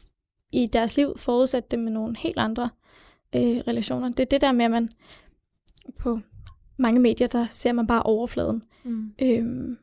i 0.52 0.66
deres 0.66 0.96
liv 0.96 1.18
forudsat 1.18 1.70
dem 1.70 1.80
med 1.80 1.92
nogle 1.92 2.16
helt 2.16 2.38
andre 2.38 2.70
øh, 3.34 3.42
relationer. 3.42 4.08
Det 4.08 4.20
er 4.20 4.24
det 4.24 4.40
der 4.40 4.52
med, 4.52 4.64
at 4.64 4.70
man 4.70 4.90
på 5.98 6.20
mange 6.76 7.00
medier, 7.00 7.28
der 7.28 7.46
ser 7.50 7.72
man 7.72 7.86
bare 7.86 8.02
overfladen. 8.02 8.62
Mm. 8.84 9.12
Øhm, 9.22 9.78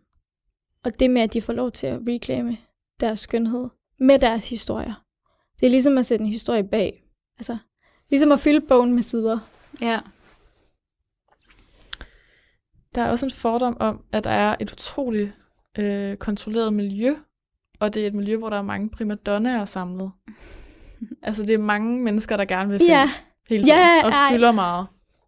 og 0.83 0.99
det 0.99 1.09
med, 1.09 1.21
at 1.21 1.33
de 1.33 1.41
får 1.41 1.53
lov 1.53 1.71
til 1.71 1.87
at 1.87 1.99
reclaime 2.07 2.57
deres 2.99 3.19
skønhed 3.19 3.69
med 3.99 4.19
deres 4.19 4.49
historier. 4.49 5.03
Det 5.59 5.65
er 5.65 5.69
ligesom 5.69 5.97
at 5.97 6.05
sætte 6.05 6.23
en 6.25 6.31
historie 6.31 6.63
bag. 6.63 7.03
Altså, 7.37 7.57
ligesom 8.09 8.31
at 8.31 8.39
fylde 8.39 8.61
bogen 8.61 8.93
med 8.93 9.03
sider. 9.03 9.39
Ja. 9.81 9.99
Der 12.95 13.01
er 13.01 13.09
også 13.11 13.25
en 13.25 13.31
fordom 13.31 13.77
om, 13.79 14.03
at 14.11 14.23
der 14.23 14.29
er 14.29 14.55
et 14.59 14.71
utroligt 14.71 15.31
øh, 15.79 16.17
kontrolleret 16.17 16.73
miljø, 16.73 17.15
og 17.79 17.93
det 17.93 18.03
er 18.03 18.07
et 18.07 18.13
miljø, 18.13 18.37
hvor 18.37 18.49
der 18.49 18.57
er 18.57 18.61
mange 18.61 18.89
primadonnaer 18.89 19.65
samlet. 19.65 20.11
altså, 21.23 21.43
det 21.43 21.53
er 21.53 21.57
mange 21.57 21.99
mennesker, 22.03 22.37
der 22.37 22.45
gerne 22.45 22.69
vil 22.69 22.79
ses 22.79 22.89
Ja. 22.89 23.05
hele 23.49 23.63
tiden, 23.63 23.77
Ja, 23.77 24.03
og 24.03 24.09
ej. 24.09 24.31
fylder 24.33 24.51
meget. 24.51 24.87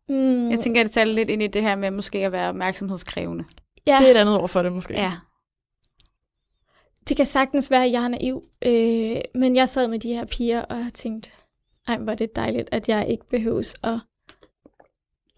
Mm, 0.10 0.50
Jeg 0.52 0.60
tænker, 0.60 0.82
at 0.82 0.86
det 0.86 0.92
taler 0.94 1.14
lidt 1.14 1.30
ind 1.30 1.44
i 1.44 1.48
det 1.48 1.62
her 1.62 1.76
med 1.76 1.92
måske 1.92 2.26
at 2.26 2.32
være 2.32 2.50
opmærksomhedskrævende. 2.50 3.44
ja, 3.88 3.98
Det 4.00 4.08
er 4.08 4.12
et 4.12 4.18
andet 4.18 4.40
ord 4.42 4.50
for 4.50 4.60
det, 4.60 4.72
måske. 4.72 4.94
Ja. 4.94 5.12
det 7.10 7.18
kan 7.18 7.26
sagtens 7.26 7.72
være, 7.72 7.86
at 7.86 7.92
jeg 7.92 8.04
er 8.04 8.08
naiv. 8.08 8.44
Øh, 8.66 9.22
men 9.42 9.56
jeg 9.56 9.70
sad 9.70 9.88
med 9.88 10.00
de 10.00 10.14
her 10.14 10.26
piger 10.26 10.62
og 10.62 10.86
tænkte, 10.94 11.30
ej, 11.88 11.98
hvor 11.98 12.12
er 12.12 12.16
det 12.16 12.36
dejligt, 12.36 12.70
at 12.72 12.90
jeg 12.90 13.10
ikke 13.10 13.28
behøves 13.30 13.76
at, 13.84 14.00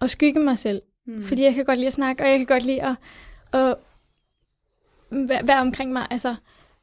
at 0.02 0.10
skygge 0.10 0.40
mig 0.40 0.58
selv. 0.58 0.82
Hmm. 1.06 1.24
Fordi 1.24 1.44
jeg 1.44 1.54
kan 1.54 1.66
godt 1.66 1.78
lide 1.78 1.88
at 1.88 1.94
snakke, 1.94 2.24
og 2.24 2.30
jeg 2.30 2.38
kan 2.38 2.46
godt 2.46 2.64
lide 2.64 2.84
at, 2.84 2.96
at 3.54 3.76
være, 5.48 5.60
omkring 5.60 5.94
mig. 5.94 6.08
Altså, 6.10 6.36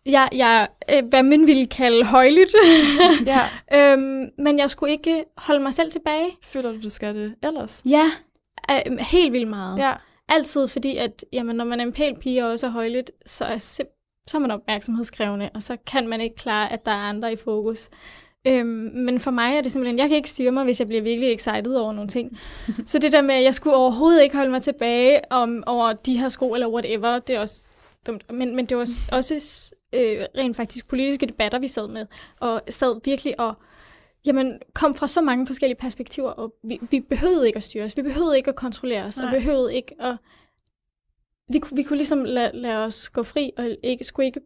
jeg, 0.07 0.29
jeg 0.33 0.69
øh, 0.95 1.09
hvad 1.09 1.23
man 1.23 1.47
ville 1.47 1.67
kalde 1.67 2.05
højlydt. 2.05 2.55
Ja. 3.27 3.49
øhm, 3.93 4.31
men 4.39 4.59
jeg 4.59 4.71
skulle 4.71 4.93
ikke 4.93 5.25
holde 5.37 5.61
mig 5.61 5.75
selv 5.75 5.93
tilbage. 5.93 6.31
Føler 6.43 6.73
du, 6.73 6.81
du 6.83 6.89
skal 6.89 7.15
det 7.15 7.35
ellers? 7.43 7.83
Ja, 7.87 8.11
øh, 8.71 8.99
helt 8.99 9.33
vildt 9.33 9.49
meget. 9.49 9.79
Ja. 9.79 9.93
Altid 10.29 10.69
fordi, 10.69 10.97
at 10.97 11.25
jamen, 11.33 11.57
når 11.57 11.65
man 11.65 11.81
er 11.81 11.85
en 11.85 11.93
pæl 11.93 12.17
pige 12.21 12.45
og 12.45 12.51
også 12.51 12.67
er 12.67 12.71
højlydt, 12.71 13.11
så 13.27 13.45
er, 13.45 13.59
så 13.59 13.85
er 14.35 14.39
man 14.39 14.51
opmærksomhedskrævende, 14.51 15.51
og 15.55 15.63
så 15.63 15.77
kan 15.87 16.09
man 16.09 16.21
ikke 16.21 16.37
klare, 16.37 16.73
at 16.73 16.87
der 16.87 16.93
er 16.93 16.97
andre 17.09 17.33
i 17.33 17.37
fokus. 17.37 17.89
Øhm, 18.47 18.67
men 18.95 19.21
for 19.21 19.31
mig 19.31 19.57
er 19.57 19.61
det 19.61 19.73
simpelthen, 19.73 19.99
jeg 19.99 20.09
kan 20.09 20.17
ikke 20.17 20.31
styre 20.31 20.53
mig, 20.53 20.65
hvis 20.65 20.81
jeg 20.81 20.89
bliver 20.89 21.03
virkelig 21.03 21.33
excited 21.33 21.75
over 21.75 21.93
nogle 21.93 22.09
ting. 22.09 22.39
så 22.87 22.99
det 22.99 23.13
der 23.13 23.23
med, 23.23 23.35
at 23.35 23.43
jeg 23.43 23.55
skulle 23.55 23.77
overhovedet 23.77 24.23
ikke 24.23 24.37
holde 24.37 24.51
mig 24.51 24.63
tilbage 24.63 25.21
om, 25.31 25.65
over 25.67 25.93
de 25.93 26.19
her 26.19 26.29
sko 26.29 26.55
eller 26.55 26.69
whatever, 26.69 27.19
det 27.19 27.37
er 27.37 27.41
også 27.41 27.63
dumt. 28.07 28.33
Men, 28.33 28.57
men 28.57 28.67
det 28.67 28.77
var 28.77 28.85
s- 28.85 29.09
også 29.13 29.35
øh, 29.95 30.25
rent 30.39 30.57
faktisk 30.57 30.89
politiske 30.89 31.27
debatter, 31.27 31.59
vi 31.59 31.69
sad 31.69 31.89
med, 31.89 32.07
og 32.41 32.63
sad 32.69 33.01
virkelig 33.05 33.41
og 33.41 33.55
jamen, 34.25 34.59
kom 34.75 34.95
fra 34.95 35.09
så 35.09 35.21
mange 35.21 35.47
forskellige 35.47 35.79
perspektiver, 35.79 36.31
og 36.31 36.55
vi, 36.65 36.81
vi 36.91 37.01
behøvede 37.01 37.47
ikke 37.47 37.57
at 37.57 37.63
styre 37.63 37.85
os, 37.85 37.97
vi 37.97 38.03
behøvede 38.03 38.37
ikke 38.37 38.49
at 38.49 38.57
kontrollere 38.57 39.05
os, 39.05 39.19
Nej. 39.19 39.27
og 39.27 39.33
behøvede 39.41 39.75
ikke 39.75 39.95
at... 40.03 40.17
Vi, 41.53 41.59
kunne- 41.59 41.77
vi 41.77 41.83
kunne 41.83 41.97
ligesom 41.97 42.25
lade, 42.25 42.51
lade 42.55 42.85
os 42.85 43.09
gå 43.09 43.23
fri, 43.23 43.51
og 43.59 43.69
ikke, 43.83 44.05
skulle 44.05 44.27
ikke 44.27 44.41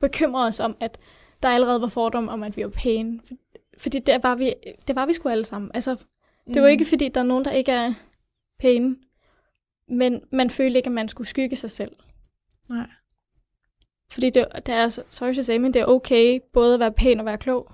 bekymre 0.00 0.44
os 0.46 0.60
om, 0.60 0.76
at 0.80 0.98
der 1.42 1.48
allerede 1.48 1.80
var 1.80 1.88
fordom 1.88 2.28
om, 2.28 2.42
at 2.42 2.56
vi 2.56 2.62
var 2.62 2.68
pæne. 2.70 3.20
For, 3.28 3.34
fordi 3.78 3.98
det 3.98 4.22
var 4.22 4.34
vi, 4.34 4.54
det 4.88 4.96
var 4.96 5.06
vi 5.06 5.12
sgu 5.12 5.28
alle 5.28 5.44
sammen. 5.44 5.70
Altså, 5.74 5.90
det 6.46 6.56
Mm. 6.56 6.62
var 6.62 6.68
ikke, 6.68 6.84
fordi 6.84 7.08
der 7.08 7.20
er 7.20 7.24
nogen, 7.24 7.44
der 7.44 7.50
ikke 7.50 7.72
er 7.72 7.92
pæne, 8.58 8.96
men 9.88 10.20
man 10.32 10.50
følte 10.50 10.76
ikke, 10.76 10.86
at 10.86 10.92
man 10.92 11.08
skulle 11.08 11.28
skygge 11.28 11.56
sig 11.56 11.70
selv. 11.70 11.92
Nej. 12.68 12.86
Fordi 14.12 14.30
det, 14.30 14.46
det 14.66 14.74
er, 14.74 14.88
sorry 15.08 15.34
to 15.34 15.42
say, 15.42 15.56
men 15.56 15.74
det 15.74 15.80
er 15.82 15.86
okay 15.86 16.40
både 16.52 16.74
at 16.74 16.80
være 16.80 16.92
pæn 16.92 17.20
og 17.20 17.26
være 17.26 17.38
klog. 17.38 17.72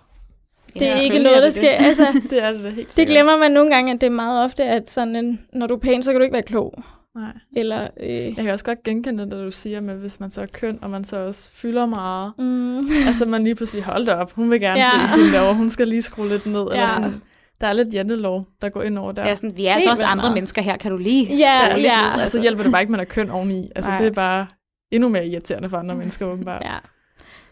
Det 0.74 0.90
er 0.90 1.00
ikke 1.00 1.18
noget, 1.18 1.36
er 1.36 1.40
der 1.40 1.50
det. 1.50 1.86
Altså, 1.86 2.06
Det 2.30 2.42
er 2.42 2.52
det 2.52 2.72
helt 2.72 2.96
det 2.96 3.06
glemmer 3.08 3.36
man 3.36 3.50
nogle 3.52 3.74
gange, 3.74 3.92
at 3.92 4.00
det 4.00 4.06
er 4.06 4.10
meget 4.10 4.44
ofte, 4.44 4.64
at 4.64 4.90
sådan 4.90 5.16
en, 5.16 5.46
når 5.52 5.66
du 5.66 5.74
er 5.74 5.78
pæn, 5.78 6.02
så 6.02 6.12
kan 6.12 6.20
du 6.20 6.22
ikke 6.24 6.32
være 6.32 6.42
klog. 6.42 6.82
Nej. 7.16 7.32
Eller, 7.56 7.88
øh, 8.00 8.08
Jeg 8.10 8.34
kan 8.36 8.48
også 8.48 8.64
godt 8.64 8.82
genkende 8.82 9.24
det, 9.24 9.30
du 9.32 9.50
siger, 9.50 9.80
med, 9.80 9.94
hvis 9.94 10.20
man 10.20 10.30
så 10.30 10.42
er 10.42 10.46
køn, 10.46 10.78
og 10.82 10.90
man 10.90 11.04
så 11.04 11.16
også 11.16 11.50
fylder 11.52 11.86
meget. 11.86 12.32
mm, 12.38 12.88
altså 13.08 13.26
man 13.26 13.44
lige 13.44 13.54
pludselig, 13.54 13.84
hold 13.84 14.08
op, 14.08 14.32
hun 14.32 14.50
vil 14.50 14.60
gerne 14.60 14.78
Ja. 14.80 15.00
ja. 15.00 15.06
se 15.06 15.12
sin 15.12 15.32
lov, 15.32 15.54
hun 15.54 15.68
skal 15.68 15.88
lige 15.88 16.02
skrue 16.02 16.28
lidt 16.28 16.46
ned. 16.46 16.54
Ja. 16.62 16.70
Eller 16.70 16.80
Ja. 16.80 16.88
sådan, 16.88 17.22
der 17.60 17.66
er 17.66 17.72
lidt 17.72 17.94
jantelov, 17.94 18.46
der 18.62 18.68
går 18.68 18.82
ind 18.82 18.98
over 18.98 19.12
der. 19.12 19.26
Ja, 19.28 19.34
sådan, 19.34 19.56
vi 19.56 19.66
er 19.66 19.74
altså 19.74 19.90
også 19.90 20.04
andre 20.04 20.22
meget. 20.22 20.34
mennesker 20.34 20.62
her, 20.62 20.76
kan 20.76 20.90
du 20.90 20.96
lige 20.96 21.24
Ja, 21.26 21.60
skrue 21.66 21.76
lidt 21.76 21.86
ja. 21.92 22.12
ned, 22.12 22.20
altså 22.20 22.40
hjælper 22.40 22.62
det 22.62 22.72
bare 22.72 22.82
ikke, 22.82 22.90
man 22.92 23.00
er 23.00 23.04
køn 23.04 23.30
oveni. 23.30 23.68
Altså 23.76 23.90
Nej. 23.90 23.98
det 24.00 24.06
er 24.06 24.10
bare 24.12 24.46
endnu 24.92 25.08
mere 25.08 25.26
irriterende 25.26 25.68
for 25.68 25.76
andre 25.76 25.94
mennesker, 25.94 26.26
åbenbart. 26.26 26.62
ja. 26.64 26.74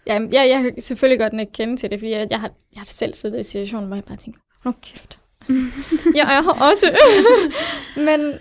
Ja, 0.07 0.13
jeg, 0.33 0.49
jeg 0.51 0.63
kan 0.63 0.81
selvfølgelig 0.81 1.19
godt 1.21 1.41
ikke 1.41 1.53
kende 1.53 1.77
til 1.77 1.91
det, 1.91 1.99
fordi 1.99 2.11
jeg, 2.11 2.27
jeg, 2.31 2.41
har, 2.41 2.51
jeg 2.75 2.81
har 2.81 2.87
selv 2.87 3.15
siddet 3.15 3.41
i 3.41 3.43
situationer, 3.43 3.87
hvor 3.87 3.97
jeg 3.97 4.05
bare 4.05 4.17
tænker, 4.17 4.41
nå 4.65 4.73
kæft. 4.83 5.19
Altså, 5.41 6.13
jeg 6.17 6.23
er 6.37 6.43
her 6.43 6.71
også. 6.71 6.87
Men 8.07 8.33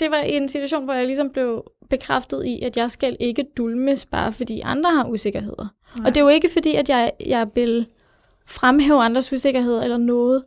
det 0.00 0.10
var 0.10 0.16
en 0.16 0.48
situation, 0.48 0.84
hvor 0.84 0.94
jeg 0.94 1.06
ligesom 1.06 1.30
blev 1.30 1.64
bekræftet 1.90 2.44
i, 2.44 2.62
at 2.62 2.76
jeg 2.76 2.90
skal 2.90 3.16
ikke 3.20 3.44
dulmes, 3.56 4.06
bare 4.06 4.32
fordi 4.32 4.60
andre 4.60 4.90
har 4.90 5.04
usikkerheder. 5.08 5.68
Nej. 5.98 6.06
Og 6.06 6.14
det 6.14 6.20
er 6.20 6.24
jo 6.24 6.28
ikke 6.28 6.48
fordi, 6.52 6.74
at 6.74 6.88
jeg, 6.88 7.12
jeg 7.26 7.48
vil 7.54 7.86
fremhæve 8.46 9.02
andres 9.02 9.32
usikkerheder 9.32 9.82
eller 9.82 9.96
noget. 9.96 10.44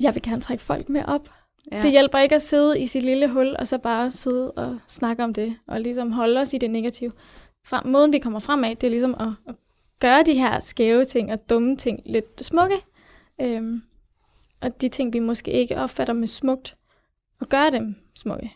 Jeg 0.00 0.14
vil 0.14 0.22
gerne 0.22 0.42
trække 0.42 0.62
folk 0.62 0.88
med 0.88 1.04
op. 1.06 1.28
Ja. 1.72 1.82
Det 1.82 1.90
hjælper 1.90 2.18
ikke 2.18 2.34
at 2.34 2.42
sidde 2.42 2.80
i 2.80 2.86
sit 2.86 3.02
lille 3.02 3.28
hul, 3.28 3.56
og 3.58 3.68
så 3.68 3.78
bare 3.78 4.10
sidde 4.10 4.50
og 4.50 4.78
snakke 4.88 5.24
om 5.24 5.34
det, 5.34 5.56
og 5.66 5.80
ligesom 5.80 6.12
holde 6.12 6.40
os 6.40 6.52
i 6.52 6.58
det 6.58 6.70
negative. 6.70 7.12
Frem, 7.66 7.86
måden, 7.86 8.12
vi 8.12 8.18
kommer 8.18 8.38
frem 8.38 8.64
af, 8.64 8.76
det 8.76 8.86
er 8.86 8.90
ligesom 8.90 9.14
at, 9.14 9.28
at 9.48 9.54
gøre 10.00 10.22
de 10.22 10.34
her 10.34 10.60
skæve 10.60 11.04
ting 11.04 11.32
og 11.32 11.50
dumme 11.50 11.76
ting 11.76 12.02
lidt 12.06 12.44
smukke. 12.44 12.76
Øhm, 13.40 13.82
og 14.60 14.80
de 14.80 14.88
ting, 14.88 15.12
vi 15.12 15.18
måske 15.18 15.50
ikke 15.50 15.76
opfatter 15.76 16.14
med 16.14 16.26
smukt, 16.26 16.76
og 17.40 17.48
gøre 17.48 17.70
dem 17.70 17.94
smukke. 18.14 18.52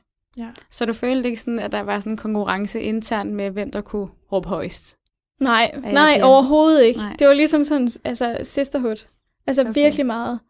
Så 0.71 0.87
du 0.87 0.93
følte 0.93 1.29
ikke 1.29 1.41
sådan, 1.41 1.59
at 1.59 1.73
der 1.73 1.81
var 1.81 2.01
sådan 2.01 2.13
en 2.13 2.17
konkurrence 2.17 2.81
internt 2.81 3.33
med, 3.33 3.51
hvem 3.51 3.71
der 3.71 3.81
kunne 3.81 4.09
råbe 4.33 4.49
højst? 4.49 4.97
Nej, 5.41 5.81
nej, 5.93 6.13
det? 6.15 6.23
overhovedet 6.25 6.85
ikke. 6.85 7.01
Nej. 7.01 7.17
Det 7.19 7.27
var 7.27 7.35
ligesom 7.35 7.65
sådan, 7.65 7.89
altså 8.05 8.39
sisterhood. 8.43 9.07
Altså 9.47 9.63
Okay. 9.63 9.75
virkelig 9.75 10.07
meget. 10.07 10.41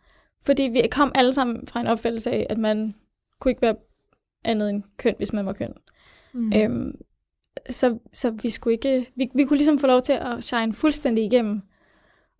Fordi 0.47 0.63
vi 0.63 0.89
kom 0.91 1.13
alle 1.15 1.35
sammen 1.35 1.67
fra 1.67 1.81
en 1.81 1.87
opfattelse 1.87 2.31
af, 2.31 2.47
at 2.51 2.59
man 2.59 2.95
kunne 3.41 3.51
ikke 3.51 3.63
være 3.63 3.77
andet 4.45 4.71
end 4.71 4.83
køn, 4.97 5.15
hvis 5.17 5.33
man 5.33 5.47
var 5.47 5.53
køn. 5.53 5.73
Mm. 6.33 6.53
Øhm, 6.57 6.95
så, 7.71 7.99
så 8.13 8.31
vi 8.31 8.51
skulle 8.51 8.75
ikke, 8.75 9.13
vi, 9.17 9.31
vi 9.35 9.45
kunne 9.45 9.57
ligesom 9.57 9.79
få 9.79 9.87
lov 9.87 10.03
til 10.03 10.13
at 10.13 10.45
shine 10.45 10.73
fuldstændig 10.73 11.25
igennem. 11.25 11.63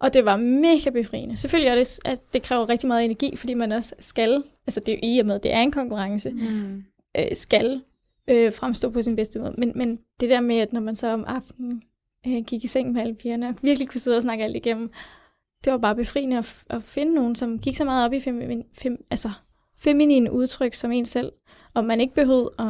Og 0.01 0.15
det 0.15 0.25
var 0.25 0.37
mega 0.37 0.91
befriende. 0.91 1.37
Selvfølgelig 1.37 1.69
er 1.71 1.75
det, 1.75 2.01
at 2.05 2.19
det 2.33 2.43
kræver 2.43 2.69
rigtig 2.69 2.87
meget 2.89 3.05
energi, 3.05 3.37
fordi 3.37 3.55
man 3.55 3.73
også 3.73 3.95
skal, 4.01 4.43
altså 4.67 4.81
det 4.81 4.93
er 4.95 4.97
jo 4.97 5.15
i 5.15 5.19
og 5.19 5.27
med, 5.27 5.39
det 5.39 5.53
er 5.55 5.61
en 5.61 5.71
konkurrence, 5.73 6.31
Mm. 6.31 6.85
øh, 7.19 7.25
skal 7.33 7.83
øh, 8.29 8.53
fremstå 8.53 8.91
på 8.91 9.03
sin 9.03 9.17
bedste 9.17 9.39
måde. 9.39 9.55
Men, 9.59 9.73
men 9.75 9.99
det 10.21 10.31
der 10.31 10.41
med, 10.41 10.57
at 10.57 10.73
når 10.73 10.81
man 10.81 10.97
så 10.97 11.09
om 11.09 11.25
aftenen 11.27 11.83
øh, 12.27 12.45
gik 12.47 12.65
i 12.65 12.67
seng 12.67 12.93
med 12.93 13.01
alle 13.01 13.15
pigerne, 13.15 13.49
og 13.49 13.55
virkelig 13.63 13.89
kunne 13.89 14.01
sidde 14.01 14.17
og 14.17 14.23
snakke 14.23 14.45
alt 14.45 14.57
igennem, 14.57 14.91
det 15.65 15.73
var 15.73 15.79
bare 15.79 15.95
befriende 15.97 16.39
at, 16.39 16.63
at 16.71 16.83
finde 16.83 17.15
nogen, 17.15 17.35
som 17.37 17.59
gik 17.59 17.77
så 17.77 17.85
meget 17.85 18.05
op 18.05 18.13
i 18.13 18.21
fem, 18.21 18.63
fem, 18.75 19.05
altså, 19.11 19.31
feminine 19.79 20.33
udtryk 20.33 20.75
som 20.75 20.93
en 20.93 21.07
selv, 21.07 21.33
og 21.75 21.85
man 21.85 22.01
ikke 22.01 22.15
behøvede 22.15 22.51
at, 22.59 22.67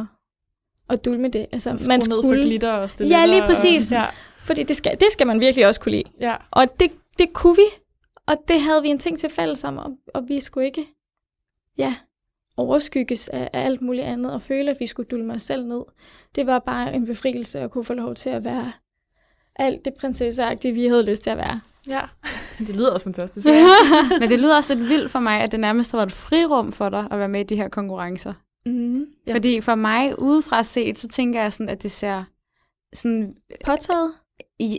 at 0.89 1.05
dulme 1.05 1.27
det. 1.27 1.45
Altså, 1.51 1.77
Skrue 1.77 1.87
man 1.87 1.99
ned 1.99 2.23
skulle, 2.23 2.41
for 2.41 2.47
glitter 2.47 2.71
og 2.71 2.89
stille. 2.89 3.17
Ja, 3.19 3.25
lige 3.25 3.41
præcis. 3.41 3.91
Ja, 3.91 4.05
fordi 4.43 4.63
det 4.63 4.75
skal, 4.75 4.91
det 4.99 5.07
skal 5.11 5.27
man 5.27 5.39
virkelig 5.39 5.67
også 5.67 5.81
kunne 5.81 5.91
lide. 5.91 6.03
ja. 6.19 6.35
Og 6.51 6.79
det, 6.79 6.91
det 7.19 7.33
kunne 7.33 7.55
vi, 7.55 7.81
og 8.25 8.37
det 8.47 8.61
havde 8.61 8.81
vi 8.81 8.87
en 8.89 8.99
ting 8.99 9.19
til 9.19 9.29
fælles 9.29 9.63
om, 9.63 9.77
og, 9.77 9.97
og 10.13 10.23
vi 10.27 10.39
skulle 10.39 10.65
ikke 10.65 10.87
ja, 11.77 11.95
overskygges 12.57 13.29
af, 13.29 13.49
af 13.53 13.65
alt 13.65 13.81
muligt 13.81 14.05
andet, 14.05 14.33
og 14.33 14.41
føle, 14.41 14.71
at 14.71 14.77
vi 14.79 14.87
skulle 14.87 15.07
dulme 15.07 15.33
os 15.33 15.41
selv 15.41 15.65
ned. 15.65 15.81
Det 16.35 16.47
var 16.47 16.59
bare 16.59 16.93
en 16.93 17.05
befrielse 17.05 17.59
at 17.59 17.71
kunne 17.71 17.83
få 17.83 17.93
lov 17.93 18.15
til 18.15 18.29
at 18.29 18.43
være 18.43 18.71
alt 19.55 19.85
det 19.85 19.93
prinsesseagtige, 19.99 20.73
vi 20.73 20.85
havde 20.85 21.05
lyst 21.05 21.23
til 21.23 21.29
at 21.29 21.37
være. 21.37 21.61
ja. 21.87 22.01
Det 22.67 22.75
lyder 22.75 22.91
også 22.93 23.03
fantastisk. 23.03 23.47
Men 24.19 24.29
det 24.29 24.39
lyder 24.39 24.55
også 24.55 24.75
lidt 24.75 24.89
vildt 24.89 25.11
for 25.11 25.19
mig, 25.19 25.41
at 25.41 25.51
det 25.51 25.59
nærmest 25.59 25.91
har 25.91 25.97
været 25.97 26.07
et 26.07 26.13
frirum 26.13 26.71
for 26.71 26.89
dig 26.89 27.07
at 27.11 27.19
være 27.19 27.29
med 27.29 27.39
i 27.39 27.43
de 27.43 27.55
her 27.55 27.67
konkurrencer. 27.67 28.33
Mm. 28.65 29.05
Ja. 29.27 29.33
Fordi 29.33 29.61
for 29.61 29.75
mig, 29.75 30.19
udefra 30.19 30.63
set, 30.63 30.99
så 30.99 31.07
tænker 31.07 31.41
jeg 31.41 31.53
sådan, 31.53 31.69
at 31.69 31.83
det 31.83 31.91
ser 31.91 32.23
sådan... 32.93 33.35
Påtaget? 33.65 34.13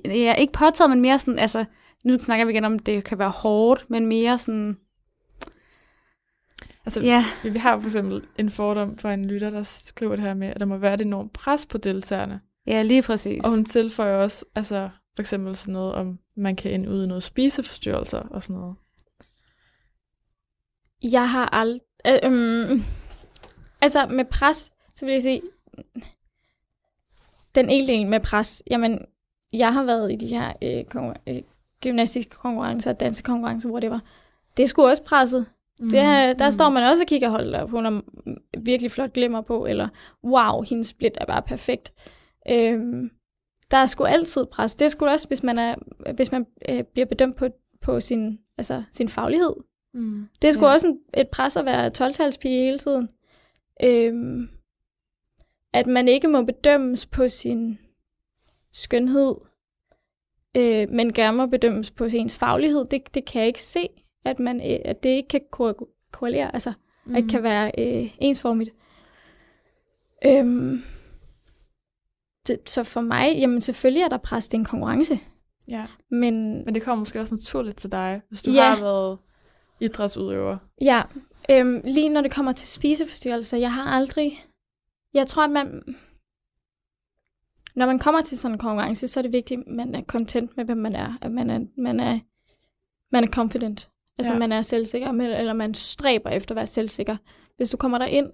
Ja, 0.05 0.35
ikke 0.35 0.53
påtaget, 0.53 0.91
men 0.91 1.01
mere 1.01 1.19
sådan, 1.19 1.39
altså... 1.39 1.65
Nu 2.05 2.19
snakker 2.19 2.45
vi 2.45 2.53
igen 2.53 2.65
om, 2.65 2.75
at 2.75 2.87
det 2.87 3.05
kan 3.05 3.19
være 3.19 3.31
hårdt, 3.31 3.91
men 3.91 4.07
mere 4.07 4.39
sådan... 4.39 4.77
Altså, 6.85 7.01
Ja, 7.01 7.25
Vi 7.45 7.59
har 7.59 7.79
for 7.79 7.87
eksempel 7.87 8.23
en 8.39 8.51
fordom 8.51 8.99
for 8.99 9.09
en 9.09 9.25
lytter, 9.25 9.51
der 9.51 9.63
skriver 9.63 10.17
det 10.17 10.25
her 10.25 10.35
med, 10.35 10.49
at 10.49 10.61
der 10.61 10.67
må 10.67 10.77
være 10.77 10.95
et 10.95 11.01
enormt 11.01 11.33
pres 11.33 11.67
på 11.67 11.79
deltagerne. 11.79 12.41
ja 12.67 12.83
lige 12.83 13.03
præcis. 13.03 13.45
Og 13.45 13.51
hun 13.51 13.65
tilføjer 13.65 14.17
også, 14.17 14.45
altså 14.55 14.91
for 15.17 15.23
eksempel 15.23 15.57
sådan 15.57 15.73
noget 15.73 15.95
om, 15.95 16.19
man 16.37 16.57
kan 16.57 16.71
ende 16.71 16.91
ud 16.91 17.05
i 17.05 17.07
noget 17.07 17.23
spiseforstyrrelser 17.23 18.19
og 18.19 18.43
sådan 18.43 18.61
noget. 18.61 18.77
Jeg 21.03 21.31
har 21.31 21.49
aldrig... 21.55 21.81
Øh, 22.07 22.19
øhm, 22.25 22.83
altså 23.81 24.07
med 24.07 24.25
pres, 24.25 24.73
så 24.95 25.05
vil 25.05 25.13
jeg 25.13 25.23
sige, 25.23 25.43
den 27.55 27.71
ene 27.71 27.87
del 27.87 28.07
med 28.07 28.21
pres, 28.21 28.63
jamen, 28.71 28.99
jeg 29.53 29.73
har 29.73 29.85
været 29.85 30.13
i 30.13 30.17
de 30.17 30.27
her 30.27 30.53
øh, 30.63 31.15
øh, 31.27 31.43
gymnastiske 31.81 32.31
konkurrencer, 32.31 32.93
dansekonkurrencer, 32.93 33.69
hvor 33.69 33.81
det 33.81 33.91
var. 33.91 34.01
Det 34.57 34.69
sgu 34.69 34.83
også 34.83 35.05
presset. 35.05 35.47
Mm. 35.81 35.91
Det 35.91 35.99
er, 35.99 36.33
der 36.33 36.51
står 36.51 36.69
man 36.69 36.83
også 36.83 37.03
og 37.03 37.07
kigger, 37.07 37.29
hold 37.29 37.55
op, 37.55 37.71
hun 37.71 37.85
har 37.85 38.03
virkelig 38.59 38.91
flot 38.91 39.13
glimmer 39.13 39.41
på, 39.41 39.67
eller 39.67 39.89
wow, 40.25 40.63
hendes 40.63 40.87
split 40.87 41.19
er 41.21 41.25
bare 41.25 41.43
perfekt. 41.43 41.93
Øhm, 42.51 43.11
der 43.71 43.77
er 43.77 43.87
sgu 43.87 44.05
altid 44.05 44.47
pres. 44.47 44.75
Det 44.75 44.85
er 44.85 44.89
sgu 44.89 45.07
også, 45.07 45.29
hvis 45.29 45.43
man, 45.43 45.59
er, 45.59 45.75
hvis 46.13 46.33
man 46.33 46.47
øh, 46.69 46.83
bliver 46.83 47.07
bedømt 47.07 47.37
på, 47.37 47.49
på 47.81 48.01
sin, 48.01 48.39
altså, 48.59 48.83
sin 48.93 49.09
faglighed. 49.09 49.55
Mm. 49.95 50.29
Det 50.43 50.49
er 50.49 50.53
sgu 50.53 50.67
ja. 50.67 50.73
også 50.73 50.89
en, 50.89 50.99
et 51.15 51.29
pres 51.29 51.57
at 51.57 51.65
være 51.65 51.91
12-talspige 51.99 52.65
hele 52.65 52.79
tiden. 52.79 53.09
Øhm, 53.83 54.49
at 55.73 55.87
man 55.87 56.09
ikke 56.09 56.29
må 56.29 56.43
bedømmes 56.43 57.07
på 57.07 57.29
sin 57.29 57.79
skønhed, 58.73 59.35
øh, 60.57 60.91
men 60.91 61.13
gerne 61.13 61.37
må 61.37 61.47
bedømmes 61.47 61.91
på 61.91 62.05
ens 62.05 62.39
faglighed, 62.39 62.85
det, 62.91 63.15
det 63.15 63.25
kan 63.25 63.41
jeg 63.41 63.47
ikke 63.49 63.63
se, 63.63 63.89
at, 64.25 64.41
man, 64.41 64.57
øh, 64.73 64.79
at 64.85 65.03
det 65.03 65.09
ikke 65.11 65.29
kan 65.29 65.41
ko- 65.51 65.89
korrelere, 66.13 66.55
altså 66.55 66.73
mm. 67.07 67.15
at 67.15 67.23
det 67.23 67.31
kan 67.31 67.43
være 67.43 67.73
øh, 67.79 68.11
ensformigt. 68.19 68.71
Øhm, 70.27 70.83
det, 72.47 72.71
så 72.71 72.85
for 72.85 73.01
mig, 73.01 73.37
jamen 73.39 73.61
selvfølgelig 73.61 74.03
er 74.03 74.09
der 74.09 74.17
pres, 74.19 74.49
det 74.49 74.55
er 74.55 74.59
en 74.59 74.65
konkurrence, 74.65 75.19
Ja, 75.69 75.87
men 76.11 76.65
men 76.65 76.75
det 76.75 76.83
kommer 76.83 76.99
måske 76.99 77.21
også 77.21 77.35
naturligt 77.35 77.77
til 77.79 77.93
dig, 77.93 78.21
hvis 78.29 78.43
du 78.43 78.51
Ja. 78.51 78.63
har 78.63 78.81
været 78.81 79.19
idrætsudøver. 79.81 80.57
Ja, 80.81 81.03
øhm, 81.51 81.81
lige 81.85 82.09
når 82.09 82.21
det 82.21 82.31
kommer 82.33 82.53
til 82.53 82.69
spiseforstyrrelser, 82.69 83.59
jeg 83.59 83.73
har 83.73 83.83
aldrig... 83.85 84.45
Jeg 85.15 85.27
tror, 85.27 85.45
at 85.45 85.51
man... 85.51 85.83
når 87.77 87.87
man 87.87 87.99
kommer 87.99 88.23
til 88.23 88.39
sådan 88.39 88.55
en 88.55 88.59
konkurrence, 88.59 89.09
så 89.09 89.21
er 89.21 89.23
det 89.23 89.33
vigtigt, 89.33 89.61
at 89.61 89.73
man 89.73 89.95
er 89.95 90.03
content 90.03 90.57
med, 90.57 90.65
hvem 90.65 90.79
man 90.79 90.95
er. 90.95 91.19
At 91.21 91.33
man 91.33 91.51
er, 91.51 91.61
man 91.77 92.01
er, 92.01 92.19
man 93.13 93.25
er 93.25 93.29
confident. 93.29 93.89
Altså, 94.19 94.33
Ja. 94.33 94.37
ja. 94.37 94.39
man 94.39 94.53
er 94.53 94.63
selvsikker, 94.63 95.09
eller 95.09 95.53
man 95.53 95.75
stræber 95.75 96.31
efter 96.31 96.53
at 96.53 96.57
være 96.57 96.67
selvsikker. 96.67 97.17
Hvis 97.57 97.71
du 97.71 97.77
kommer 97.77 97.99
der 97.99 98.07
ind 98.07 98.31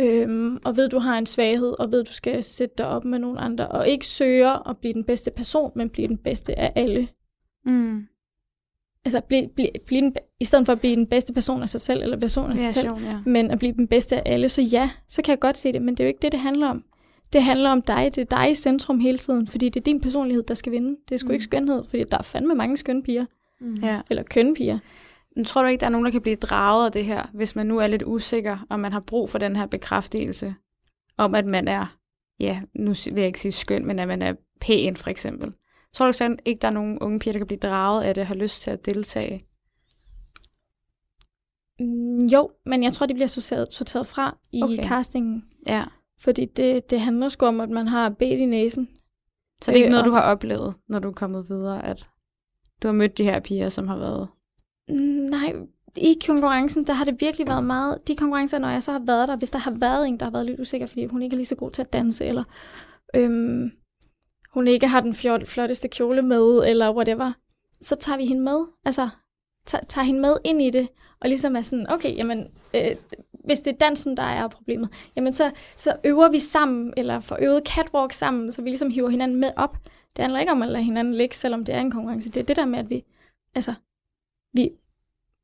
øhm, 0.00 0.58
og 0.64 0.76
ved, 0.76 0.88
du 0.88 0.98
har 0.98 1.18
en 1.18 1.26
svaghed, 1.26 1.74
og 1.78 1.92
ved, 1.92 2.04
du 2.04 2.12
skal 2.12 2.42
sætte 2.42 2.74
dig 2.78 2.86
op 2.86 3.04
med 3.04 3.18
nogle 3.18 3.40
andre, 3.40 3.68
og 3.68 3.88
ikke 3.88 4.06
søger 4.06 4.68
at 4.70 4.78
blive 4.78 4.94
den 4.94 5.04
bedste 5.04 5.30
person, 5.30 5.72
men 5.74 5.90
blive 5.90 6.08
den 6.08 6.18
bedste 6.18 6.58
af 6.58 6.72
alle. 6.76 7.08
Mm. 7.64 8.06
Altså, 9.04 9.20
blive, 9.20 9.48
blive, 9.54 9.68
blive 9.86 10.00
den, 10.00 10.16
i 10.40 10.44
stedet 10.44 10.66
for 10.66 10.72
at 10.72 10.80
blive 10.80 10.96
den 10.96 11.06
bedste 11.06 11.32
person 11.32 11.62
af 11.62 11.68
sig 11.68 11.80
selv, 11.80 12.02
eller 12.02 12.16
version 12.16 12.50
af 12.50 12.58
sig 12.58 12.74
selv, 12.74 12.88
Version, 12.88 13.04
ja. 13.04 13.20
men 13.26 13.50
at 13.50 13.58
blive 13.58 13.72
den 13.72 13.88
bedste 13.88 14.16
af 14.16 14.32
alle, 14.32 14.48
så 14.48 14.62
ja, 14.62 14.90
så 15.08 15.22
kan 15.22 15.32
jeg 15.32 15.38
godt 15.40 15.58
se 15.58 15.72
det, 15.72 15.82
men 15.82 15.94
det 15.94 16.00
er 16.00 16.04
jo 16.04 16.08
ikke 16.08 16.22
det, 16.22 16.32
det 16.32 16.40
handler 16.40 16.68
om. 16.68 16.84
Det 17.32 17.42
handler 17.42 17.70
om 17.70 17.82
dig, 17.82 18.14
det 18.14 18.20
er 18.20 18.36
dig 18.36 18.50
i 18.50 18.54
centrum 18.54 19.00
hele 19.00 19.18
tiden, 19.18 19.48
fordi 19.48 19.68
det 19.68 19.80
er 19.80 19.84
din 19.84 20.00
personlighed, 20.00 20.42
der 20.42 20.54
skal 20.54 20.72
vinde. 20.72 20.96
Det 21.08 21.14
er 21.14 21.18
sgu 21.18 21.26
Mm. 21.28 21.32
ikke 21.32 21.44
skønhed, 21.44 21.84
fordi 21.84 22.04
der 22.04 22.18
er 22.18 22.22
fandme 22.22 22.54
mange 22.54 22.76
skønne 22.76 23.02
piger, 23.02 23.26
Mm. 23.60 23.74
ja. 23.74 24.00
eller 24.10 24.22
kønne 24.22 24.54
piger. 24.54 24.78
Men 25.36 25.44
tror 25.44 25.62
du 25.62 25.68
ikke, 25.68 25.80
der 25.80 25.86
er 25.86 25.90
nogen, 25.90 26.04
der 26.04 26.10
kan 26.10 26.20
blive 26.22 26.36
draget 26.36 26.86
af 26.86 26.92
det 26.92 27.04
her, 27.04 27.26
hvis 27.34 27.56
man 27.56 27.66
nu 27.66 27.78
er 27.78 27.86
lidt 27.86 28.02
usikker, 28.06 28.66
og 28.70 28.80
man 28.80 28.92
har 28.92 29.00
brug 29.00 29.30
for 29.30 29.38
den 29.38 29.56
her 29.56 29.66
bekræftelse, 29.66 30.54
om 31.16 31.34
at 31.34 31.46
man 31.46 31.68
er, 31.68 31.96
ja, 32.40 32.60
nu 32.74 32.94
vil 33.06 33.16
jeg 33.16 33.26
ikke 33.26 33.40
sige 33.40 33.52
skøn, 33.52 33.86
men 33.86 33.98
at 33.98 34.08
man 34.08 34.22
er 34.22 34.34
pæn, 34.60 34.96
for 34.96 35.10
eksempel. 35.10 35.52
Tror 35.94 36.06
du 36.06 36.12
så 36.12 36.36
ikke, 36.44 36.60
der 36.60 36.68
er 36.68 36.72
nogen 36.72 36.98
unge 36.98 37.18
piger, 37.18 37.32
der 37.32 37.38
kan 37.38 37.46
blive 37.46 37.58
draget 37.58 38.02
af 38.02 38.14
det, 38.14 38.20
og 38.22 38.28
har 38.28 38.34
lyst 38.34 38.62
til 38.62 38.70
at 38.70 38.86
deltage? 38.86 39.40
Mm, 41.80 42.26
jo, 42.26 42.50
men 42.66 42.82
jeg 42.82 42.92
tror, 42.92 43.06
det 43.06 43.16
bliver 43.16 43.26
sorteret, 43.26 43.66
sorteret 43.72 44.06
fra 44.06 44.36
i 44.52 44.62
okay. 44.62 44.84
castingen, 44.88 45.44
Ja. 45.68 45.84
Fordi 46.20 46.44
det, 46.44 46.90
det 46.90 47.00
handler 47.00 47.28
sgu 47.28 47.46
om, 47.46 47.60
at 47.60 47.70
man 47.70 47.88
har 47.88 48.08
bedt 48.08 48.38
i 48.40 48.46
næsen. 48.46 48.88
Så 49.62 49.70
det 49.70 49.72
er 49.72 49.76
ikke 49.76 49.86
Øh, 49.86 49.90
noget, 49.90 50.02
og- 50.04 50.08
du 50.10 50.14
har 50.14 50.22
oplevet, 50.22 50.74
når 50.88 50.98
du 50.98 51.08
er 51.08 51.12
kommet 51.12 51.48
videre, 51.48 51.84
at 51.86 52.06
du 52.82 52.88
har 52.88 52.92
mødt 52.92 53.18
de 53.18 53.24
her 53.24 53.40
piger, 53.40 53.68
som 53.68 53.88
har 53.88 53.96
været... 53.98 54.28
Nej, 55.30 55.54
i 55.96 56.14
konkurrencen, 56.26 56.86
der 56.86 56.92
har 56.92 57.04
det 57.04 57.20
virkelig 57.20 57.46
været 57.48 57.64
meget... 57.64 58.08
De 58.08 58.16
konkurrencer, 58.16 58.58
når 58.58 58.68
jeg 58.68 58.82
så 58.82 58.92
har 58.92 59.02
været 59.06 59.28
der, 59.28 59.36
hvis 59.36 59.50
der 59.50 59.58
har 59.58 59.70
været 59.70 60.08
en, 60.08 60.18
der 60.20 60.24
har 60.26 60.30
været 60.30 60.46
lidt 60.46 60.60
usikker, 60.60 60.86
fordi 60.86 61.04
hun 61.06 61.22
ikke 61.22 61.34
er 61.34 61.36
lige 61.36 61.46
så 61.46 61.54
god 61.56 61.70
til 61.70 61.82
at 61.82 61.92
danse, 61.92 62.24
eller 62.24 62.44
øhm, 63.14 63.70
hun 64.54 64.68
ikke 64.68 64.88
har 64.88 65.00
den 65.00 65.14
fjort, 65.14 65.48
flotteste 65.48 65.88
kjole 65.88 66.22
med, 66.22 66.62
eller 66.66 66.94
whatever, 66.94 67.32
så 67.82 67.94
tager 67.94 68.16
vi 68.16 68.26
hende 68.26 68.42
med. 68.42 68.66
Altså, 68.84 69.08
tager, 69.66 69.84
tager 69.84 70.04
hende 70.04 70.20
med 70.20 70.36
ind 70.44 70.62
i 70.62 70.70
det, 70.70 70.88
og 71.20 71.28
ligesom 71.28 71.56
er 71.56 71.62
sådan, 71.62 71.90
okay, 71.90 72.16
jamen, 72.16 72.38
øh, 72.74 72.94
hvis 73.44 73.60
det 73.60 73.72
er 73.72 73.76
dansen, 73.76 74.16
der 74.16 74.22
er 74.22 74.48
problemet, 74.48 74.88
jamen 75.16 75.32
så, 75.32 75.50
så 75.76 75.92
øver 76.04 76.28
vi 76.30 76.38
sammen, 76.38 76.92
eller 76.96 77.20
får 77.20 77.38
øvet 77.40 77.62
catwalk 77.68 78.12
sammen, 78.12 78.52
så 78.52 78.62
vi 78.62 78.68
ligesom 78.68 78.90
hiver 78.90 79.08
hinanden 79.08 79.40
med 79.40 79.50
op. 79.56 79.76
Det 80.16 80.22
handler 80.22 80.40
ikke 80.40 80.52
om 80.52 80.62
at 80.62 80.68
lade 80.68 80.84
hinanden 80.84 81.14
ligge, 81.14 81.36
selvom 81.36 81.64
det 81.64 81.74
er 81.74 81.80
en 81.80 81.90
konkurrence. 81.90 82.30
Det 82.30 82.40
er 82.40 82.44
det 82.44 82.56
der 82.56 82.64
med, 82.66 82.78
at 82.78 82.90
vi, 82.90 83.04
altså, 83.54 83.74
vi 84.54 84.70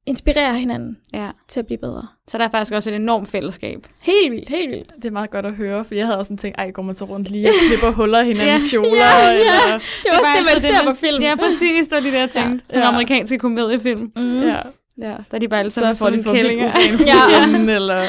inspirerer 0.06 0.52
hinanden 0.52 0.96
Ja. 1.12 1.30
til 1.48 1.60
at 1.60 1.66
blive 1.66 1.78
bedre. 1.78 2.06
Så 2.28 2.38
der 2.38 2.44
er 2.44 2.48
faktisk 2.48 2.72
også 2.72 2.90
et 2.90 2.96
enormt 2.96 3.28
fællesskab. 3.28 3.86
Helt 4.02 4.32
vildt, 4.32 4.48
helt 4.48 4.70
vildt. 4.70 4.92
Det 4.96 5.04
er 5.04 5.10
meget 5.10 5.30
godt 5.30 5.46
at 5.46 5.52
høre, 5.54 5.84
for 5.84 5.94
jeg 5.94 6.06
havde 6.06 6.18
også 6.18 6.28
sådan 6.28 6.36
tænkt, 6.38 6.58
ej, 6.58 6.70
går 6.70 6.82
man 6.82 6.94
så 6.94 7.04
rundt 7.04 7.30
lige 7.30 7.48
og 7.48 7.54
klipper 7.68 7.90
huller 7.98 8.20
i 8.20 8.26
hinandens 8.26 8.62
Ja. 8.62 8.68
kjoler? 8.68 8.88
Ja, 8.90 9.30
ja. 9.30 9.34
Eller, 9.34 9.78
Det 10.02 10.08
er 10.10 10.18
også 10.18 10.30
det, 10.38 10.46
man 10.54 10.62
ser 10.62 10.90
på 10.90 10.96
film. 10.96 11.22
Ja, 11.22 11.34
præcis. 11.36 11.86
Det 11.88 11.96
var 11.96 12.00
lige 12.00 12.12
det, 12.12 12.18
jeg 12.18 12.30
tænkte. 12.30 12.64
Sådan 12.68 12.78
en 12.82 12.82
Ja. 12.82 12.88
amerikansk 12.88 13.38
komediefilm. 13.38 14.12
Mm. 14.16 14.42
ja. 14.42 14.60
Ja, 14.98 15.16
der 15.30 15.34
er 15.34 15.38
de 15.38 15.48
bare 15.48 15.60
alle 15.60 15.70
sammen 15.70 15.96
for 15.96 16.10
vildt 16.10 16.26
kællinger. 16.26 16.72
Ja. 17.06 17.74
eller 17.74 18.02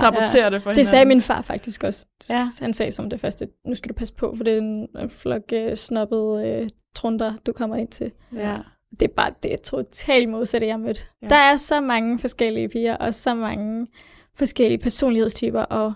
saboterer 0.00 0.50
det 0.50 0.62
for 0.62 0.70
hinanden. 0.70 0.84
Det 0.84 0.86
sagde 0.86 1.04
min 1.04 1.20
far 1.20 1.42
faktisk 1.42 1.84
også. 1.84 2.06
Ja. 2.28 2.34
Ja. 2.34 2.40
Han 2.60 2.74
sagde 2.74 2.92
som 2.92 3.10
det 3.10 3.20
første, 3.20 3.48
nu 3.66 3.74
skal 3.74 3.88
du 3.88 3.94
passe 3.94 4.14
på, 4.14 4.34
for 4.36 4.44
det 4.44 4.52
er 4.52 4.58
en 4.58 4.88
en 4.98 5.10
flok 5.10 5.52
uh, 5.52 5.74
snobbede 5.74 6.62
uh, 6.62 6.68
trunder, 6.94 7.34
du 7.46 7.52
kommer 7.52 7.76
ind 7.76 7.88
til. 7.88 8.12
Ja. 8.34 8.56
Det 8.90 9.02
er 9.02 9.12
bare 9.16 9.32
det 9.42 9.60
totalt 9.60 10.28
modsatte, 10.28 10.66
jeg 10.66 10.74
har 10.74 10.78
mødt. 10.78 11.06
Ja. 11.22 11.26
Ja. 11.26 11.34
Der 11.34 11.40
er 11.40 11.56
så 11.56 11.80
mange 11.80 12.18
forskellige 12.18 12.68
piger, 12.68 12.96
og 12.96 13.14
så 13.14 13.34
mange 13.34 13.86
forskellige 14.34 14.78
personlighedstyper, 14.78 15.62
og 15.62 15.92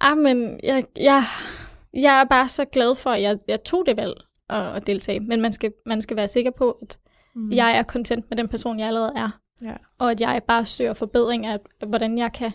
ah, 0.00 0.18
men 0.18 0.60
jeg, 0.62 0.84
jeg, 0.96 1.24
jeg 1.94 2.20
er 2.20 2.24
bare 2.24 2.48
så 2.48 2.64
glad 2.64 2.94
for, 2.94 3.10
at 3.10 3.22
jeg, 3.22 3.38
jeg 3.48 3.64
tog 3.64 3.86
det 3.86 3.96
valg 3.96 4.14
at, 4.50 4.76
at 4.76 4.86
deltage. 4.86 5.20
Men 5.20 5.40
man 5.40 5.52
skal, 5.52 5.72
man 5.86 6.02
skal 6.02 6.16
være 6.16 6.28
sikker 6.28 6.50
på, 6.50 6.78
at 6.82 6.98
Mm. 7.38 7.52
jeg 7.52 7.78
er 7.78 7.82
content 7.82 8.24
med 8.30 8.36
den 8.36 8.48
person, 8.48 8.78
jeg 8.78 8.86
allerede 8.88 9.12
er. 9.16 9.30
Ja. 9.62 9.74
Og 9.98 10.10
at 10.10 10.20
jeg 10.20 10.42
bare 10.48 10.64
søger 10.64 10.94
forbedring 10.94 11.46
af, 11.46 11.58
hvordan 11.86 12.18
jeg 12.18 12.32
kan. 12.32 12.50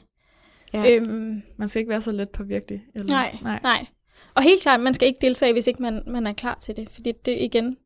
Ja. 0.74 0.92
Øhm, 0.96 1.42
Man 1.58 1.70
skal 1.70 1.80
ikke 1.80 1.90
være 1.90 2.02
så 2.02 2.12
let 2.12 2.30
på 2.30 2.44
virkelig. 2.44 2.84
Eller? 2.96 3.08
Nej, 3.08 3.38
Nej. 3.42 3.60
nej. 3.64 3.86
Og 4.36 4.44
helt 4.44 4.62
klart, 4.62 4.80
man 4.80 4.94
skal 4.94 5.08
ikke 5.08 5.20
deltage, 5.22 5.54
hvis 5.54 5.68
ikke 5.68 5.82
man, 5.82 6.04
man 6.08 6.28
er 6.28 6.34
klar 6.34 6.58
til 6.62 6.76
det. 6.76 6.90
Fordi 6.90 7.12
det 7.26 7.38
igen, 7.42 7.78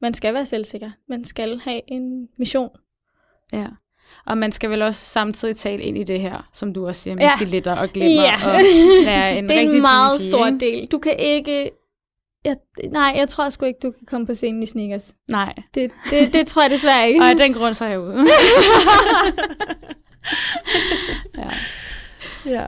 man 0.00 0.14
skal 0.14 0.34
være 0.34 0.46
selvsikker. 0.46 0.90
Man 1.08 1.24
skal 1.24 1.60
have 1.64 1.80
en 1.86 2.28
mission. 2.38 2.70
ja. 3.52 3.66
Og 4.26 4.38
man 4.38 4.52
skal 4.52 4.70
vel 4.70 4.82
også 4.82 5.00
samtidig 5.00 5.56
tale 5.56 5.82
ind 5.82 5.98
i 5.98 6.04
det 6.04 6.20
her, 6.20 6.48
som 6.52 6.74
du 6.74 6.86
også 6.86 7.02
siger, 7.02 7.14
med 7.14 7.22
Ja. 7.22 7.30
stiletter 7.36 7.76
og 7.76 7.88
glimmer. 7.88 8.22
Ja. 8.22 8.34
Og 8.48 8.52
være 9.06 9.38
en 9.38 9.44
det 9.48 9.56
er 9.56 9.60
en 9.60 9.80
meget 9.80 10.18
pige, 10.20 10.30
stor 10.30 10.50
del. 10.50 10.86
Du 10.86 10.98
kan 10.98 11.16
ikke... 11.18 11.70
Jeg, 12.46 12.56
nej, 12.90 13.12
jeg 13.16 13.28
tror 13.28 13.48
sgu 13.48 13.66
ikke, 13.66 13.78
du 13.82 13.90
kan 13.90 14.06
komme 14.06 14.26
på 14.26 14.34
scenen 14.34 14.62
i 14.62 14.66
sneakers. 14.66 15.14
Nej. 15.28 15.54
Det, 15.74 15.90
det, 16.10 16.32
det 16.32 16.46
tror 16.46 16.62
jeg 16.62 16.70
desværre 16.70 17.08
ikke. 17.08 17.20
Og 17.20 17.28
af 17.28 17.36
den 17.36 17.52
grund 17.54 17.74
så 17.74 17.84
er 17.84 17.88
jeg 17.88 18.00
ude. 18.00 18.14
ja. 21.38 21.50
Ja. 22.46 22.66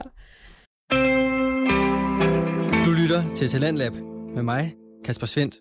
Du 2.84 2.90
lytter 3.02 3.34
til 3.34 3.48
Talentlab 3.48 3.92
med 4.34 4.42
mig, 4.42 4.74
Kasper 5.04 5.26
Svendt. 5.26 5.54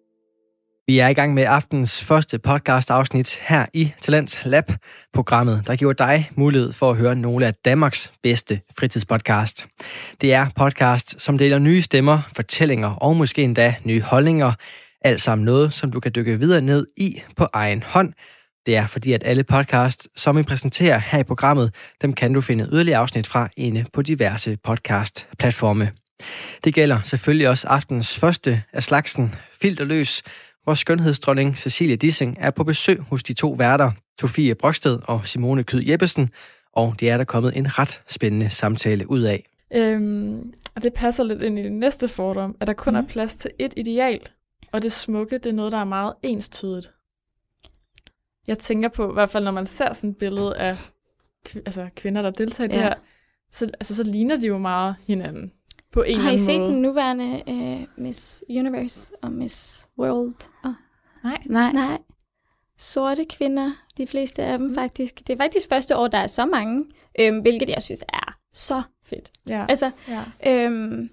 Vi 0.89 0.99
er 0.99 1.07
i 1.07 1.13
gang 1.13 1.33
med 1.33 1.43
aftens 1.47 2.03
første 2.03 2.39
podcast 2.39 2.91
afsnit 2.91 3.39
her 3.41 3.65
i 3.73 3.93
Talent 4.01 4.41
Lab, 4.45 4.71
programmet, 5.13 5.63
der 5.67 5.75
giver 5.75 5.93
dig 5.93 6.29
mulighed 6.35 6.73
for 6.73 6.89
at 6.89 6.97
høre 6.97 7.15
nogle 7.15 7.47
af 7.47 7.53
Danmarks 7.53 8.11
bedste 8.23 8.59
fritidspodcast. 8.79 9.65
Det 10.21 10.33
er 10.33 10.47
podcast, 10.55 11.21
som 11.21 11.37
deler 11.37 11.59
nye 11.59 11.81
stemmer, 11.81 12.19
fortællinger 12.35 12.87
og 12.87 13.15
måske 13.15 13.43
endda 13.43 13.75
nye 13.83 14.01
holdninger. 14.01 14.51
Alt 15.01 15.21
sammen 15.21 15.45
noget, 15.45 15.73
som 15.73 15.91
du 15.91 15.99
kan 15.99 16.11
dykke 16.15 16.39
videre 16.39 16.61
ned 16.61 16.87
i 16.97 17.21
på 17.35 17.47
egen 17.53 17.83
hånd. 17.83 18.13
Det 18.65 18.75
er 18.75 18.87
fordi, 18.87 19.13
at 19.13 19.23
alle 19.25 19.43
podcasts, 19.43 20.07
som 20.15 20.37
vi 20.37 20.43
præsenterer 20.43 20.97
her 20.97 21.19
i 21.19 21.23
programmet, 21.23 21.75
dem 22.01 22.13
kan 22.13 22.33
du 22.33 22.41
finde 22.41 22.67
yderligere 22.71 22.99
afsnit 22.99 23.27
fra 23.27 23.49
inde 23.57 23.85
på 23.93 24.01
diverse 24.01 24.57
podcast-platforme. 24.63 25.91
Det 26.63 26.73
gælder 26.73 27.01
selvfølgelig 27.03 27.49
også 27.49 27.67
aftens 27.67 28.19
første 28.19 28.63
af 28.73 28.83
slagsen, 28.83 29.35
Filterløs, 29.61 30.23
hvor 30.67 30.73
skønhedsdronning 30.73 31.57
Cecilie 31.57 31.95
Dissing 31.95 32.37
er 32.39 32.51
på 32.51 32.63
besøg 32.63 32.99
hos 32.99 33.23
de 33.23 33.33
to 33.33 33.51
værter, 33.51 33.91
Sofie 34.21 34.55
Broksted 34.55 34.99
og 35.03 35.27
Simone 35.27 35.63
Kyd 35.63 35.83
Jeppesen, 35.87 36.29
og 36.73 36.95
det 36.99 37.09
er 37.09 37.17
der 37.17 37.23
kommet 37.23 37.57
en 37.57 37.79
ret 37.79 38.01
spændende 38.07 38.49
samtale 38.49 39.09
ud 39.11 39.21
af. 39.21 39.43
Øhm, 39.73 40.53
og 40.75 40.83
det 40.83 40.93
passer 40.93 41.23
lidt 41.23 41.41
ind 41.41 41.59
i 41.59 41.63
det 41.63 41.71
næste 41.71 42.07
fordom, 42.07 42.55
at 42.59 42.67
der 42.67 42.73
kun 42.73 42.93
Mhm. 42.93 43.03
er 43.03 43.07
plads 43.07 43.35
til 43.35 43.51
et 43.59 43.73
ideal, 43.77 44.19
og 44.71 44.81
det 44.83 44.91
smukke, 44.91 45.37
det 45.37 45.45
er 45.45 45.53
noget, 45.53 45.71
der 45.71 45.77
er 45.77 45.83
meget 45.85 46.13
enstydigt. 46.23 46.91
Jeg 48.47 48.57
tænker 48.59 48.89
på, 48.89 49.09
i 49.11 49.13
hvert 49.13 49.29
fald 49.29 49.43
når 49.43 49.51
man 49.51 49.65
ser 49.65 49.93
sådan 49.93 50.09
et 50.09 50.17
billede 50.17 50.57
af 50.57 50.73
kv- 51.49 51.61
altså 51.65 51.89
kvinder, 51.95 52.21
der 52.21 52.31
deltager 52.31 52.69
i 52.69 52.71
det 52.71 52.77
Ja. 52.79 52.83
her, 52.83 52.93
så, 53.51 53.65
altså, 53.65 53.95
så 53.95 54.03
ligner 54.03 54.35
de 54.39 54.47
jo 54.47 54.57
meget 54.57 54.95
hinanden 55.07 55.51
på 55.91 56.01
en 56.03 56.17
Har 56.19 56.29
I 56.29 56.33
eller 56.33 56.45
set 56.45 56.49
anden 56.49 56.61
måde. 56.63 56.73
den 56.73 56.81
nuværende 56.81 57.43
uh, 57.47 58.03
Miss 58.03 58.43
Universe 58.49 59.11
og 59.21 59.31
Miss 59.31 59.87
World? 59.99 60.49
Og, 60.63 60.73
Nej. 61.23 61.41
Nej. 61.45 61.71
nej, 61.71 61.97
sorte 62.77 63.25
kvinder, 63.25 63.71
de 63.97 64.07
fleste 64.07 64.43
af 64.43 64.57
dem 64.57 64.67
Mm. 64.67 64.75
faktisk. 64.75 65.27
Det 65.27 65.29
er 65.33 65.37
faktisk 65.37 65.69
første 65.69 65.97
år, 65.97 66.07
der 66.07 66.17
er 66.17 66.27
så 66.27 66.45
mange, 66.45 66.85
øhm, 67.19 67.39
hvilket 67.39 67.69
jeg 67.69 67.81
synes 67.81 68.03
er 68.13 68.37
så 68.53 68.81
fedt. 69.05 69.31
Ja. 69.49 69.65
Altså, 69.69 69.91
ja. 70.07 70.23
Øhm, 70.65 71.09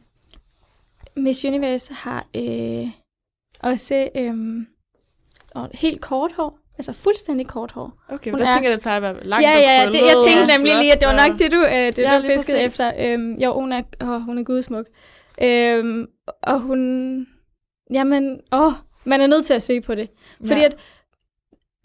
Miss 1.16 1.44
Universe 1.44 1.92
har 1.94 2.26
øh, 2.36 2.88
også 3.60 4.08
øhm, 4.14 4.66
og 5.54 5.70
helt 5.74 6.00
kort 6.00 6.32
hår. 6.32 6.58
Altså 6.78 6.92
fuldstændig 6.92 7.46
kort 7.46 7.72
hår. 7.72 7.92
Okay, 8.08 8.30
Hun 8.30 8.38
men 8.38 8.40
der 8.46 8.50
er- 8.50 8.54
tænker 8.54 8.68
jeg, 8.70 8.74
det 8.76 8.82
plejer 8.82 8.96
at 8.96 9.02
være 9.02 9.24
langt 9.26 9.42
ja, 9.46 9.56
og 9.56 9.62
ja, 9.62 9.82
det, 9.86 9.92
krøllet 9.92 10.08
jeg 10.08 10.16
og 10.16 10.22
tænkte 10.28 10.46
nemlig 10.56 10.70
flot 10.72 10.82
lige, 10.82 10.92
at 10.92 11.00
det 11.00 11.06
var 11.08 11.22
og- 11.22 11.28
nok 11.28 11.38
det, 11.38 11.52
du, 11.52 11.56
øh, 11.60 11.72
det, 11.72 11.98
Ja, 11.98 12.16
du 12.18 12.22
fiskede 12.22 12.58
præcis. 12.64 12.80
efter. 12.80 12.92
Øhm, 12.98 13.32
jo, 13.44 13.52
hun 13.60 13.72
er, 13.72 13.82
åh, 14.02 14.20
hun 14.22 14.38
er 14.38 14.42
gudsmuk. 14.42 14.86
Øhm, 15.42 16.06
og 16.42 16.60
hun... 16.60 17.26
Jamen, 17.92 18.40
åh, 18.52 18.72
man 19.04 19.20
er 19.20 19.26
nødt 19.26 19.44
til 19.44 19.54
at 19.54 19.62
søge 19.62 19.80
på 19.80 19.94
det. 19.94 20.08
Fordi 20.46 20.60
Ja. 20.60 20.66
at 20.66 20.76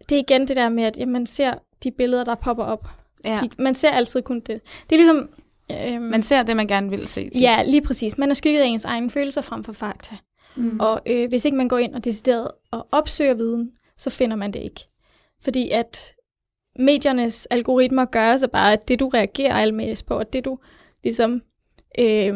det 0.09 0.15
er 0.15 0.19
igen 0.19 0.47
det 0.47 0.55
der 0.55 0.69
med, 0.69 0.83
at 0.83 0.97
ja, 0.97 1.05
man 1.05 1.25
ser 1.25 1.53
de 1.83 1.91
billeder, 1.91 2.23
der 2.23 2.35
popper 2.35 2.63
op. 2.63 2.87
Ja. 3.25 3.39
De, 3.43 3.49
man 3.63 3.73
ser 3.73 3.89
altid 3.89 4.21
kun 4.21 4.39
det. 4.39 4.61
Det 4.89 4.95
er 4.95 4.97
ligesom... 4.97 5.29
Øhm, 5.71 6.01
Man 6.03 6.23
ser 6.23 6.43
det, 6.43 6.55
man 6.55 6.67
gerne 6.67 6.89
vil 6.89 7.07
se. 7.07 7.29
tit. 7.29 7.41
Ja, 7.41 7.63
lige 7.65 7.81
præcis. 7.81 8.17
Man 8.17 8.29
er 8.29 8.33
skygget 8.33 8.61
af 8.61 8.65
ens 8.65 8.85
egne 8.85 9.09
følelser 9.09 9.41
frem 9.41 9.63
for 9.63 9.73
fakta. 9.73 10.15
Mm. 10.55 10.79
Og 10.79 11.01
øh, 11.05 11.29
hvis 11.29 11.45
ikke 11.45 11.57
man 11.57 11.67
går 11.67 11.77
ind 11.77 11.95
og 11.95 12.03
decideret 12.03 12.47
og 12.71 12.87
opsøger 12.91 13.33
viden, 13.33 13.71
så 13.99 14.09
finder 14.09 14.35
man 14.35 14.53
det 14.53 14.59
ikke. 14.59 14.87
Fordi 15.41 15.69
at 15.69 16.15
mediernes 16.75 17.45
algoritmer 17.45 18.05
gør 18.05 18.37
så 18.37 18.47
bare, 18.47 18.73
at 18.73 18.87
det 18.87 18.99
du 18.99 19.07
reagerer 19.07 19.53
allermest 19.53 20.05
på, 20.05 20.13
og 20.13 20.33
det 20.33 20.45
du 20.45 20.59
ligesom 21.03 21.41
øh, 21.99 22.33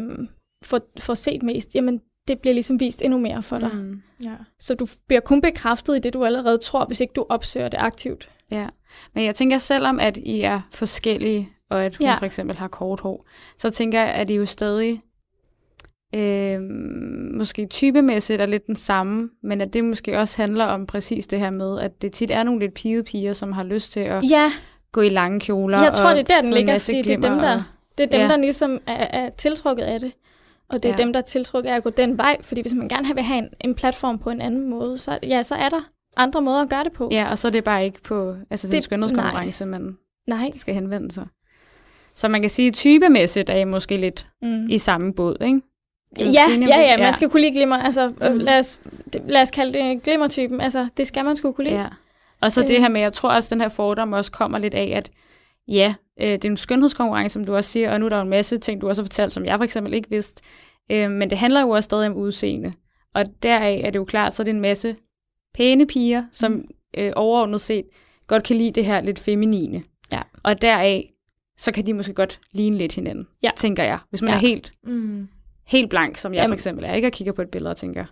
får, 0.64 0.82
får 1.00 1.14
set 1.14 1.44
mest, 1.44 1.76
jamen 1.76 2.02
det 2.28 2.40
bliver 2.40 2.54
ligesom 2.54 2.80
vist 2.80 3.02
endnu 3.02 3.20
mere 3.20 3.44
for 3.44 3.60
dig. 3.60 3.76
Mm. 3.76 4.02
Ja. 4.26 4.36
Så 4.60 4.76
du 4.76 4.88
bliver 5.08 5.20
kun 5.20 5.42
bekræftet 5.42 5.96
i 5.96 6.00
det, 6.00 6.14
du 6.14 6.26
allerede 6.26 6.58
tror, 6.58 6.86
hvis 6.86 7.02
ikke 7.02 7.14
du 7.16 7.26
opsøger 7.30 7.70
det 7.70 7.78
aktivt. 7.78 8.30
Ja, 8.52 8.68
men 9.14 9.26
jeg 9.26 9.36
tænker, 9.36 9.58
selvom 9.58 10.00
at 10.00 10.18
I 10.18 10.42
er 10.42 10.62
forskellige, 10.72 11.50
og 11.70 11.86
at 11.86 11.96
hun 11.96 12.08
ja. 12.08 12.16
for 12.16 12.26
eksempel 12.26 12.58
har 12.58 12.68
kort 12.68 13.00
hår, 13.00 13.28
så 13.58 13.70
tænker 13.70 14.00
jeg, 14.00 14.14
at 14.14 14.30
I 14.30 14.36
jo 14.36 14.46
stadig 14.46 15.02
øh, 16.16 16.62
måske 17.38 17.66
typemæssigt 17.66 18.42
er 18.42 18.46
lidt 18.46 18.68
den 18.68 18.76
samme, 18.76 19.30
men 19.44 19.62
at 19.62 19.74
det 19.74 19.84
måske 19.84 20.20
også 20.20 20.42
handler 20.42 20.66
om 20.66 20.86
præcis 20.86 21.28
det 21.28 21.40
her 21.40 21.50
med, 21.50 21.80
at 21.80 22.02
det 22.02 22.12
tit 22.12 22.32
er 22.32 22.44
nogle 22.44 22.60
lidt 22.60 22.74
pigede 22.74 23.04
piger, 23.04 23.34
som 23.34 23.52
har 23.52 23.64
lyst 23.64 23.92
til 23.92 24.00
at 24.00 24.24
Ja, 24.30 24.52
gå 24.92 25.02
i 25.02 25.10
lange 25.10 25.40
kjoler. 25.40 25.82
jeg 25.84 25.94
tror, 25.94 26.10
det 26.10 26.20
er 26.20 26.24
der, 26.24 26.42
den 26.42 26.54
ligger, 26.54 26.80
fordi 26.80 27.02
det 27.02 27.14
er 27.14 27.20
dem, 27.30 27.40
der, 27.40 27.56
og- 27.56 27.64
det 27.98 28.04
er 28.04 28.08
dem, 28.10 28.20
Ja. 28.22 28.28
der 28.28 28.38
ligesom 28.38 28.80
er, 28.88 28.94
er 29.26 29.30
tiltrukket 29.30 29.84
af 29.84 30.00
det. 30.00 30.12
Og 30.70 30.84
det 30.84 30.90
er 30.90 30.96
Ja. 31.00 31.04
dem, 31.04 31.14
der 31.14 31.20
er 31.20 31.24
tiltrukket 31.24 31.70
af 31.70 31.76
at 31.76 31.84
gå 31.84 31.90
den 31.90 32.18
vej, 32.18 32.38
fordi 32.42 32.62
hvis 32.62 32.74
man 32.74 32.88
gerne 32.88 33.14
vil 33.14 33.24
have 33.24 33.38
en, 33.38 33.48
en 33.62 33.76
platform 33.76 34.20
på 34.20 34.30
en 34.30 34.42
anden 34.42 34.70
måde, 34.70 34.98
så, 34.98 35.20
ja, 35.24 35.44
så 35.44 35.56
er 35.56 35.70
der 35.70 35.90
andre 36.18 36.42
måder 36.42 36.62
at 36.62 36.70
gøre 36.70 36.84
det 36.84 36.92
på. 36.92 37.10
Ja, 37.12 37.32
og 37.32 37.38
så 37.38 37.48
er 37.48 37.52
det 37.52 37.64
bare 37.64 37.86
ikke 37.86 38.02
på 38.04 38.36
altså, 38.50 38.68
den 38.68 38.76
Det- 38.76 38.84
skønhedskonkurrence, 38.84 39.66
man 39.66 39.98
Nej. 40.28 40.52
skal 40.54 40.74
henvende 40.74 41.12
sig. 41.12 41.28
Så 42.16 42.28
man 42.28 42.42
kan 42.42 42.50
sige, 42.50 42.68
at 42.68 42.74
typemæssigt 42.74 43.50
er 43.50 43.56
I 43.56 43.64
måske 43.64 43.98
lidt 43.98 44.28
Mm. 44.42 44.68
i 44.70 44.78
samme 44.78 45.14
båd, 45.14 45.36
ikke? 45.42 45.62
Ja, 46.20 46.26
ja, 46.50 46.68
ja, 46.68 46.82
Ja. 46.82 46.98
man 46.98 47.14
skal 47.14 47.30
kunne 47.30 47.42
lide 47.42 47.52
glimmer. 47.54 47.78
Altså, 47.78 48.08
mm. 48.08 48.16
Mhm. 48.30 48.38
lad, 48.38 48.60
os, 48.60 48.80
lad 49.28 49.42
os 49.42 49.52
kalde 49.52 49.74
det 49.80 50.04
glimmertypen. 50.04 50.62
Altså, 50.62 50.88
det 50.98 51.08
skal 51.08 51.26
man 51.26 51.36
sgu 51.36 51.52
kunne 51.52 51.70
lide. 51.70 51.82
Ja. 51.82 51.88
Og 52.42 52.52
så 52.52 52.62
Øh. 52.62 52.68
det 52.68 52.80
her 52.80 52.90
med, 52.90 53.02
jeg 53.02 53.14
tror 53.14 53.30
også, 53.30 53.56
den 53.56 53.62
her 53.62 53.70
fordom 53.70 54.14
også 54.14 54.32
kommer 54.32 54.58
lidt 54.58 54.74
af, 54.74 54.94
at 54.96 55.12
ja, 55.68 55.94
øh, 56.22 56.28
det 56.32 56.46
er 56.46 56.50
en 56.50 56.58
skønhedskonkurrence, 56.58 57.34
som 57.34 57.46
du 57.46 57.56
også 57.56 57.70
siger, 57.72 57.92
og 57.94 58.00
nu 58.00 58.06
er 58.06 58.10
der 58.10 58.16
jo 58.16 58.22
en 58.24 58.30
masse 58.30 58.58
ting, 58.58 58.82
du 58.82 58.88
også 58.90 59.02
har 59.02 59.06
fortalt, 59.06 59.34
som 59.34 59.46
jeg 59.46 59.60
for 59.60 59.64
eksempel 59.64 59.94
ikke 59.94 60.10
vidste. 60.10 60.44
Øh, 60.92 61.12
men 61.12 61.30
det 61.30 61.38
handler 61.38 61.62
jo 61.62 61.70
også 61.70 61.86
stadig 61.86 62.08
om 62.10 62.16
udseende. 62.16 62.74
Og 63.16 63.26
deraf 63.44 63.82
er 63.84 63.90
det 63.90 64.00
jo 64.00 64.06
klart, 64.06 64.34
så 64.36 64.42
er 64.42 64.44
det 64.44 64.52
en 64.52 64.62
masse 64.62 64.96
pæne 65.54 65.86
piger, 65.88 66.24
som 66.32 66.52
Mm. 66.52 66.66
øh, 66.98 67.12
overordnet 67.16 67.62
set 67.62 67.86
godt 68.28 68.44
kan 68.44 68.56
lide 68.56 68.72
det 68.72 68.86
her 68.86 69.02
lidt 69.02 69.20
feminine. 69.20 69.84
Ja. 70.12 70.22
Og 70.44 70.62
deraf, 70.62 71.10
så 71.58 71.72
kan 71.72 71.86
de 71.86 71.94
måske 71.94 72.14
godt 72.14 72.40
ligne 72.52 72.78
lidt 72.78 72.94
hinanden, 72.96 73.28
Ja. 73.44 73.50
tænker 73.58 73.84
jeg. 73.84 73.98
Hvis 74.10 74.22
man 74.22 74.30
Ja. 74.32 74.36
er 74.36 74.40
helt, 74.40 74.72
Mm. 74.84 75.28
Helt 75.66 75.90
blank, 75.90 76.18
som 76.18 76.34
jeg 76.34 76.38
Jamen. 76.42 76.50
for 76.50 76.54
eksempel 76.54 76.86
er, 76.86 76.94
ikke? 76.94 77.08
Og 77.08 77.12
kigger 77.12 77.34
på 77.34 77.42
et 77.42 77.50
billede 77.50 77.72
og 77.72 77.78
tænker, 77.78 78.06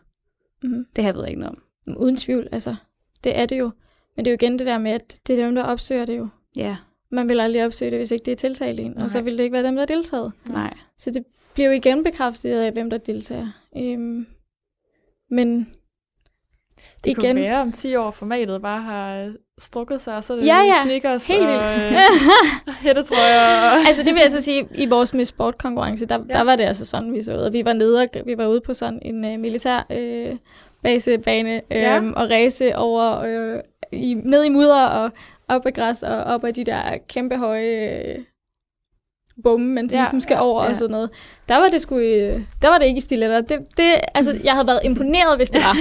Mm. 0.63 0.85
det 0.95 1.03
her 1.03 1.13
ved 1.13 1.21
jeg 1.21 1.29
ikke 1.29 1.39
noget 1.41 1.57
om. 1.87 1.97
Uden 1.97 2.15
tvivl, 2.15 2.47
altså. 2.51 2.75
Det 3.23 3.37
er 3.37 3.45
det 3.45 3.59
jo. 3.59 3.71
Men 4.15 4.25
det 4.25 4.31
er 4.31 4.33
jo 4.33 4.37
igen 4.41 4.59
det 4.59 4.67
der 4.67 4.77
med, 4.77 4.91
at 4.91 5.19
det 5.27 5.39
er 5.39 5.45
dem, 5.45 5.55
der 5.55 5.63
opsøger 5.63 6.05
det 6.05 6.17
jo. 6.17 6.27
Ja, 6.55 6.77
Man 7.11 7.29
vil 7.29 7.39
aldrig 7.39 7.65
opsøge 7.65 7.91
det, 7.91 7.99
hvis 7.99 8.11
ikke 8.11 8.23
det 8.25 8.31
er 8.31 8.35
tiltalt 8.35 8.79
en. 8.79 9.03
Og 9.03 9.09
så 9.09 9.21
vil 9.21 9.37
det 9.37 9.43
ikke 9.43 9.53
være 9.53 9.63
dem, 9.63 9.73
der 9.75 9.81
har 9.81 9.85
deltaget. 9.85 10.31
nej. 10.49 10.73
Så 10.97 11.11
det 11.11 11.23
bliver 11.53 11.67
jo 11.67 11.73
igen 11.75 12.03
bekræftet 12.03 12.59
af, 12.59 12.71
hvem 12.71 12.89
der 12.89 12.97
deltager. 12.97 13.47
Øhm, 13.77 14.25
men 15.29 15.73
Det 17.03 17.09
igen... 17.11 17.15
kunne 17.15 17.35
være, 17.35 17.61
om 17.61 17.71
10 17.71 17.95
år 17.95 18.11
formatet 18.11 18.61
bare 18.61 18.81
har 18.81 19.15
øh, 19.21 19.27
strukket 19.59 20.01
sig, 20.01 20.15
og 20.17 20.23
så 20.23 20.33
er 20.33 20.37
det 20.37 20.45
Ja, 20.45 20.57
ja. 20.57 20.71
sneakers 20.83 21.27
Helt 21.27 21.47
vildt. 21.47 21.63
øh, 21.63 22.73
hættetrøjer. 22.83 23.71
Og... 23.71 23.77
altså 23.87 24.03
det 24.03 24.13
vil 24.13 24.21
jeg 24.23 24.31
så 24.31 24.41
sige, 24.41 24.67
i 24.75 24.85
vores 24.85 25.13
Miss 25.13 25.29
Sport 25.29 25.57
konkurrence, 25.57 26.05
der, 26.05 26.19
ja. 26.29 26.33
Der 26.33 26.41
var 26.41 26.55
det 26.55 26.63
altså 26.63 26.85
sådan, 26.85 27.13
vi 27.13 27.21
så 27.23 27.33
ud. 27.37 27.51
Vi 27.51 27.65
var 27.65 27.73
nede, 27.73 28.01
og 28.01 28.07
vi 28.25 28.37
var 28.37 28.47
ude 28.47 28.61
på 28.61 28.73
sådan 28.73 28.99
en 29.01 29.33
uh, 29.33 29.39
militær 29.39 29.85
uh, 29.89 30.37
basebane 30.83 31.55
øh, 31.71 31.81
Ja. 31.81 32.01
og 32.15 32.29
race 32.29 32.75
over 32.77 33.19
øh, 33.21 33.59
i, 33.91 34.13
ned 34.23 34.43
i 34.43 34.49
mudder 34.49 34.83
og 34.85 35.11
op 35.47 35.65
ad 35.65 35.71
græs 35.71 36.03
og 36.03 36.17
op 36.23 36.43
ad 36.43 36.53
de 36.53 36.63
der 36.63 36.97
kæmpe 37.09 37.37
høje 37.37 38.03
øh, 38.07 38.15
bomme, 39.43 39.67
man 39.67 39.89
ja. 39.91 39.97
Ligesom 39.97 40.21
skal 40.21 40.37
over 40.39 40.63
ja. 40.63 40.69
Og 40.69 40.75
sådan 40.77 40.91
noget. 40.91 41.09
Der 41.49 41.57
var 41.57 41.67
det 41.67 41.81
sgu 41.81 41.97
øh, 41.97 42.41
der 42.61 42.67
var 42.69 42.77
det 42.77 42.85
ikke 42.85 42.97
i 42.97 43.01
stiletter. 43.01 43.41
Det, 43.41 43.59
det, 43.77 43.93
altså, 44.13 44.39
jeg 44.43 44.53
havde 44.53 44.67
været 44.67 44.79
imponeret, 44.83 45.37
hvis 45.37 45.49
det 45.49 45.61
var. 45.61 45.75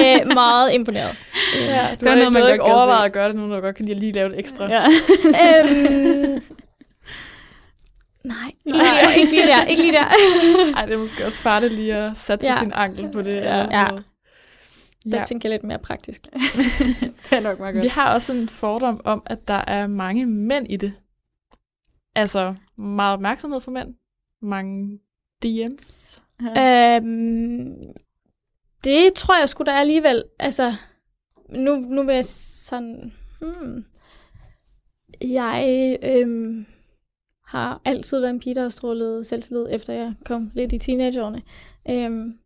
øh, 0.00 0.34
meget 0.34 0.72
imponeret. 0.74 1.16
Ja, 1.60 1.66
du 1.66 1.68
var 1.68 2.10
har 2.10 2.16
noget, 2.16 2.18
ikke, 2.18 2.30
man 2.30 2.52
ikke 2.52 2.62
overvejet 2.64 3.04
at 3.06 3.12
gøre 3.12 3.28
det 3.28 3.36
nu, 3.36 3.46
når 3.46 3.56
du 3.56 3.62
godt 3.62 3.76
kan 3.76 3.84
lide 3.84 3.94
at 3.96 4.00
lige 4.00 4.12
lave 4.12 4.28
det 4.28 4.38
ekstra. 4.38 4.64
Ja. 4.72 4.84
øhm, 5.44 6.42
nej, 8.24 8.50
ikke 8.56 8.62
lige, 8.64 9.20
ikke 9.20 9.32
lige 9.32 9.46
der. 9.46 9.64
Ikke 9.64 9.82
lige 9.82 9.92
der. 9.92 10.04
Ej, 10.76 10.84
det 10.86 10.94
er 10.94 10.98
måske 10.98 11.26
også 11.26 11.40
farligt 11.40 11.72
lige 11.74 11.94
at 11.94 12.16
sætte 12.16 12.46
Ja. 12.46 12.52
sin 12.58 12.72
ankel 12.74 13.08
på 13.12 13.22
det. 13.22 13.32
Ja. 13.32 13.38
Eller 13.38 13.64
sådan 13.64 13.78
Ja. 13.80 13.86
noget. 13.88 14.04
Der 15.12 15.18
Ja. 15.18 15.24
tænker 15.24 15.48
jeg 15.48 15.54
lidt 15.54 15.64
mere 15.64 15.78
praktisk. 15.78 16.22
det 17.30 17.32
er 17.36 17.40
nok 17.40 17.58
meget 17.58 17.74
godt. 17.74 17.82
Vi 17.84 17.88
har 17.88 18.14
også 18.14 18.32
en 18.32 18.48
fordom 18.48 19.00
om, 19.04 19.22
at 19.26 19.48
der 19.48 19.64
er 19.66 19.86
mange 19.86 20.26
mænd 20.26 20.66
i 20.70 20.76
det. 20.76 20.92
Altså 22.14 22.54
meget 22.76 23.14
opmærksomhed 23.14 23.60
for 23.60 23.70
mænd. 23.70 23.94
Mange 24.40 24.98
DM's. 25.44 26.20
Øhm, 26.60 27.82
det 28.84 29.12
tror 29.14 29.38
jeg 29.38 29.48
sgu 29.48 29.64
da 29.64 29.70
alligevel. 29.70 30.24
Altså, 30.38 30.74
nu, 31.48 31.76
nu 31.76 32.02
vil 32.02 32.14
jeg 32.14 32.24
sådan... 32.24 33.12
Hmm, 33.40 33.84
jeg 35.20 35.98
øhm, 36.02 36.66
har 37.46 37.80
altid 37.84 38.20
været 38.20 38.30
en 38.30 38.40
pige, 38.40 38.54
der 38.54 38.62
har 38.62 38.68
strålet 38.68 39.26
selvtillid, 39.26 39.66
efter 39.70 39.92
jeg 39.92 40.14
kom 40.24 40.50
lidt 40.54 40.72
i 40.72 40.78
teenageårene. 40.78 41.42
Øhm, 41.90 42.38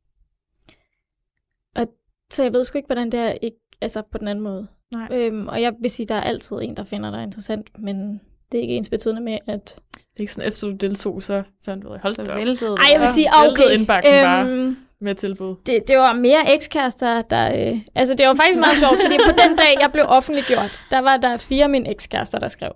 og, 1.77 1.89
så 2.31 2.43
jeg 2.43 2.53
ved 2.53 2.65
sgu 2.65 2.79
ikke, 2.79 2.87
hvordan 2.87 3.13
det 3.13 3.21
er 3.21 3.31
ikke, 3.31 3.61
altså 3.81 4.03
på 4.03 4.19
den 4.19 4.29
anden 4.29 4.45
måde. 4.45 4.67
Nej. 4.93 5.09
Øhm, 5.13 5.49
og 5.49 5.63
jeg 5.63 5.75
vil 5.81 5.91
sige, 5.91 6.07
der 6.07 6.15
er 6.15 6.21
altid 6.21 6.57
en, 6.57 6.77
der 6.77 6.85
finder 6.85 7.11
dig 7.11 7.23
interessant, 7.23 7.79
men 7.79 8.21
det 8.53 8.59
er 8.59 8.63
ikke 8.63 8.75
ens 8.75 8.89
betydende 8.89 9.23
med, 9.23 9.39
at... 9.47 9.77
Det 9.95 10.01
er 10.17 10.21
ikke 10.21 10.33
sådan, 10.33 10.49
efter 10.49 10.67
du 10.67 10.75
deltog, 10.75 11.23
så 11.23 11.43
fandt 11.65 11.85
du 11.85 11.89
ud 11.89 11.95
af, 11.95 12.01
hold 12.01 12.15
da 12.15 12.33
op, 12.33 12.39
væltede 12.39 12.71
Ej, 12.71 12.93
jeg 12.93 13.01
vil 13.01 13.09
sige, 13.09 13.29
okay. 13.51 13.71
indbakken 13.79 14.13
bare. 14.13 14.47
Øhm, 14.49 14.77
med 15.01 15.15
tilbud. 15.15 15.57
det, 15.67 15.89
det 15.89 15.97
var 15.99 16.13
mere 16.13 16.55
ekskærester, 16.55 17.23
der... 17.23 17.69
Øh, 17.71 17.79
altså, 17.95 18.15
det 18.15 18.27
var 18.27 18.35
faktisk 18.35 18.59
meget 18.59 18.79
sjovt, 18.79 19.01
fordi 19.05 19.17
på 19.27 19.35
den 19.49 19.57
dag, 19.57 19.77
jeg 19.81 19.93
blev 19.93 20.05
offentliggjort, 20.09 20.81
der 20.91 20.99
var 20.99 21.17
der 21.17 21.37
fire 21.37 21.65
af 21.65 21.71
mine 21.71 21.91
ekskærester, 21.91 22.39
der 22.39 22.49
skrev. 22.49 22.73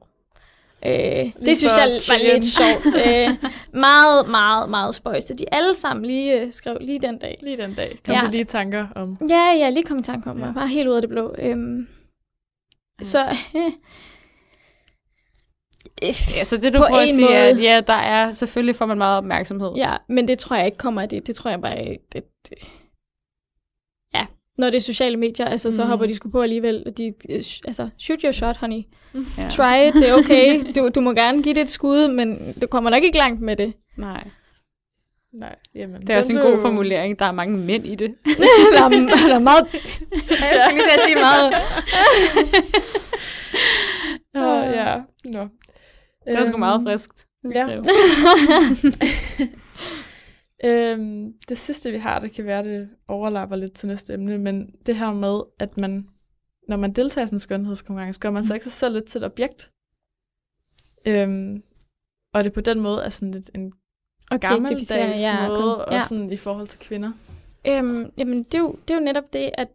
Øh, 0.87 0.93
det 1.47 1.59
synes 1.59 1.73
jeg 1.79 1.99
var 2.09 2.35
lidt 2.35 2.45
sjovt. 2.45 2.97
Øh, 3.07 3.29
meget, 3.75 4.29
meget, 4.29 4.71
meget 4.71 4.95
spøjst. 4.95 5.33
De 5.39 5.55
alle 5.55 5.75
sammen 5.75 6.05
lige 6.07 6.41
øh, 6.41 6.53
skrev 6.53 6.79
lige 6.81 6.99
den 6.99 7.19
dag. 7.19 7.39
Lige 7.43 7.57
den 7.57 7.75
dag. 7.75 7.99
Kom 8.05 8.15
Ja. 8.15 8.21
du 8.21 8.31
lige 8.31 8.41
i 8.41 8.45
tanker 8.45 8.87
om... 8.97 9.19
Ja, 9.29 9.53
ja, 9.59 9.71
lige 9.71 9.85
kom 9.85 9.99
i 9.99 10.03
tanke 10.03 10.31
om 10.31 10.37
mig. 10.37 10.47
Ja. 10.47 10.53
Bare 10.53 10.69
helt 10.69 10.89
ud 10.89 10.95
af 10.95 11.01
det 11.03 11.11
blå. 11.11 11.35
Øhm, 11.39 11.87
så... 13.03 13.27
Ja, 16.37 16.45
så 16.45 16.57
det 16.57 16.73
du 16.73 16.79
På 16.79 16.85
prøver 16.89 17.01
at 17.03 17.09
sige 17.09 17.33
er, 17.35 17.49
at 17.51 17.63
ja, 17.63 17.81
der 17.87 17.93
er, 17.93 18.33
selvfølgelig 18.33 18.77
får 18.77 18.87
man 18.87 18.99
meget 18.99 19.19
opmærksomhed. 19.19 19.73
Ja, 19.77 19.97
men 20.09 20.29
det 20.29 20.39
tror 20.39 20.57
jeg 20.57 20.67
ikke 20.67 20.79
kommer 20.79 21.03
af 21.03 21.09
det. 21.09 21.27
Det 21.27 21.35
tror 21.35 21.51
jeg 21.51 21.61
bare... 21.61 21.77
Det, 22.13 22.23
det. 22.49 22.59
Ja, 24.15 24.27
når 24.59 24.71
det 24.71 24.77
er 24.77 24.81
sociale 24.81 25.17
medier, 25.17 25.47
altså, 25.47 25.71
så 25.71 25.83
Mhm. 25.83 25.89
hopper 25.91 26.07
de 26.07 26.15
sgu 26.15 26.31
på 26.31 26.43
alligevel. 26.43 26.83
og 26.87 26.99
De, 26.99 27.07
øh, 27.31 27.43
altså, 27.67 27.89
shoot 27.99 28.21
your 28.23 28.33
shot, 28.33 28.57
honey. 28.57 28.83
Ja. 29.15 29.49
Try 29.51 29.89
it, 29.89 29.95
det 29.95 30.09
er 30.09 30.15
okay. 30.15 30.63
Du, 30.77 30.89
du 30.95 31.01
må 31.01 31.13
gerne 31.13 31.43
give 31.43 31.55
det 31.55 31.61
et 31.63 31.71
skud, 31.71 32.09
men 32.09 32.55
du 32.63 32.67
kommer 32.67 32.91
nok 32.91 33.03
ikke 33.03 33.19
langt 33.19 33.41
med 33.41 33.57
det. 33.57 33.73
Nej. 33.97 34.29
Nej, 35.35 35.55
jamen, 35.75 36.01
Det 36.01 36.11
er 36.11 36.19
også 36.19 36.33
en 36.33 36.39
god 36.39 36.61
formulering. 36.61 37.19
Der 37.19 37.25
er 37.25 37.33
mange 37.33 37.59
mænd 37.59 37.87
i 37.87 37.95
det. 37.95 38.15
der, 38.77 38.85
er, 38.85 38.89
der 39.29 39.35
er 39.35 39.39
meget... 39.39 39.67
Jeg 39.73 40.63
skulle 40.67 40.83
lige 40.83 41.07
sige 41.07 41.17
meget... 41.17 41.53
Åh, 44.37 44.73
ja. 44.75 44.97
Nå. 45.25 45.41
Det 46.33 46.41
er 46.41 46.45
sgu 46.45 46.57
meget 46.59 46.75
Øhm, 46.75 46.85
friskt. 46.87 47.27
ja. 47.55 47.63
skrevet. 47.67 47.87
Øhm, 50.65 51.33
det 51.49 51.59
sidste, 51.59 51.91
vi 51.91 51.99
har, 51.99 52.19
det 52.19 52.33
kan 52.33 52.45
være, 52.45 52.65
det 52.65 52.89
overlapper 53.09 53.57
lidt 53.57 53.73
til 53.73 53.89
næste 53.89 54.13
emne, 54.15 54.39
men 54.39 54.75
det 54.87 54.97
her 54.97 55.13
med, 55.13 55.41
at 55.59 55.77
man, 55.77 56.09
når 56.69 56.77
man 56.77 56.93
deltager 56.93 57.25
i 57.25 57.27
sådan 57.27 57.37
en 57.37 57.41
skønhedskonkurrence, 57.41 58.21
gør 58.21 58.31
man 58.31 58.45
så 58.45 58.55
ikke 58.55 58.65
sig 58.65 58.73
selv 58.73 58.95
lidt 58.95 59.05
til 59.05 59.19
et 59.19 59.25
objekt. 59.25 59.71
Øhm, 61.07 61.63
og 62.35 62.45
det 62.45 62.53
på 62.53 62.61
den 62.61 62.81
måde 62.81 63.03
er 63.05 63.09
sådan 63.09 63.31
lidt 63.33 63.51
en 63.55 63.73
gammeldags 64.41 64.91
ja, 65.21 65.49
måde, 65.49 65.85
ja. 65.91 65.99
og 65.99 66.05
sådan 66.05 66.33
i 66.33 66.37
forhold 66.37 66.67
til 66.67 66.81
kvinder. 66.81 67.13
Øhm, 67.67 68.13
jamen, 68.19 68.39
det 68.39 68.55
er, 68.55 68.59
jo, 68.59 68.77
det 68.89 68.95
er 68.95 68.99
jo 68.99 69.05
netop 69.05 69.33
det, 69.33 69.51
at 69.55 69.69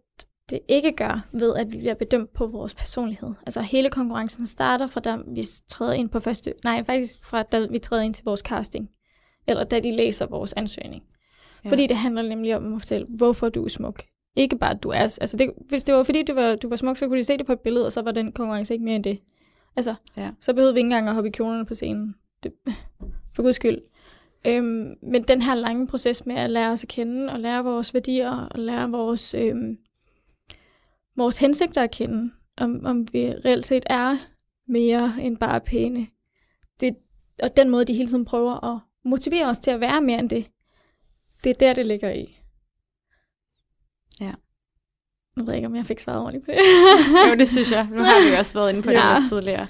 det 0.50 0.60
ikke 0.68 0.92
gør 0.92 1.28
ved, 1.32 1.56
at 1.56 1.72
vi 1.72 1.78
bliver 1.78 1.94
bedømt 1.94 2.34
på 2.34 2.48
vores 2.48 2.76
personlighed. 2.76 3.30
Altså 3.46 3.62
hele 3.62 3.90
konkurrencen 3.90 4.48
starter 4.48 4.88
fra 4.88 5.00
da 5.00 5.18
vi 5.28 5.44
træder 5.70 5.94
ind 5.94 6.10
på 6.10 6.20
første... 6.20 6.54
Nej, 6.64 6.84
faktisk 6.84 7.26
fra 7.26 7.44
da 7.44 7.66
vi 7.70 7.80
træder 7.80 8.04
ind 8.04 8.14
til 8.14 8.26
vores 8.26 8.40
casting. 8.40 8.90
Eller 9.48 9.64
da 9.64 9.80
de 9.80 9.96
læser 9.96 10.26
vores 10.26 10.54
ansøgning. 10.54 11.04
Ja. 11.66 11.70
Fordi 11.70 11.88
det 11.88 11.98
handler 11.98 12.22
nemlig 12.22 12.56
om 12.56 12.74
at 12.74 12.82
fortælle, 12.82 13.08
hvorfor 13.10 13.50
du 13.50 13.64
er 13.66 13.70
smuk. 13.70 14.04
Ikke 14.36 14.58
bare, 14.58 14.72
at 14.72 14.84
du 14.84 14.90
er... 14.90 15.00
Altså, 15.22 15.38
det, 15.38 15.52
hvis 15.70 15.84
det 15.84 15.96
var 15.96 16.04
fordi, 16.04 16.24
du 16.24 16.34
var, 16.34 16.56
du 16.56 16.70
var 16.70 16.76
smuk, 16.76 16.98
så 16.98 17.08
kunne 17.08 17.20
de 17.20 17.24
se 17.24 17.38
det 17.38 17.46
på 17.46 17.52
et 17.54 17.60
billede, 17.60 17.86
og 17.86 17.92
så 17.92 18.02
var 18.02 18.12
den 18.12 18.32
konkurrence 18.32 18.74
ikke 18.74 18.86
mere 18.86 18.96
end 18.96 19.04
det. 19.04 19.20
Altså, 19.76 19.96
Ja. 20.18 20.32
så 20.42 20.54
behøvede 20.54 20.74
vi 20.74 20.80
ikke 20.80 20.86
engang 20.86 21.08
at 21.08 21.14
hoppe 21.14 21.28
i 21.30 21.32
kjolerne 21.32 21.66
på 21.66 21.74
scenen. 21.74 22.16
Det, 22.44 22.54
for 23.36 23.44
guds 23.44 23.56
skyld. 23.56 23.78
Øhm, 24.48 24.94
men 25.04 25.24
den 25.24 25.42
her 25.42 25.56
lange 25.56 25.88
proces 25.88 26.26
med 26.26 26.36
at 26.36 26.50
lære 26.50 26.72
os 26.72 26.84
at 26.84 26.90
kende, 26.90 27.32
og 27.34 27.40
lære 27.40 27.64
vores 27.64 27.94
værdier, 27.94 28.32
og 28.32 28.60
lære 28.60 28.90
vores, 28.92 29.34
øhm, 29.34 29.78
vores 31.18 31.38
hensigter 31.38 31.84
at 31.84 31.92
kende, 31.92 32.32
om, 32.58 32.86
om 32.86 33.08
vi 33.14 33.32
reelt 33.46 33.66
set 33.66 33.84
er 33.86 34.18
mere 34.68 35.16
end 35.20 35.38
bare 35.38 35.62
pæne. 35.62 36.08
Det, 36.80 36.96
og 37.44 37.58
den 37.58 37.70
måde, 37.70 37.86
de 37.86 37.94
hele 37.94 38.10
tiden 38.10 38.26
prøver 38.26 38.76
at 38.76 38.80
motivere 39.06 39.46
os 39.50 39.60
til 39.60 39.72
at 39.72 39.80
være 39.80 40.02
mere 40.02 40.20
end 40.20 40.30
det, 40.30 40.52
det 41.44 41.50
er 41.50 41.54
der, 41.54 41.74
det 41.74 41.88
ligger 41.88 42.12
i. 42.12 42.38
Jeg 45.38 45.48
ved 45.48 45.54
ikke, 45.54 45.68
om 45.68 45.76
jeg 45.76 45.86
fik 45.86 46.00
svaret 46.00 46.20
ordentligt 46.22 46.46
på 46.46 46.52
det. 46.52 46.58
Jo, 47.32 47.36
det 47.36 47.48
synes 47.48 47.72
jeg. 47.72 47.88
Nu 47.92 48.04
har 48.04 48.26
vi 48.26 48.32
jo 48.34 48.38
også 48.38 48.60
været 48.60 48.70
inde 48.70 48.84
på 48.84 48.92
Ja. 48.92 48.98
det 49.00 49.20
lidt 49.22 49.30
tidligere. 49.30 49.68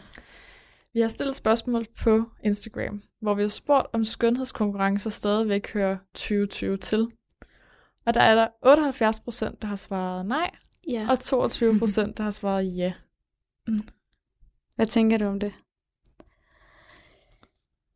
Vi 0.94 1.00
har 1.00 1.08
stillet 1.08 1.36
spørgsmål 1.36 1.86
på 2.04 2.24
Instagram, 2.44 3.02
hvor 3.22 3.34
vi 3.34 3.42
har 3.42 3.50
spurgt, 3.50 3.88
om 3.94 4.04
skønhedskonkurrencer 4.04 5.10
stadigvæk 5.10 5.74
hører 5.74 5.98
2020 6.14 6.78
til. 6.78 7.08
Og 8.06 8.14
der 8.14 8.22
er 8.22 8.36
der 8.36 8.48
78 8.66 9.20
procent, 9.20 9.62
der 9.62 9.68
har 9.68 9.76
svaret 9.76 10.26
nej, 10.26 10.52
ja. 10.90 11.08
og 11.10 11.20
22 11.20 11.80
procent, 11.80 12.18
der 12.18 12.24
har 12.24 12.32
svaret 12.32 12.78
ja. 12.78 12.94
Hvad 14.76 14.86
tænker 14.86 15.18
du 15.18 15.26
om 15.26 15.40
det? 15.40 15.54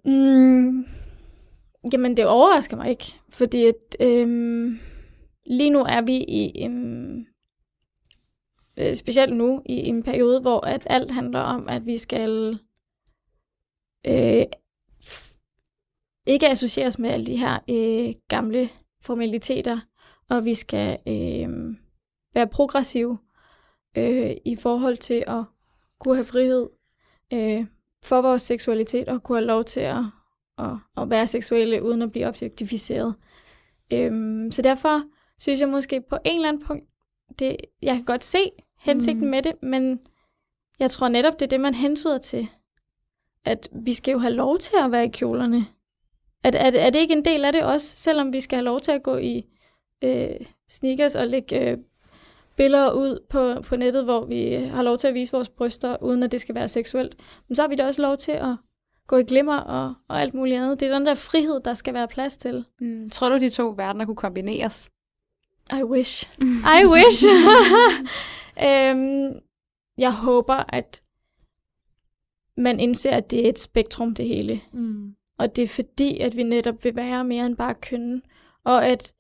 Mm, 0.06 0.86
jamen, 1.94 2.18
det 2.18 2.26
overrasker 2.26 2.78
mig 2.78 2.90
ikke, 2.90 3.14
fordi 3.30 3.66
at, 3.66 3.96
øhm, 4.00 4.80
lige 5.46 5.70
nu 5.70 5.80
er 5.80 6.02
vi 6.02 6.18
i 6.18 6.52
en, 6.56 7.28
øh, 8.78 8.96
specielt 8.96 9.38
nu, 9.38 9.62
i 9.66 9.74
en 9.74 10.04
periode, 10.04 10.42
hvor 10.42 10.66
at 10.66 10.88
alt 10.90 11.12
handler 11.12 11.40
om, 11.40 11.70
at 11.70 11.86
vi 11.86 11.98
skal 11.98 12.60
øh, 14.08 14.46
ikke 16.26 16.50
associeres 16.50 17.00
med 17.00 17.10
alle 17.10 17.26
de 17.26 17.38
her 17.38 17.60
øh, 17.70 18.16
gamle 18.28 18.70
formaliteter, 19.02 19.80
og 20.30 20.46
vi 20.46 20.54
skal 20.54 20.98
øh, 21.08 21.76
være 22.34 22.48
progressive 22.48 23.18
øh, 23.98 24.32
i 24.46 24.56
forhold 24.56 24.98
til 24.98 25.24
at 25.28 25.44
kunne 26.00 26.16
have 26.16 26.26
frihed 26.26 26.70
øh, 27.34 27.66
for 28.04 28.22
vores 28.22 28.42
seksualitet 28.42 29.08
og 29.08 29.24
kunne 29.24 29.38
have 29.38 29.48
lov 29.48 29.64
til 29.64 29.80
at, 29.80 30.04
at, 30.58 30.72
at 30.98 31.10
være 31.10 31.28
seksuelle 31.28 31.84
uden 31.84 32.02
at 32.02 32.12
blive 32.12 32.28
objektificeret. 32.28 33.16
Øhm, 33.94 34.52
så 34.52 34.62
derfor 34.62 35.02
synes 35.40 35.60
jeg 35.60 35.70
måske 35.70 36.02
på 36.10 36.18
en 36.26 36.36
eller 36.36 36.50
anden 36.50 36.66
punkt, 36.66 36.84
det, 37.40 37.56
jeg 37.82 37.96
kan 37.96 38.06
godt 38.06 38.24
se 38.24 38.52
hensigten 38.80 39.22
Mm. 39.22 39.26
mm. 39.26 39.32
med 39.32 39.44
det, 39.44 39.64
men 39.64 40.00
jeg 40.80 40.92
tror 40.92 41.08
netop, 41.08 41.34
det 41.34 41.42
er 41.42 41.50
det, 41.50 41.60
man 41.60 41.74
hensyder 41.74 42.18
til. 42.18 42.48
At 43.46 43.70
vi 43.72 43.94
skal 43.94 44.12
jo 44.12 44.18
have 44.18 44.34
lov 44.34 44.58
til 44.58 44.76
at 44.84 44.92
være 44.92 45.06
i 45.06 45.10
kjolerne. 45.10 45.66
At, 46.44 46.56
at, 46.56 46.76
er 46.76 46.90
det 46.90 47.00
ikke 47.00 47.14
en 47.14 47.26
del 47.26 47.46
af 47.46 47.52
det 47.52 47.64
også, 47.64 47.96
selvom 47.96 48.34
vi 48.34 48.42
skal 48.42 48.58
have 48.58 48.66
lov 48.66 48.80
til 48.80 48.92
at 48.92 49.04
gå 49.04 49.18
i 49.18 49.46
øh, 50.02 50.46
sneakers 50.70 51.16
og 51.16 51.28
lægge 51.28 51.72
øh, 51.72 51.78
billeder 52.60 52.92
ud 52.92 53.20
på, 53.30 53.62
på 53.62 53.76
nettet, 53.76 54.04
hvor 54.04 54.26
vi 54.26 54.54
har 54.54 54.84
lov 54.84 54.98
til 54.98 55.08
at 55.08 55.14
vise 55.14 55.32
vores 55.32 55.50
bryster, 55.50 56.04
uden 56.04 56.24
at 56.24 56.32
det 56.32 56.42
skal 56.42 56.56
være 56.56 56.68
seksuelt. 56.68 57.16
Men 57.48 57.56
så 57.56 57.62
har 57.62 57.70
vi 57.70 57.76
da 57.76 57.86
også 57.86 58.02
lov 58.02 58.18
til 58.18 58.32
at 58.32 58.56
gå 59.08 59.18
i 59.18 59.24
glimmer 59.24 59.58
og, 59.58 59.94
og 60.08 60.22
alt 60.22 60.34
muligt 60.34 60.58
andet. 60.58 60.80
Det 60.80 60.88
er 60.88 60.94
den 60.98 61.06
der 61.06 61.16
frihed, 61.16 61.60
der 61.66 61.74
skal 61.74 61.94
være 61.94 62.08
plads 62.08 62.38
til. 62.38 62.66
Mm. 62.82 63.10
Tror 63.10 63.30
du, 63.30 63.38
de 63.38 63.50
to 63.50 63.74
verdener 63.78 64.06
kunne 64.06 64.16
kombineres? 64.16 64.90
I 65.80 65.84
wish. 65.84 66.30
I 66.82 66.86
wish. 66.86 67.24
øhm, 68.68 69.40
jeg 69.98 70.14
håber, 70.14 70.64
at 70.70 71.02
man 72.58 72.80
indser, 72.80 73.12
at 73.12 73.32
det 73.32 73.46
er 73.46 73.50
et 73.50 73.60
spektrum, 73.60 74.16
det 74.16 74.28
hele. 74.28 74.62
Mm. 74.74 75.16
Og 75.38 75.56
det 75.56 75.64
er 75.64 75.68
fordi, 75.68 76.20
at 76.20 76.38
vi 76.38 76.44
netop 76.44 76.84
vil 76.84 76.96
være 76.96 77.24
mere 77.24 77.46
end 77.46 77.58
bare 77.58 77.76
kønne. 77.76 78.22
Og 78.64 78.88
at 78.88 79.14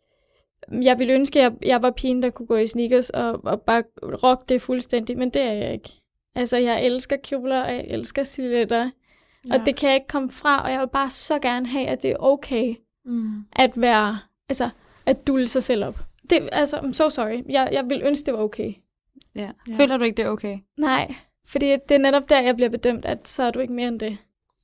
jeg 0.72 0.99
ville 0.99 1.13
ønske, 1.13 1.39
at 1.39 1.43
jeg, 1.43 1.67
jeg 1.67 1.82
var 1.82 1.91
pigen, 1.91 2.22
der 2.22 2.30
kunne 2.30 2.47
gå 2.47 2.55
i 2.55 2.67
sneakers 2.67 3.09
og, 3.09 3.45
og 3.45 3.61
bare 3.61 3.84
rocke 4.24 4.45
det 4.49 4.61
fuldstændig, 4.61 5.17
men 5.17 5.30
det 5.30 5.41
er 5.41 5.53
jeg 5.53 5.74
ikke. 5.74 5.89
Altså, 6.36 6.57
jeg 6.57 6.86
elsker 6.86 7.17
kjoler, 7.24 7.61
og 7.61 7.72
jeg 7.72 7.86
elsker 7.88 8.24
silhuetter, 8.24 8.89
ja. 9.49 9.53
og 9.53 9.65
det 9.65 9.76
kan 9.76 9.89
jeg 9.89 9.95
ikke 9.95 10.07
komme 10.07 10.32
fra, 10.32 10.63
og 10.63 10.72
jeg 10.72 10.80
vil 10.80 10.88
bare 10.88 11.09
så 11.09 11.39
gerne 11.39 11.67
have, 11.67 11.88
at 11.88 12.03
det 12.03 12.11
er 12.11 12.15
okay 12.20 12.76
Mm. 13.05 13.45
at 13.53 13.72
være, 13.76 14.20
altså, 14.49 14.70
at 15.05 15.28
dulle 15.28 15.47
sig 15.47 15.63
selv 15.63 15.86
op. 15.86 15.99
Det, 16.30 16.49
altså, 16.51 16.78
I'm 16.78 16.93
so 16.93 17.09
sorry. 17.09 17.43
Jeg, 17.49 17.70
jeg 17.72 17.89
vil 17.89 18.01
ønske, 18.05 18.26
det 18.26 18.34
var 18.34 18.39
okay. 18.39 18.74
Ja. 19.36 19.51
Ja. 19.70 19.76
Føler 19.76 19.97
du 19.97 20.03
ikke, 20.03 20.17
det 20.17 20.26
er 20.26 20.30
okay? 20.30 20.57
Nej, 20.78 21.15
fordi 21.47 21.65
det 21.65 21.91
er 21.91 21.97
netop 21.97 22.30
der, 22.30 22.41
jeg 22.41 22.55
bliver 22.55 22.70
bedømt, 22.70 23.05
at 23.05 23.28
så 23.28 23.43
er 23.43 23.51
du 23.51 23.59
ikke 23.59 23.74
mere 23.74 23.88
end 23.88 23.99
det. 23.99 24.17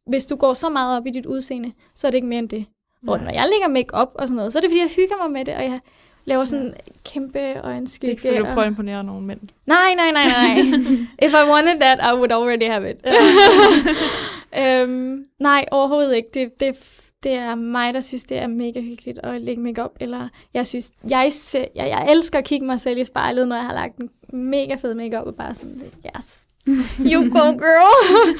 Hvis 0.08 0.26
du 0.26 0.36
går 0.36 0.54
så 0.54 0.70
meget 0.70 0.98
op 0.98 1.08
i 1.08 1.12
dit 1.12 1.26
udseende, 1.26 1.74
så 1.94 2.08
er 2.08 2.12
det 2.12 2.16
ikke 2.16 2.28
mere 2.28 2.40
end 2.40 2.50
det. 2.50 2.66
Hvor 3.06 3.18
når 3.18 3.32
jeg 3.32 3.46
lægger 3.54 3.68
make 3.68 3.94
op 3.94 4.12
og 4.16 4.28
sådan 4.28 4.36
noget, 4.36 4.54
så 4.54 4.60
er 4.60 4.62
det 4.62 4.70
fordi, 4.70 4.80
jeg 4.80 4.90
hygger 4.96 5.16
mig 5.22 5.32
med 5.32 5.46
det, 5.46 5.56
og 5.56 5.64
jeg 5.64 5.80
laver 6.26 6.46
sådan 6.46 6.66
en 6.66 6.74
kæmpe 7.06 7.40
Det 7.40 7.48
er 7.48 7.66
øjenskygge. 7.66 8.12
ikke 8.12 8.22
fordi, 8.22 8.38
du 8.38 8.44
prøver 8.46 8.62
at 8.62 8.68
imponere 8.68 9.04
nogle 9.04 9.26
mænd. 9.26 9.40
Nej, 9.66 9.94
nej, 9.96 10.12
nej, 10.12 10.26
nej. 10.26 10.56
If 11.28 11.32
I 11.34 11.50
wanted 11.52 11.80
that, 11.80 12.00
I 12.14 12.16
would 12.18 12.32
already 12.32 12.68
have 12.72 12.90
it. 12.92 12.98
øhm, 14.64 15.26
nej, 15.40 15.66
overhovedet 15.72 16.16
ikke. 16.16 16.30
Det, 16.34 16.60
det, 16.60 16.76
det 17.24 17.32
er 17.34 17.56
mig, 17.56 17.94
der 17.94 18.00
synes, 18.00 18.24
det 18.24 18.38
er 18.38 18.48
mega 18.48 18.82
hyggeligt 18.82 19.20
at 19.24 19.42
lægge 19.42 19.62
makeup. 19.62 19.92
Eller 20.00 20.28
jeg 20.54 20.68
synes, 20.68 20.92
jeg, 21.10 21.32
jeg, 21.76 21.88
jeg 21.90 22.08
elsker 22.12 22.40
at 22.40 22.46
kigge 22.46 22.66
mig 22.66 22.80
selv 22.80 22.98
i 22.98 23.04
spejlet, 23.04 23.48
når 23.48 23.56
jeg 23.56 23.66
har 23.66 23.74
lagt 23.74 23.98
en 23.98 24.10
mega 24.34 24.76
fed 24.76 24.94
makeup 24.94 25.28
og 25.28 25.36
bare 25.36 25.54
sådan, 25.54 25.82
yes, 26.18 26.42
you 27.12 27.22
go 27.22 27.52
girl. 27.52 28.40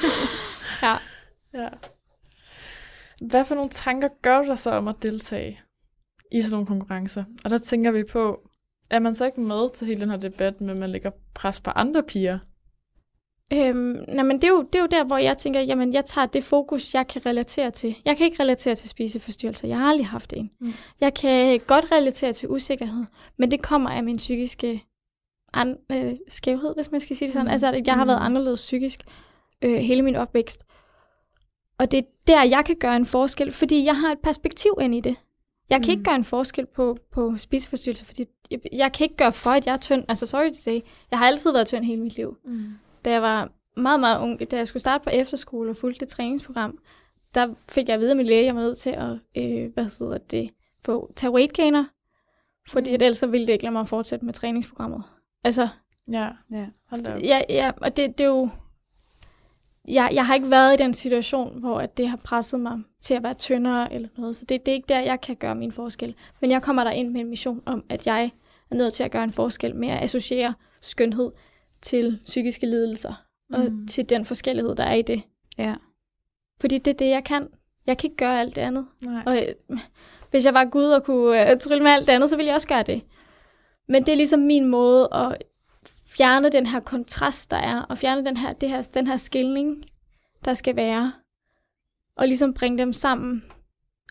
ja. 0.82 0.94
Ja. 1.54 1.68
Hvad 3.22 3.44
for 3.44 3.54
nogle 3.54 3.70
tanker 3.70 4.08
gør 4.22 4.42
du 4.42 4.48
dig 4.48 4.58
så 4.58 4.70
om 4.70 4.88
at 4.88 5.02
deltage 5.02 5.58
i 6.32 6.42
sådan 6.42 6.52
nogle 6.54 6.66
konkurrencer? 6.66 7.24
Og 7.44 7.50
der 7.50 7.58
tænker 7.58 7.90
vi 7.90 8.04
på, 8.04 8.40
er 8.90 8.98
man 8.98 9.14
så 9.14 9.24
ikke 9.26 9.40
med 9.40 9.74
til 9.74 9.86
hele 9.86 10.00
den 10.00 10.10
her 10.10 10.16
debat 10.16 10.60
med, 10.60 10.70
at 10.70 10.76
man 10.76 10.90
lægger 10.90 11.10
pres 11.34 11.60
på 11.60 11.70
andre 11.70 12.02
piger? 12.02 12.38
Øhm, 13.52 14.04
nej, 14.08 14.24
men 14.24 14.36
det 14.36 14.44
er, 14.44 14.48
jo, 14.48 14.62
det 14.62 14.74
er 14.74 14.80
jo 14.80 14.86
der, 14.90 15.04
hvor 15.04 15.18
jeg 15.18 15.38
tænker, 15.38 15.60
jamen 15.60 15.92
jeg 15.92 16.04
tager 16.04 16.26
det 16.26 16.44
fokus, 16.44 16.94
jeg 16.94 17.06
kan 17.06 17.26
relatere 17.26 17.70
til. 17.70 17.96
Jeg 18.04 18.16
kan 18.16 18.26
ikke 18.26 18.42
relatere 18.42 18.74
til 18.74 18.88
spiseforstyrrelser. 18.88 19.68
Jeg 19.68 19.78
har 19.78 19.88
aldrig 19.88 20.06
haft 20.06 20.32
en. 20.36 20.50
Mm. 20.60 20.72
Jeg 21.00 21.14
kan 21.14 21.60
godt 21.66 21.92
relatere 21.92 22.32
til 22.32 22.48
usikkerhed, 22.48 23.04
men 23.38 23.50
det 23.50 23.62
kommer 23.62 23.90
af 23.90 24.04
min 24.04 24.16
psykiske 24.16 24.84
an, 25.54 25.76
øh, 25.90 26.14
skævhed, 26.28 26.74
hvis 26.74 26.90
man 26.92 27.00
skal 27.00 27.16
sige 27.16 27.26
det 27.26 27.32
sådan. 27.32 27.44
Mm. 27.44 27.48
Mm. 27.48 27.52
Altså, 27.52 27.72
at 27.72 27.86
jeg 27.86 27.94
har 27.94 28.04
været 28.04 28.20
Mm. 28.20 28.26
anderledes 28.26 28.60
psykisk 28.60 29.00
øh, 29.64 29.76
hele 29.76 30.02
min 30.02 30.16
opvækst. 30.16 30.62
Og 31.78 31.90
det 31.90 31.98
er 31.98 32.02
der, 32.26 32.42
jeg 32.42 32.64
kan 32.64 32.76
gøre 32.76 32.96
en 32.96 33.06
forskel, 33.06 33.52
fordi 33.52 33.84
jeg 33.84 33.96
har 34.00 34.12
et 34.12 34.18
perspektiv 34.22 34.70
ind 34.80 34.94
i 34.94 35.00
det. 35.00 35.16
Jeg 35.70 35.80
kan 35.80 35.86
Mm. 35.86 35.90
ikke 35.90 36.02
gøre 36.04 36.14
en 36.16 36.24
forskel 36.24 36.66
på, 36.66 36.96
på 37.12 37.34
spiseforstyrrelser, 37.38 38.04
fordi 38.04 38.24
jeg, 38.50 38.60
jeg 38.72 38.92
kan 38.92 39.04
ikke 39.04 39.16
gøre 39.16 39.32
for, 39.32 39.50
at 39.50 39.66
jeg 39.66 39.72
er 39.72 39.76
tynd. 39.76 40.04
Altså, 40.08 40.26
sorry 40.26 40.48
to 40.48 40.54
say. 40.54 40.80
Jeg 41.10 41.18
har 41.18 41.26
altid 41.26 41.52
været 41.52 41.66
tynd 41.66 41.84
hele 41.84 42.02
mit 42.02 42.16
liv 42.16 42.36
Mm. 42.44 42.64
da 43.04 43.10
jeg 43.10 43.22
var 43.22 43.50
meget, 43.76 44.00
meget 44.00 44.20
ung, 44.20 44.50
da 44.50 44.56
jeg 44.56 44.68
skulle 44.68 44.80
starte 44.80 45.04
på 45.04 45.10
efterskole 45.10 45.70
og 45.70 45.76
fulgte 45.76 46.00
det 46.00 46.08
træningsprogram, 46.08 46.78
der 47.34 47.54
fik 47.68 47.88
jeg 47.88 47.94
at 47.94 48.00
vide 48.00 48.10
af 48.10 48.16
min 48.16 48.26
læge, 48.26 48.40
at 48.40 48.46
jeg 48.46 48.54
var 48.54 48.60
nødt 48.62 48.78
til 48.78 48.90
at, 48.90 49.10
øh, 49.36 49.72
hvad 49.74 49.84
hedder 49.98 50.18
det, 50.18 50.50
få, 50.84 51.12
tage 51.16 51.30
weight 51.32 51.52
gainer, 51.52 51.84
fordi 52.68 52.90
Mm. 52.90 52.94
at 52.94 53.02
ellers 53.02 53.18
så 53.18 53.26
ville 53.26 53.46
det 53.46 53.52
ikke 53.52 53.64
lade 53.64 53.72
mig 53.72 53.88
fortsætte 53.88 54.24
med 54.24 54.34
træningsprogrammet. 54.34 55.02
Altså, 55.44 55.68
Ja, 56.12 56.28
Ja. 56.52 56.66
hold 56.90 57.02
da 57.02 57.14
op. 57.14 57.22
ja, 57.22 57.42
ja 57.48 57.72
og 57.76 57.96
det, 57.96 58.18
det 58.18 58.24
er 58.24 58.28
jo, 58.28 58.48
jeg, 59.88 60.10
jeg 60.12 60.26
har 60.26 60.34
ikke 60.34 60.50
været 60.50 60.74
i 60.74 60.82
den 60.82 60.94
situation, 60.94 61.60
hvor 61.60 61.80
at 61.80 61.96
det 61.96 62.08
har 62.08 62.20
presset 62.24 62.60
mig 62.60 62.78
til 63.02 63.14
at 63.14 63.22
være 63.22 63.34
tyndere 63.34 63.92
eller 63.92 64.08
noget, 64.16 64.36
så 64.36 64.44
det, 64.44 64.66
det 64.66 64.72
er 64.72 64.76
ikke 64.76 64.88
der, 64.88 65.00
jeg 65.00 65.20
kan 65.20 65.36
gøre 65.36 65.54
min 65.54 65.72
forskel. 65.72 66.14
Men 66.40 66.50
jeg 66.50 66.62
kommer 66.62 66.84
der 66.84 66.90
ind 66.90 67.10
med 67.10 67.20
en 67.20 67.30
mission 67.30 67.62
om, 67.66 67.84
at 67.88 68.06
jeg 68.06 68.30
er 68.70 68.74
nødt 68.74 68.94
til 68.94 69.02
at 69.02 69.10
gøre 69.10 69.24
en 69.24 69.32
forskel 69.32 69.76
med 69.76 69.88
at 69.88 70.02
associere 70.02 70.54
skønhed 70.80 71.30
til 71.82 72.20
psykiske 72.24 72.66
lidelser, 72.66 73.14
og 73.52 73.60
Mm. 73.60 73.86
til 73.86 74.08
den 74.08 74.24
forskellighed, 74.24 74.74
der 74.76 74.84
er 74.84 74.94
i 74.94 75.02
det. 75.02 75.22
Ja. 75.58 75.74
Fordi 76.60 76.78
det 76.78 76.90
er 76.90 76.94
det, 76.96 77.08
jeg 77.08 77.24
kan. 77.24 77.48
Jeg 77.86 77.98
kan 77.98 78.08
ikke 78.10 78.16
gøre 78.16 78.40
alt 78.40 78.54
det 78.56 78.60
andet. 78.60 78.86
Nej. 79.02 79.22
Og 79.26 79.36
øh, 79.38 79.78
hvis 80.30 80.44
jeg 80.44 80.54
var 80.54 80.64
Gud 80.64 80.84
og 80.84 81.04
kunne 81.04 81.50
øh, 81.50 81.58
trylle 81.58 81.82
med 81.82 81.90
alt 81.90 82.06
det 82.06 82.12
andet, 82.12 82.30
så 82.30 82.36
ville 82.36 82.46
jeg 82.46 82.54
også 82.54 82.68
gøre 82.68 82.82
det. 82.82 83.02
Men 83.88 84.02
det 84.06 84.12
er 84.12 84.16
ligesom 84.16 84.40
min 84.40 84.66
måde 84.66 85.08
at 85.12 85.36
fjerne 86.16 86.50
den 86.50 86.66
her 86.66 86.80
kontrast, 86.80 87.50
der 87.50 87.56
er, 87.56 87.82
og 87.82 87.98
fjerne 87.98 88.24
den 88.24 88.36
her, 88.36 88.52
det 88.52 88.68
her, 88.68 88.88
den 88.94 89.06
her 89.06 89.16
skilning, 89.16 89.84
der 90.44 90.54
skal 90.54 90.76
være, 90.76 91.12
og 92.16 92.28
ligesom 92.28 92.54
bringe 92.54 92.78
dem 92.78 92.92
sammen, 92.92 93.44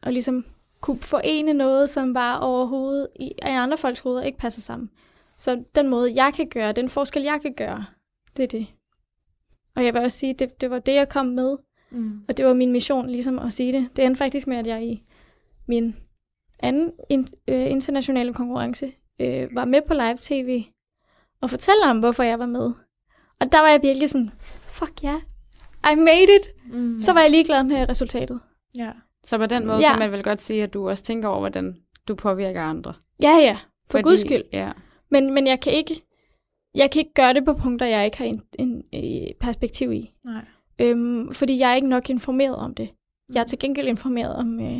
og 0.01 0.13
ligesom 0.13 0.45
kunne 0.81 0.99
forene 1.01 1.53
noget, 1.53 1.89
som 1.89 2.13
bare 2.13 2.39
overhovedet 2.39 3.07
i, 3.19 3.25
i 3.25 3.31
andre 3.41 3.77
folks 3.77 3.99
hoveder 3.99 4.23
ikke 4.23 4.37
passer 4.37 4.61
sammen. 4.61 4.89
Så 5.37 5.63
den 5.75 5.87
måde, 5.87 6.15
jeg 6.15 6.33
kan 6.33 6.49
gøre, 6.49 6.71
den 6.71 6.89
forskel, 6.89 7.23
jeg 7.23 7.39
kan 7.41 7.53
gøre, 7.53 7.85
det 8.37 8.43
er 8.43 8.47
det. 8.47 8.67
Og 9.75 9.85
jeg 9.85 9.93
vil 9.93 10.01
også 10.01 10.17
sige, 10.17 10.33
det, 10.33 10.61
det 10.61 10.69
var 10.69 10.79
det, 10.79 10.93
jeg 10.93 11.09
kom 11.09 11.25
med, 11.25 11.57
Mm. 11.89 12.21
og 12.27 12.37
det 12.37 12.45
var 12.45 12.53
min 12.53 12.71
mission 12.71 13.09
ligesom 13.09 13.39
at 13.39 13.53
sige 13.53 13.73
det. 13.73 13.89
Det 13.95 14.05
endte 14.05 14.17
faktisk 14.17 14.47
med, 14.47 14.57
at 14.57 14.67
jeg 14.67 14.83
i 14.83 15.03
min 15.67 15.95
anden 16.59 16.91
in, 17.09 17.27
øh, 17.47 17.71
internationale 17.71 18.33
konkurrence 18.33 18.91
øh, 19.19 19.55
var 19.55 19.65
med 19.65 19.81
på 19.87 19.93
live 19.93 20.17
tv 20.21 20.63
og 21.45 21.49
fortæller 21.49 21.89
om, 21.89 21.99
hvorfor 21.99 22.23
jeg 22.23 22.39
var 22.39 22.45
med. 22.45 22.71
Og 23.39 23.51
der 23.51 23.59
var 23.59 23.67
jeg 23.67 23.79
virkelig 23.83 24.09
sådan, 24.09 24.31
fuck 24.67 25.03
ja, 25.03 25.07
yeah, 25.85 25.93
I 25.93 25.95
made 25.95 26.23
it. 26.35 26.73
Mm. 26.73 26.99
Så 26.99 27.13
var 27.13 27.21
jeg 27.21 27.31
ligeglad 27.31 27.63
med 27.63 27.89
resultatet. 27.89 28.39
Ja. 28.77 28.91
Så 29.25 29.37
på 29.37 29.45
den 29.45 29.67
måde 29.67 29.77
Ja. 29.79 29.89
kan 29.89 29.99
man 29.99 30.11
vel 30.11 30.23
godt 30.23 30.41
sige, 30.41 30.63
at 30.63 30.73
du 30.73 30.89
også 30.89 31.03
tænker 31.03 31.29
over, 31.29 31.39
hvordan 31.39 31.75
du 32.07 32.15
påvirker 32.15 32.61
andre. 32.61 32.93
Ja, 33.21 33.37
ja, 33.37 33.57
for 33.91 34.01
Guds 34.01 34.21
skyld. 34.21 34.43
Ja. 34.53 34.71
Men, 35.11 35.33
men 35.33 35.47
jeg 35.47 35.59
kan 35.59 35.73
ikke 35.73 36.01
jeg 36.75 36.91
kan 36.91 36.99
ikke 36.99 37.13
gøre 37.13 37.33
det 37.33 37.45
på 37.45 37.53
punkter, 37.53 37.85
jeg 37.85 38.05
ikke 38.05 38.17
har 38.17 38.25
en, 38.25 38.41
en, 38.59 38.83
en 38.91 39.33
perspektiv 39.39 39.93
i. 39.93 40.11
Nej. 40.25 40.45
Øhm, 40.79 41.33
fordi 41.33 41.59
jeg 41.59 41.71
er 41.71 41.75
ikke 41.75 41.87
nok 41.89 42.09
informeret 42.09 42.55
om 42.55 42.75
det. 42.75 42.89
Jeg 43.33 43.41
er 43.41 43.45
til 43.45 43.59
gengæld 43.59 43.87
informeret 43.87 44.35
om 44.35 44.59
øh, 44.59 44.77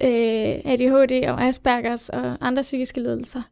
øh, 0.00 0.60
ADHD 0.64 1.28
og 1.28 1.42
Aspergers 1.42 2.08
og 2.08 2.36
andre 2.40 2.62
psykiske 2.62 3.00
lidelser. 3.00 3.42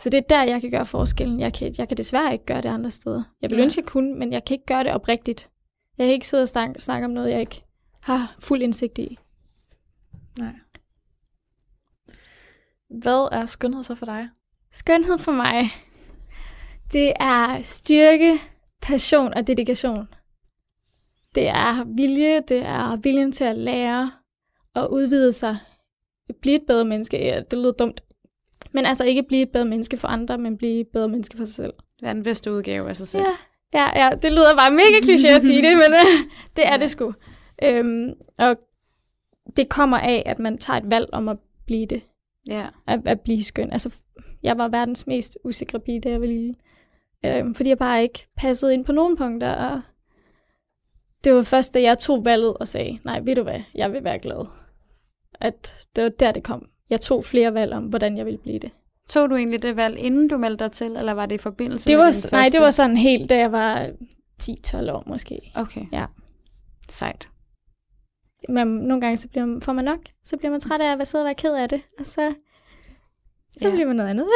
Så 0.00 0.10
det 0.10 0.18
er 0.18 0.28
der, 0.28 0.42
jeg 0.42 0.60
kan 0.60 0.70
gøre 0.70 0.86
forskellen. 0.86 1.40
Jeg 1.40 1.54
kan, 1.54 1.74
jeg 1.78 1.88
kan 1.88 1.96
desværre 1.96 2.32
ikke 2.32 2.44
gøre 2.44 2.62
det 2.62 2.68
andre 2.68 2.90
steder. 2.90 3.22
Jeg 3.42 3.50
vil 3.50 3.56
Nej. 3.56 3.64
ønske, 3.64 3.80
jeg 3.80 3.86
kunne, 3.86 4.14
men 4.14 4.32
jeg 4.32 4.44
kan 4.44 4.54
ikke 4.54 4.66
gøre 4.66 4.84
det 4.84 4.92
oprigtigt. 4.92 5.50
Jeg 5.98 6.06
kan 6.06 6.14
ikke 6.14 6.28
sidde 6.28 6.42
og 6.42 6.48
snakke, 6.48 6.80
snakke 6.80 7.04
om 7.04 7.10
noget, 7.10 7.30
jeg 7.30 7.40
ikke 7.40 7.64
har 8.00 8.36
fuld 8.38 8.62
indsigt 8.62 8.98
i. 8.98 9.18
Nej. 10.38 10.52
Hvad 12.88 13.28
er 13.32 13.46
skønhed 13.46 13.82
så 13.82 13.94
for 13.94 14.06
dig? 14.06 14.28
Skønhed 14.72 15.18
for 15.18 15.32
mig, 15.32 15.70
det 16.92 17.12
er 17.20 17.62
styrke, 17.62 18.38
passion 18.82 19.34
og 19.34 19.46
dedikation. 19.46 20.08
Det 21.34 21.48
er 21.48 21.84
vilje, 21.84 22.40
det 22.40 22.62
er 22.66 22.96
viljen 22.96 23.32
til 23.32 23.44
at 23.44 23.58
lære 23.58 24.12
og 24.74 24.92
udvide 24.92 25.32
sig. 25.32 25.56
Blive 26.40 26.56
et 26.56 26.66
bedre 26.66 26.84
menneske. 26.84 27.18
Ja, 27.18 27.40
det 27.50 27.58
lyder 27.58 27.72
dumt. 27.72 28.00
Men 28.72 28.86
altså 28.86 29.04
ikke 29.04 29.22
blive 29.22 29.42
et 29.42 29.50
bedre 29.52 29.64
menneske 29.64 29.96
for 29.96 30.08
andre, 30.08 30.38
men 30.38 30.56
blive 30.56 30.80
et 30.80 30.88
bedre 30.92 31.08
menneske 31.08 31.36
for 31.36 31.44
sig 31.44 31.54
selv. 31.54 31.72
Er 32.02 32.12
den 32.12 32.22
bedste 32.22 32.52
udgave 32.52 32.88
af 32.88 32.96
sig 32.96 33.08
selv? 33.08 33.24
Ja, 33.74 33.80
ja, 33.80 34.04
ja. 34.04 34.10
Det 34.14 34.32
lyder 34.32 34.56
bare 34.56 34.70
mega 34.70 35.00
kliché 35.02 35.28
at 35.28 35.42
sige 35.42 35.62
det, 35.62 35.76
men 35.76 35.98
det 36.56 36.66
er 36.66 36.76
det 36.76 36.90
sgu. 36.90 37.14
Øhm, 37.62 38.12
og 38.38 38.56
det 39.56 39.68
kommer 39.68 39.98
af, 39.98 40.22
at 40.26 40.38
man 40.38 40.58
tager 40.58 40.76
et 40.76 40.90
valg 40.90 41.08
om 41.12 41.28
at 41.28 41.36
blive 41.66 41.86
det. 41.86 42.02
Ja. 42.48 42.66
At, 42.86 43.00
at 43.06 43.20
blive 43.20 43.44
skøn. 43.44 43.72
Altså, 43.72 43.90
jeg 44.42 44.58
var 44.58 44.68
verdens 44.68 45.06
mest 45.06 45.38
usikre 45.44 45.80
pige, 45.80 46.00
da 46.00 46.10
jeg 46.10 46.20
var 46.20 46.26
lille. 46.26 46.54
Øhm, 47.24 47.54
fordi 47.54 47.68
jeg 47.68 47.78
bare 47.78 48.02
ikke 48.02 48.26
passede 48.36 48.74
ind 48.74 48.84
på 48.84 48.92
nogen 48.92 49.16
punkter. 49.16 49.52
Og 49.52 49.80
det 51.24 51.34
var 51.34 51.42
først, 51.42 51.74
da 51.74 51.82
jeg 51.82 51.98
tog 51.98 52.24
valget 52.24 52.56
og 52.56 52.68
sagde, 52.68 52.98
nej, 53.04 53.20
ved 53.20 53.34
du 53.34 53.42
hvad, 53.42 53.60
jeg 53.74 53.92
vil 53.92 54.04
være 54.04 54.18
glad. 54.18 54.46
At 55.40 55.74
det 55.96 56.04
var 56.04 56.10
der, 56.10 56.32
det 56.32 56.42
kom. 56.42 56.68
Jeg 56.90 57.00
tog 57.00 57.24
flere 57.24 57.54
valg 57.54 57.72
om, 57.72 57.84
hvordan 57.84 58.16
jeg 58.16 58.26
ville 58.26 58.38
blive 58.38 58.58
det. 58.58 58.70
Tog 59.08 59.30
du 59.30 59.36
egentlig 59.36 59.62
det 59.62 59.76
valg, 59.76 59.98
inden 59.98 60.28
du 60.28 60.38
meldte 60.38 60.64
dig 60.64 60.72
til, 60.72 60.96
eller 60.96 61.12
var 61.12 61.26
det 61.26 61.34
i 61.34 61.38
forbindelse 61.38 61.88
Det 61.88 61.96
med 61.98 62.04
var, 62.04 62.12
din 62.12 62.28
nej, 62.32 62.48
det 62.52 62.60
var 62.60 62.70
sådan 62.70 62.96
helt, 62.96 63.30
da 63.30 63.38
jeg 63.38 63.52
var 63.52 63.90
10-12 64.42 64.90
år 64.92 65.04
måske. 65.06 65.52
Okay. 65.54 65.86
Ja. 65.92 66.06
Sejt. 66.88 67.28
Men 68.48 68.66
nogle 68.66 69.00
gange 69.00 69.16
så 69.16 69.28
bliver 69.28 69.46
man, 69.46 69.62
får 69.62 69.72
man 69.72 69.84
nok. 69.84 69.98
Så 70.24 70.36
bliver 70.36 70.50
man 70.50 70.60
træt 70.60 70.80
af 70.80 70.92
at 70.92 70.98
være 70.98 71.04
sidde 71.04 71.22
og 71.22 71.26
være 71.26 71.34
ked 71.34 71.54
af 71.54 71.68
det. 71.68 71.82
Og 71.98 72.06
så, 72.06 72.34
så 73.52 73.68
Ja. 73.68 73.70
bliver 73.70 73.86
man 73.86 73.96
noget 73.96 74.10
andet. 74.10 74.26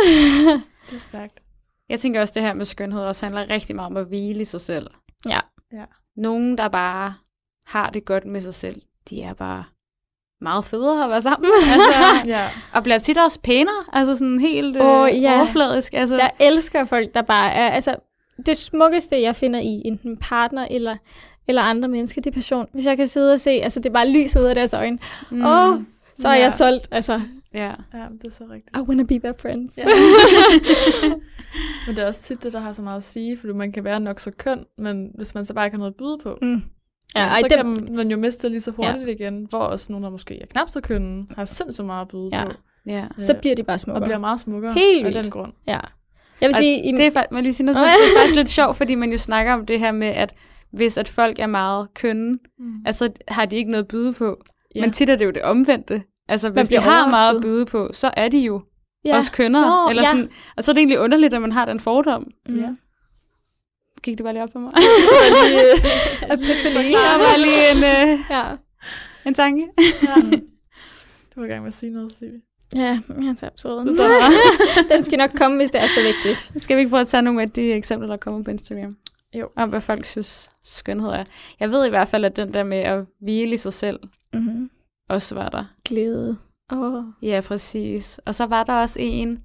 Det 0.90 0.94
er 0.96 1.00
stærkt. 1.00 1.42
Jeg 1.88 2.00
tænker 2.00 2.20
også, 2.20 2.34
det 2.34 2.42
her 2.42 2.54
med 2.54 2.64
skønhed 2.64 3.00
også 3.02 3.26
handler 3.26 3.50
rigtig 3.50 3.76
meget 3.76 3.86
om 3.86 3.96
at 3.96 4.06
hvile 4.06 4.40
i 4.40 4.44
sig 4.44 4.60
selv. 4.60 4.86
Ja. 5.28 5.40
Ja. 5.72 5.84
Nogen, 6.16 6.58
der 6.58 6.68
bare 6.68 7.14
har 7.66 7.90
det 7.90 8.04
godt 8.04 8.24
med 8.24 8.40
sig 8.40 8.54
selv, 8.54 8.82
de 9.10 9.22
er 9.22 9.34
bare 9.34 9.64
meget 10.40 10.64
federe 10.64 11.04
at 11.04 11.10
være 11.10 11.22
sammen. 11.22 11.50
altså, 11.72 12.26
Ja. 12.36 12.48
og 12.72 12.82
bliver 12.82 12.98
tit 12.98 13.18
også 13.18 13.40
pænere, 13.40 13.84
altså 13.92 14.16
sådan 14.16 14.40
helt 14.40 14.76
øh, 14.76 15.22
ja. 15.22 15.36
overfladisk. 15.38 15.94
Altså, 15.94 16.16
jeg 16.16 16.30
elsker 16.40 16.84
folk, 16.84 17.14
der 17.14 17.22
bare 17.22 17.52
er... 17.52 17.68
Altså, 17.70 17.96
det 18.46 18.56
smukkeste, 18.56 19.22
jeg 19.22 19.36
finder 19.36 19.60
i 19.60 19.82
enten 19.84 20.16
partner 20.16 20.66
eller, 20.70 20.96
eller 21.48 21.62
andre 21.62 21.88
mennesker, 21.88 22.22
det 22.22 22.30
er 22.30 22.34
passion. 22.34 22.66
Hvis 22.72 22.84
jeg 22.86 22.96
kan 22.96 23.08
sidde 23.08 23.32
og 23.32 23.40
se, 23.40 23.50
altså 23.50 23.80
det 23.80 23.86
er 23.86 23.92
bare 23.92 24.08
lys 24.10 24.36
ud 24.36 24.42
af 24.42 24.54
deres 24.54 24.74
øjne. 24.74 24.98
mm, 25.30 25.44
Åh, 25.44 25.78
så 26.16 26.28
er 26.28 26.34
Ja. 26.34 26.40
jeg 26.40 26.52
solgt. 26.52 26.88
Altså, 26.90 27.20
ja. 27.54 27.66
ja, 27.94 28.04
det 28.22 28.26
er 28.26 28.30
så 28.30 28.44
rigtigt. 28.50 28.76
I 28.76 28.80
wanna 28.80 29.02
be 29.02 29.18
their 29.18 29.32
friends. 29.40 29.78
Ja. 29.78 29.84
Men 31.86 31.96
det 31.96 32.04
er 32.04 32.08
også 32.08 32.22
tit 32.22 32.42
det, 32.42 32.52
der 32.52 32.60
har 32.60 32.72
så 32.72 32.82
meget 32.82 32.96
at 32.96 33.04
sige, 33.04 33.38
fordi 33.38 33.52
man 33.52 33.72
kan 33.72 33.84
være 33.84 34.00
nok 34.00 34.20
så 34.20 34.30
køn, 34.30 34.64
men 34.78 35.10
hvis 35.14 35.34
man 35.34 35.44
så 35.44 35.54
bare 35.54 35.66
ikke 35.66 35.74
har 35.74 35.78
noget 35.78 35.92
at 35.92 35.96
byde 35.96 36.18
på, 36.22 36.38
Mm. 36.42 36.62
Ja, 37.16 37.20
ej, 37.20 37.40
så 37.40 37.56
kan 37.56 37.66
man- 37.66 37.88
man 37.96 38.10
jo 38.10 38.16
miste 38.16 38.42
det 38.42 38.50
lige 38.50 38.60
så 38.60 38.70
hurtigt 38.70 39.06
ja. 39.06 39.12
igen, 39.12 39.46
hvor 39.50 39.58
også 39.58 39.92
nogen, 39.92 40.04
der 40.04 40.10
måske 40.10 40.42
er 40.42 40.46
knap 40.46 40.68
så 40.68 40.80
kønne, 40.80 41.26
har 41.36 41.44
sindssygt 41.44 41.86
meget 41.86 42.00
at 42.02 42.08
byde 42.08 42.28
Ja. 42.32 42.44
på, 42.44 42.50
ja. 42.86 43.04
så 43.20 43.32
øh, 43.34 43.40
bliver 43.40 43.54
de 43.54 43.62
bare 43.62 43.74
og 43.76 43.80
smukkere. 43.80 44.04
bliver 44.04 44.18
meget 44.18 44.40
smukkere 44.40 44.72
Helt 44.72 45.06
af 45.06 45.12
vildt. 45.12 45.22
den 45.24 45.30
grund. 45.30 45.52
Ja. 45.66 45.72
Jeg 46.40 46.48
vil 46.48 46.48
Og 46.48 46.54
sige, 46.54 46.82
i, 46.84 46.92
Det 46.92 47.06
er, 47.06 47.10
faktisk, 47.10 47.30
må 47.30 47.36
jeg 47.36 47.42
lige 47.42 47.54
sige 47.54 47.66
noget, 47.66 47.76
så 47.76 47.84
det 47.84 47.90
er 47.90 48.20
faktisk 48.20 48.34
lidt 48.36 48.48
sjovt, 48.48 48.76
fordi 48.76 48.94
man 48.94 49.12
jo 49.12 49.18
snakker 49.18 49.52
om 49.52 49.66
det 49.66 49.78
her 49.78 49.92
med, 49.92 50.06
at 50.08 50.34
hvis 50.72 50.98
at 50.98 51.08
folk 51.08 51.38
er 51.38 51.46
meget 51.46 51.88
kønne, 51.94 52.38
Mm. 52.58 52.72
altså 52.86 53.10
har 53.28 53.44
de 53.44 53.56
ikke 53.56 53.70
noget 53.70 53.82
at 53.84 53.88
byde 53.88 54.12
på. 54.12 54.36
Ja. 54.74 54.80
Men 54.80 54.92
tit 54.92 55.08
er 55.10 55.16
det 55.16 55.24
jo 55.24 55.30
det 55.30 55.42
omvendte. 55.42 56.02
Altså 56.28 56.50
hvis 56.50 56.68
de 56.68 56.76
har 56.78 56.90
meget 57.10 57.28
at 57.28 57.34
overrasket. 57.34 57.42
byde 57.42 57.66
på, 57.66 57.90
så 57.92 58.10
er 58.16 58.28
de 58.28 58.38
jo 58.38 58.62
ja. 59.04 59.16
også 59.16 59.32
kønnere. 59.32 59.84
Nå, 59.84 59.90
eller 59.90 60.02
ja. 60.02 60.08
sådan, 60.08 60.28
og 60.56 60.64
så 60.64 60.70
er 60.70 60.72
det 60.72 60.80
egentlig 60.80 61.00
underligt, 61.00 61.34
at 61.34 61.40
man 61.40 61.52
har 61.52 61.64
den 61.64 61.80
fordom. 61.80 62.26
Mm. 62.48 62.56
Ja. 62.58 62.68
Gik 64.04 64.18
det 64.18 64.24
bare 64.24 64.32
lige 64.32 64.42
op 64.42 64.52
for 64.52 64.58
mig? 64.58 64.70
Epiphany. 66.32 66.92
Der 66.92 67.18
var 67.18 67.36
lige 67.36 67.70
en, 67.70 67.76
øh, 68.12 68.18
Ja. 68.30 68.44
en 69.26 69.34
tanke. 69.34 69.66
ja. 70.02 70.14
Du 71.34 71.40
var 71.40 71.44
i 71.44 71.48
gang 71.48 71.62
med 71.62 71.68
at 71.68 71.74
sige 71.74 71.92
noget, 71.92 72.12
Sivi. 72.12 72.36
Ja, 72.74 73.00
jeg 73.08 73.34
tager 73.36 73.50
tager 73.56 74.30
Den 74.94 75.02
skal 75.02 75.18
nok 75.18 75.30
komme, 75.36 75.56
hvis 75.56 75.70
det 75.70 75.82
er 75.82 75.86
så 75.86 76.00
vigtigt. 76.02 76.62
Skal 76.62 76.76
vi 76.76 76.80
ikke 76.80 76.90
prøve 76.90 77.00
at 77.00 77.08
tage 77.08 77.22
nogle 77.22 77.42
af 77.42 77.50
de 77.50 77.72
eksempler, 77.72 78.08
der 78.08 78.16
kommer 78.16 78.44
på 78.44 78.50
Instagram? 78.50 78.96
Jo. 79.34 79.48
Om 79.56 79.68
hvad 79.68 79.80
folk 79.80 80.04
synes, 80.04 80.50
skønhed 80.64 81.08
er. 81.10 81.24
Jeg 81.60 81.70
ved 81.70 81.86
i 81.86 81.88
hvert 81.88 82.08
fald, 82.08 82.24
at 82.24 82.36
den 82.36 82.54
der 82.54 82.64
med 82.64 82.78
at 82.78 83.04
hvile 83.20 83.54
i 83.54 83.56
sig 83.56 83.72
selv, 83.72 83.98
Mm-hmm. 84.32 84.70
også 85.08 85.34
var 85.34 85.48
der. 85.48 85.64
Glæde. 85.84 86.36
Oh. 86.72 87.04
Ja, 87.22 87.40
præcis. 87.40 88.20
Og 88.26 88.34
så 88.34 88.46
var 88.46 88.62
der 88.64 88.72
også 88.72 88.98
en, 89.00 89.38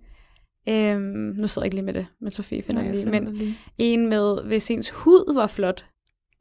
øhm, 0.70 1.02
nu 1.38 1.48
sidder 1.48 1.66
jeg 1.66 1.68
ikke 1.68 1.76
lige 1.76 1.86
med 1.86 1.94
det, 1.94 2.08
men 2.22 2.32
Sofie 2.32 2.62
finder 2.62 2.82
Nej, 2.82 2.92
lige, 2.92 3.04
finder 3.04 3.22
men 3.22 3.34
lige. 3.34 3.58
en 3.78 4.10
med, 4.10 4.44
hvis 4.44 4.72
ens 4.72 4.90
hud 4.90 5.34
var 5.34 5.48
flot. 5.48 5.86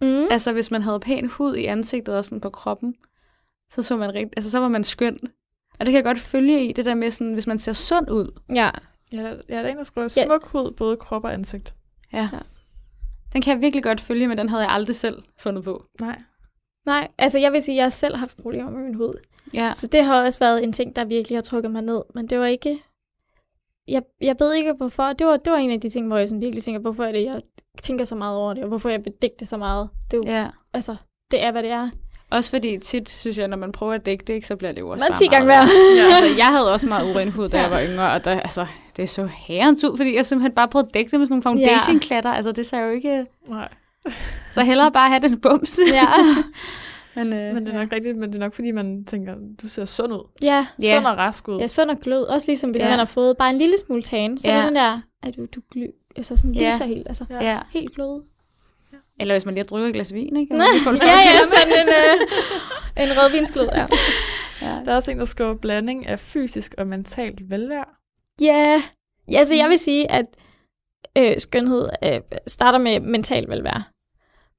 Mm. 0.00 0.26
Altså, 0.30 0.52
hvis 0.52 0.70
man 0.70 0.82
havde 0.82 1.00
pæn 1.00 1.26
hud 1.26 1.54
i 1.56 1.64
ansigtet 1.64 2.16
og 2.16 2.24
sådan 2.24 2.40
på 2.40 2.50
kroppen, 2.50 2.94
så 3.70 3.82
så 3.82 3.96
man 3.96 4.14
rigtig, 4.14 4.30
altså 4.36 4.50
så 4.50 4.58
var 4.58 4.68
man 4.68 4.84
skøn. 4.84 5.18
Og 5.80 5.86
det 5.86 5.86
kan 5.86 5.94
jeg 5.94 6.04
godt 6.04 6.18
følge 6.18 6.68
i, 6.68 6.72
det 6.72 6.84
der 6.84 6.94
med 6.94 7.10
sådan, 7.10 7.32
hvis 7.32 7.46
man 7.46 7.58
ser 7.58 7.72
sund 7.72 8.10
ud. 8.10 8.40
Ja. 8.54 8.70
Ja, 9.12 9.16
der, 9.22 9.28
ja, 9.48 9.54
der 9.54 9.60
er 9.62 9.68
en, 9.68 9.76
der 9.76 9.82
skriver 9.82 10.14
Ja. 10.16 10.24
smuk 10.26 10.44
hud, 10.46 10.70
både 10.76 10.96
krop 10.96 11.24
og 11.24 11.32
ansigt. 11.32 11.74
Ja. 12.12 12.28
Ja. 12.32 12.38
Den 13.32 13.42
kan 13.42 13.52
jeg 13.54 13.60
virkelig 13.60 13.82
godt 13.82 14.00
følge, 14.00 14.28
men 14.28 14.38
den 14.38 14.48
havde 14.48 14.62
jeg 14.62 14.70
aldrig 14.72 14.96
selv 14.96 15.22
fundet 15.38 15.64
på. 15.64 15.84
Nej. 16.00 16.18
Nej, 16.86 17.08
altså 17.18 17.38
jeg 17.38 17.52
vil 17.52 17.62
sige, 17.62 17.74
at 17.74 17.76
jeg 17.76 17.84
har 17.84 17.90
selv 17.90 18.16
haft 18.16 18.36
problemer 18.36 18.70
med 18.70 18.80
min 18.82 18.94
hud. 18.94 19.12
Ja. 19.54 19.70
Så 19.74 19.86
det 19.86 20.04
har 20.04 20.24
også 20.24 20.38
været 20.38 20.64
en 20.64 20.72
ting, 20.72 20.96
der 20.96 21.04
virkelig 21.04 21.36
har 21.36 21.42
trukket 21.42 21.70
mig 21.70 21.82
ned. 21.82 22.02
Men 22.14 22.26
det 22.26 22.38
var 22.38 22.46
ikke... 22.46 22.78
Jeg, 23.88 24.02
jeg 24.20 24.36
ved 24.38 24.54
ikke, 24.54 24.72
hvorfor. 24.72 25.12
Det 25.12 25.26
var, 25.26 25.36
det 25.36 25.52
var 25.52 25.58
en 25.58 25.70
af 25.70 25.80
de 25.80 25.88
ting, 25.88 26.06
hvor 26.06 26.16
jeg 26.16 26.28
sådan 26.28 26.40
virkelig 26.40 26.64
tænker, 26.64 26.80
hvorfor 26.80 27.04
er 27.04 27.12
det, 27.12 27.24
jeg 27.24 27.40
tænker 27.82 28.04
så 28.04 28.14
meget 28.14 28.36
over 28.36 28.54
det, 28.54 28.62
og 28.62 28.68
hvorfor 28.68 28.88
jeg 28.88 29.00
vil 29.04 29.46
så 29.46 29.56
meget. 29.56 29.88
Det 30.10 30.16
er 30.16 30.30
jo, 30.30 30.38
ja. 30.38 30.46
altså, 30.74 30.96
det 31.30 31.42
er, 31.42 31.52
hvad 31.52 31.62
det 31.62 31.70
er. 31.70 31.90
Også 32.30 32.50
fordi 32.50 32.78
tit, 32.78 33.10
synes 33.10 33.38
jeg, 33.38 33.48
når 33.48 33.56
man 33.56 33.72
prøver 33.72 33.94
at 33.94 34.06
dække 34.06 34.24
det, 34.24 34.32
ikke, 34.32 34.46
så 34.46 34.56
bliver 34.56 34.72
det 34.72 34.80
jo 34.80 34.88
også 34.88 35.04
Man 35.04 35.10
bare 35.12 35.18
10 35.18 35.26
gange 35.26 35.46
værre. 35.48 35.66
Ja, 35.96 36.16
altså, 36.16 36.36
jeg 36.42 36.46
havde 36.46 36.72
også 36.72 36.88
meget 36.88 37.14
uren 37.14 37.30
hud, 37.32 37.48
da 37.48 37.56
Ja. 37.56 37.62
jeg 37.62 37.70
var 37.70 37.82
yngre, 37.92 38.12
og 38.12 38.24
der, 38.24 38.40
altså, 38.40 38.66
det 38.96 39.08
så 39.08 39.26
herrens 39.26 39.84
ud, 39.84 39.96
fordi 39.96 40.16
jeg 40.16 40.26
simpelthen 40.26 40.54
bare 40.54 40.68
prøvede 40.68 40.88
at 40.88 40.94
dække 40.94 41.10
det 41.10 41.18
med 41.18 41.26
sådan 41.26 41.32
nogle 41.32 41.42
foundation-klatter. 41.42 42.30
Altså, 42.32 42.52
det 42.52 42.66
ser 42.66 42.80
jo 42.80 42.90
ikke... 42.90 43.26
Nej. 43.48 43.68
Så 44.50 44.64
hellere 44.64 44.92
bare 44.92 45.08
have 45.08 45.20
den 45.20 45.40
bums. 45.40 45.78
Ja. 45.92 46.06
men, 47.14 47.26
øh, 47.34 47.54
Men 47.54 47.66
det 47.66 47.74
er 47.74 47.78
nok 47.78 47.92
rigtigt, 47.92 48.16
men 48.16 48.28
det 48.30 48.36
er 48.36 48.40
nok 48.40 48.54
fordi, 48.54 48.70
man 48.70 49.04
tænker, 49.04 49.34
du 49.62 49.68
ser 49.68 49.84
sund 49.84 50.12
ud. 50.12 50.28
ja. 50.42 50.66
Ja. 50.82 50.96
Sund 50.96 51.06
og 51.06 51.16
rask 51.16 51.48
ud. 51.48 51.60
Er 51.60 51.66
sund 51.66 51.90
og 51.90 51.98
glød. 51.98 52.22
Også 52.22 52.50
ligesom, 52.50 52.70
hvis 52.70 52.80
Ja. 52.80 52.84
ja. 52.86 52.90
man 52.92 52.98
har 52.98 53.06
fået 53.06 53.36
bare 53.36 53.50
en 53.50 53.58
lille 53.58 53.74
smule 53.86 54.02
tan, 54.02 54.38
så 54.38 54.48
ja. 54.48 54.54
Ja. 54.54 54.58
er 54.60 54.62
det 54.62 54.68
den 54.68 54.76
der, 54.76 55.00
at 55.22 55.36
du, 55.36 55.46
du 55.54 55.60
gly, 55.72 55.86
altså 56.16 56.36
sådan 56.36 56.54
Ja. 56.54 56.70
lyser 56.74 56.84
helt, 56.84 57.08
altså 57.08 57.24
Ja. 57.30 57.50
ja. 57.50 57.58
helt 57.72 57.94
glød. 57.94 58.22
Eller 59.20 59.34
hvis 59.34 59.44
man 59.44 59.54
lige 59.54 59.62
har 59.64 59.66
drukket 59.66 59.88
et 59.88 59.94
glas 59.94 60.14
vin, 60.14 60.36
ikke? 60.36 60.54
Får 60.84 60.92
ja, 60.92 60.98
ja, 61.04 61.38
sådan 61.54 61.72
en, 61.82 61.88
øh, 61.88 63.10
en 63.10 63.18
rødvinsglød, 63.18 63.68
ja. 63.74 63.86
ja. 64.66 64.80
Der 64.84 64.92
er 64.92 64.96
også 64.96 65.10
en, 65.10 65.18
der 65.18 65.24
skriver 65.24 65.54
blanding 65.54 66.06
af 66.06 66.20
fysisk 66.20 66.74
og 66.78 66.86
mentalt 66.86 67.50
velvære. 67.50 67.84
Ja, 68.40 68.82
ja 69.32 69.38
altså 69.38 69.54
jeg 69.54 69.68
vil 69.68 69.78
sige, 69.78 70.10
at 70.10 70.26
øh, 71.18 71.34
skønhed 71.38 71.88
øh, 72.04 72.20
starter 72.46 72.78
med 72.78 73.00
mental 73.00 73.48
velvære. 73.48 73.82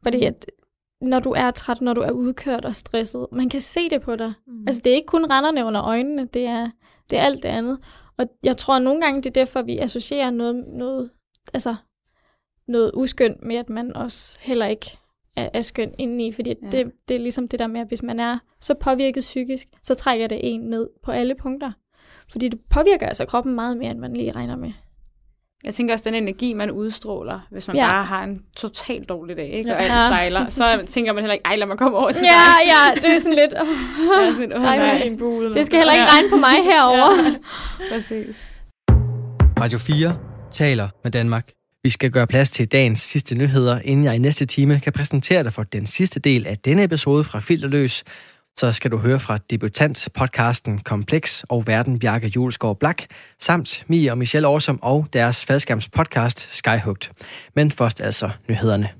Fordi 0.03 0.23
at 0.23 0.45
når 1.01 1.19
du 1.19 1.31
er 1.31 1.51
træt, 1.51 1.81
når 1.81 1.93
du 1.93 2.01
er 2.01 2.11
udkørt 2.11 2.65
og 2.65 2.75
stresset, 2.75 3.27
man 3.31 3.49
kan 3.49 3.61
se 3.61 3.89
det 3.89 4.01
på 4.01 4.15
dig. 4.15 4.33
Mm. 4.47 4.63
Altså 4.67 4.81
det 4.83 4.91
er 4.91 4.95
ikke 4.95 5.05
kun 5.05 5.31
renderne 5.31 5.65
under 5.65 5.83
øjnene, 5.83 6.25
det 6.33 6.45
er, 6.45 6.69
det 7.09 7.19
er 7.19 7.23
alt 7.23 7.43
det 7.43 7.49
andet. 7.49 7.79
Og 8.17 8.25
jeg 8.43 8.57
tror, 8.57 8.75
at 8.75 8.81
nogle 8.81 9.01
gange 9.01 9.21
det 9.21 9.25
er 9.25 9.41
derfor, 9.45 9.61
vi 9.61 9.77
associerer 9.77 10.29
noget, 10.31 10.55
noget, 10.67 11.09
altså, 11.53 11.75
noget 12.67 12.91
uskyndt 12.93 13.43
med, 13.43 13.55
at 13.55 13.69
man 13.69 13.95
også 13.95 14.39
heller 14.41 14.65
ikke 14.65 14.97
er, 15.35 15.49
er 15.53 15.61
skøn 15.61 15.93
indeni. 15.97 16.31
Fordi 16.31 16.53
Ja. 16.63 16.69
det, 16.69 16.91
det 17.07 17.15
er 17.15 17.19
ligesom 17.19 17.47
det 17.47 17.59
der 17.59 17.67
med, 17.67 17.81
at 17.81 17.87
hvis 17.87 18.03
man 18.03 18.19
er 18.19 18.37
så 18.61 18.73
påvirket 18.73 19.21
psykisk, 19.21 19.67
så 19.83 19.95
trækker 19.95 20.27
det 20.27 20.39
en 20.43 20.61
ned 20.61 20.89
på 21.03 21.11
alle 21.11 21.35
punkter. 21.35 21.71
Fordi 22.31 22.47
det 22.47 22.59
påvirker 22.69 23.07
altså 23.07 23.25
kroppen 23.25 23.55
meget 23.55 23.77
mere, 23.77 23.91
end 23.91 23.99
man 23.99 24.13
lige 24.13 24.31
regner 24.31 24.55
med. 24.55 24.71
Jeg 25.63 25.73
tænker 25.73 25.93
også, 25.93 26.09
den 26.09 26.13
energi, 26.23 26.53
man 26.53 26.71
udstråler, 26.71 27.39
hvis 27.51 27.67
man 27.67 27.75
Ja. 27.77 27.87
bare 27.87 28.05
har 28.05 28.23
en 28.23 28.41
totalt 28.57 29.09
dårlig 29.09 29.37
dag, 29.37 29.49
ikke? 29.49 29.69
Ja. 29.69 29.75
Og 29.75 29.81
alt 29.83 29.91
Ja. 29.93 30.07
sejler, 30.07 30.49
så 30.49 30.85
tænker 30.89 31.13
man 31.13 31.23
heller 31.23 31.33
ikke, 31.33 31.45
ej, 31.45 31.55
lad 31.55 31.67
mig 31.67 31.77
komme 31.77 31.97
over 31.97 32.11
til 32.11 32.21
Ja, 32.23 32.27
dig. 32.27 32.71
ja, 33.01 33.01
det 33.07 33.15
er 33.15 33.19
sådan 33.19 33.35
lidt... 33.35 33.53
Oh, 33.61 33.67
er 34.27 34.31
sådan 34.31 34.39
lidt, 34.39 34.53
åh, 34.53 34.61
Nej, 34.61 34.77
nej. 34.77 34.87
nej. 34.87 35.01
en 35.05 35.17
bule. 35.17 35.53
det 35.53 35.65
skal 35.65 35.77
heller 35.77 35.93
ikke 35.93 36.03
Ja. 36.03 36.09
regne 36.15 36.29
på 36.29 36.35
mig 36.35 36.55
herovre. 36.71 37.35
Præcis. 37.91 38.47
Radio 39.59 39.77
4 39.79 40.15
taler 40.51 40.87
med 41.03 41.11
Danmark. 41.11 41.49
Vi 41.83 41.89
skal 41.89 42.11
gøre 42.11 42.27
plads 42.27 42.49
til 42.51 42.67
dagens 42.71 42.99
sidste 42.99 43.35
nyheder, 43.35 43.79
inden 43.83 44.05
jeg 44.05 44.15
i 44.15 44.17
næste 44.17 44.45
time 44.45 44.79
kan 44.79 44.93
præsentere 44.93 45.43
dig 45.43 45.53
for 45.53 45.63
den 45.63 45.85
sidste 45.87 46.19
del 46.19 46.47
af 46.47 46.57
denne 46.57 46.83
episode 46.83 47.23
fra 47.23 47.39
Filterløs, 47.39 48.03
så 48.57 48.71
skal 48.71 48.91
du 48.91 48.97
høre 48.97 49.19
fra 49.19 49.37
debutant-podcasten 49.49 50.79
Kompleks 50.79 51.45
og 51.49 51.67
Verden 51.67 51.99
Bjarke 51.99 52.27
Julesgaard 52.27 52.79
Blak, 52.79 53.03
samt 53.39 53.83
Mia 53.87 54.11
og 54.11 54.17
Michelle 54.17 54.47
Årsom 54.47 54.79
og 54.81 55.07
deres 55.13 55.45
faldskærmspodcast 55.45 56.55
Skyhugt. 56.55 57.11
Men 57.55 57.71
først 57.71 58.01
altså 58.01 58.29
nyhederne. 58.49 58.98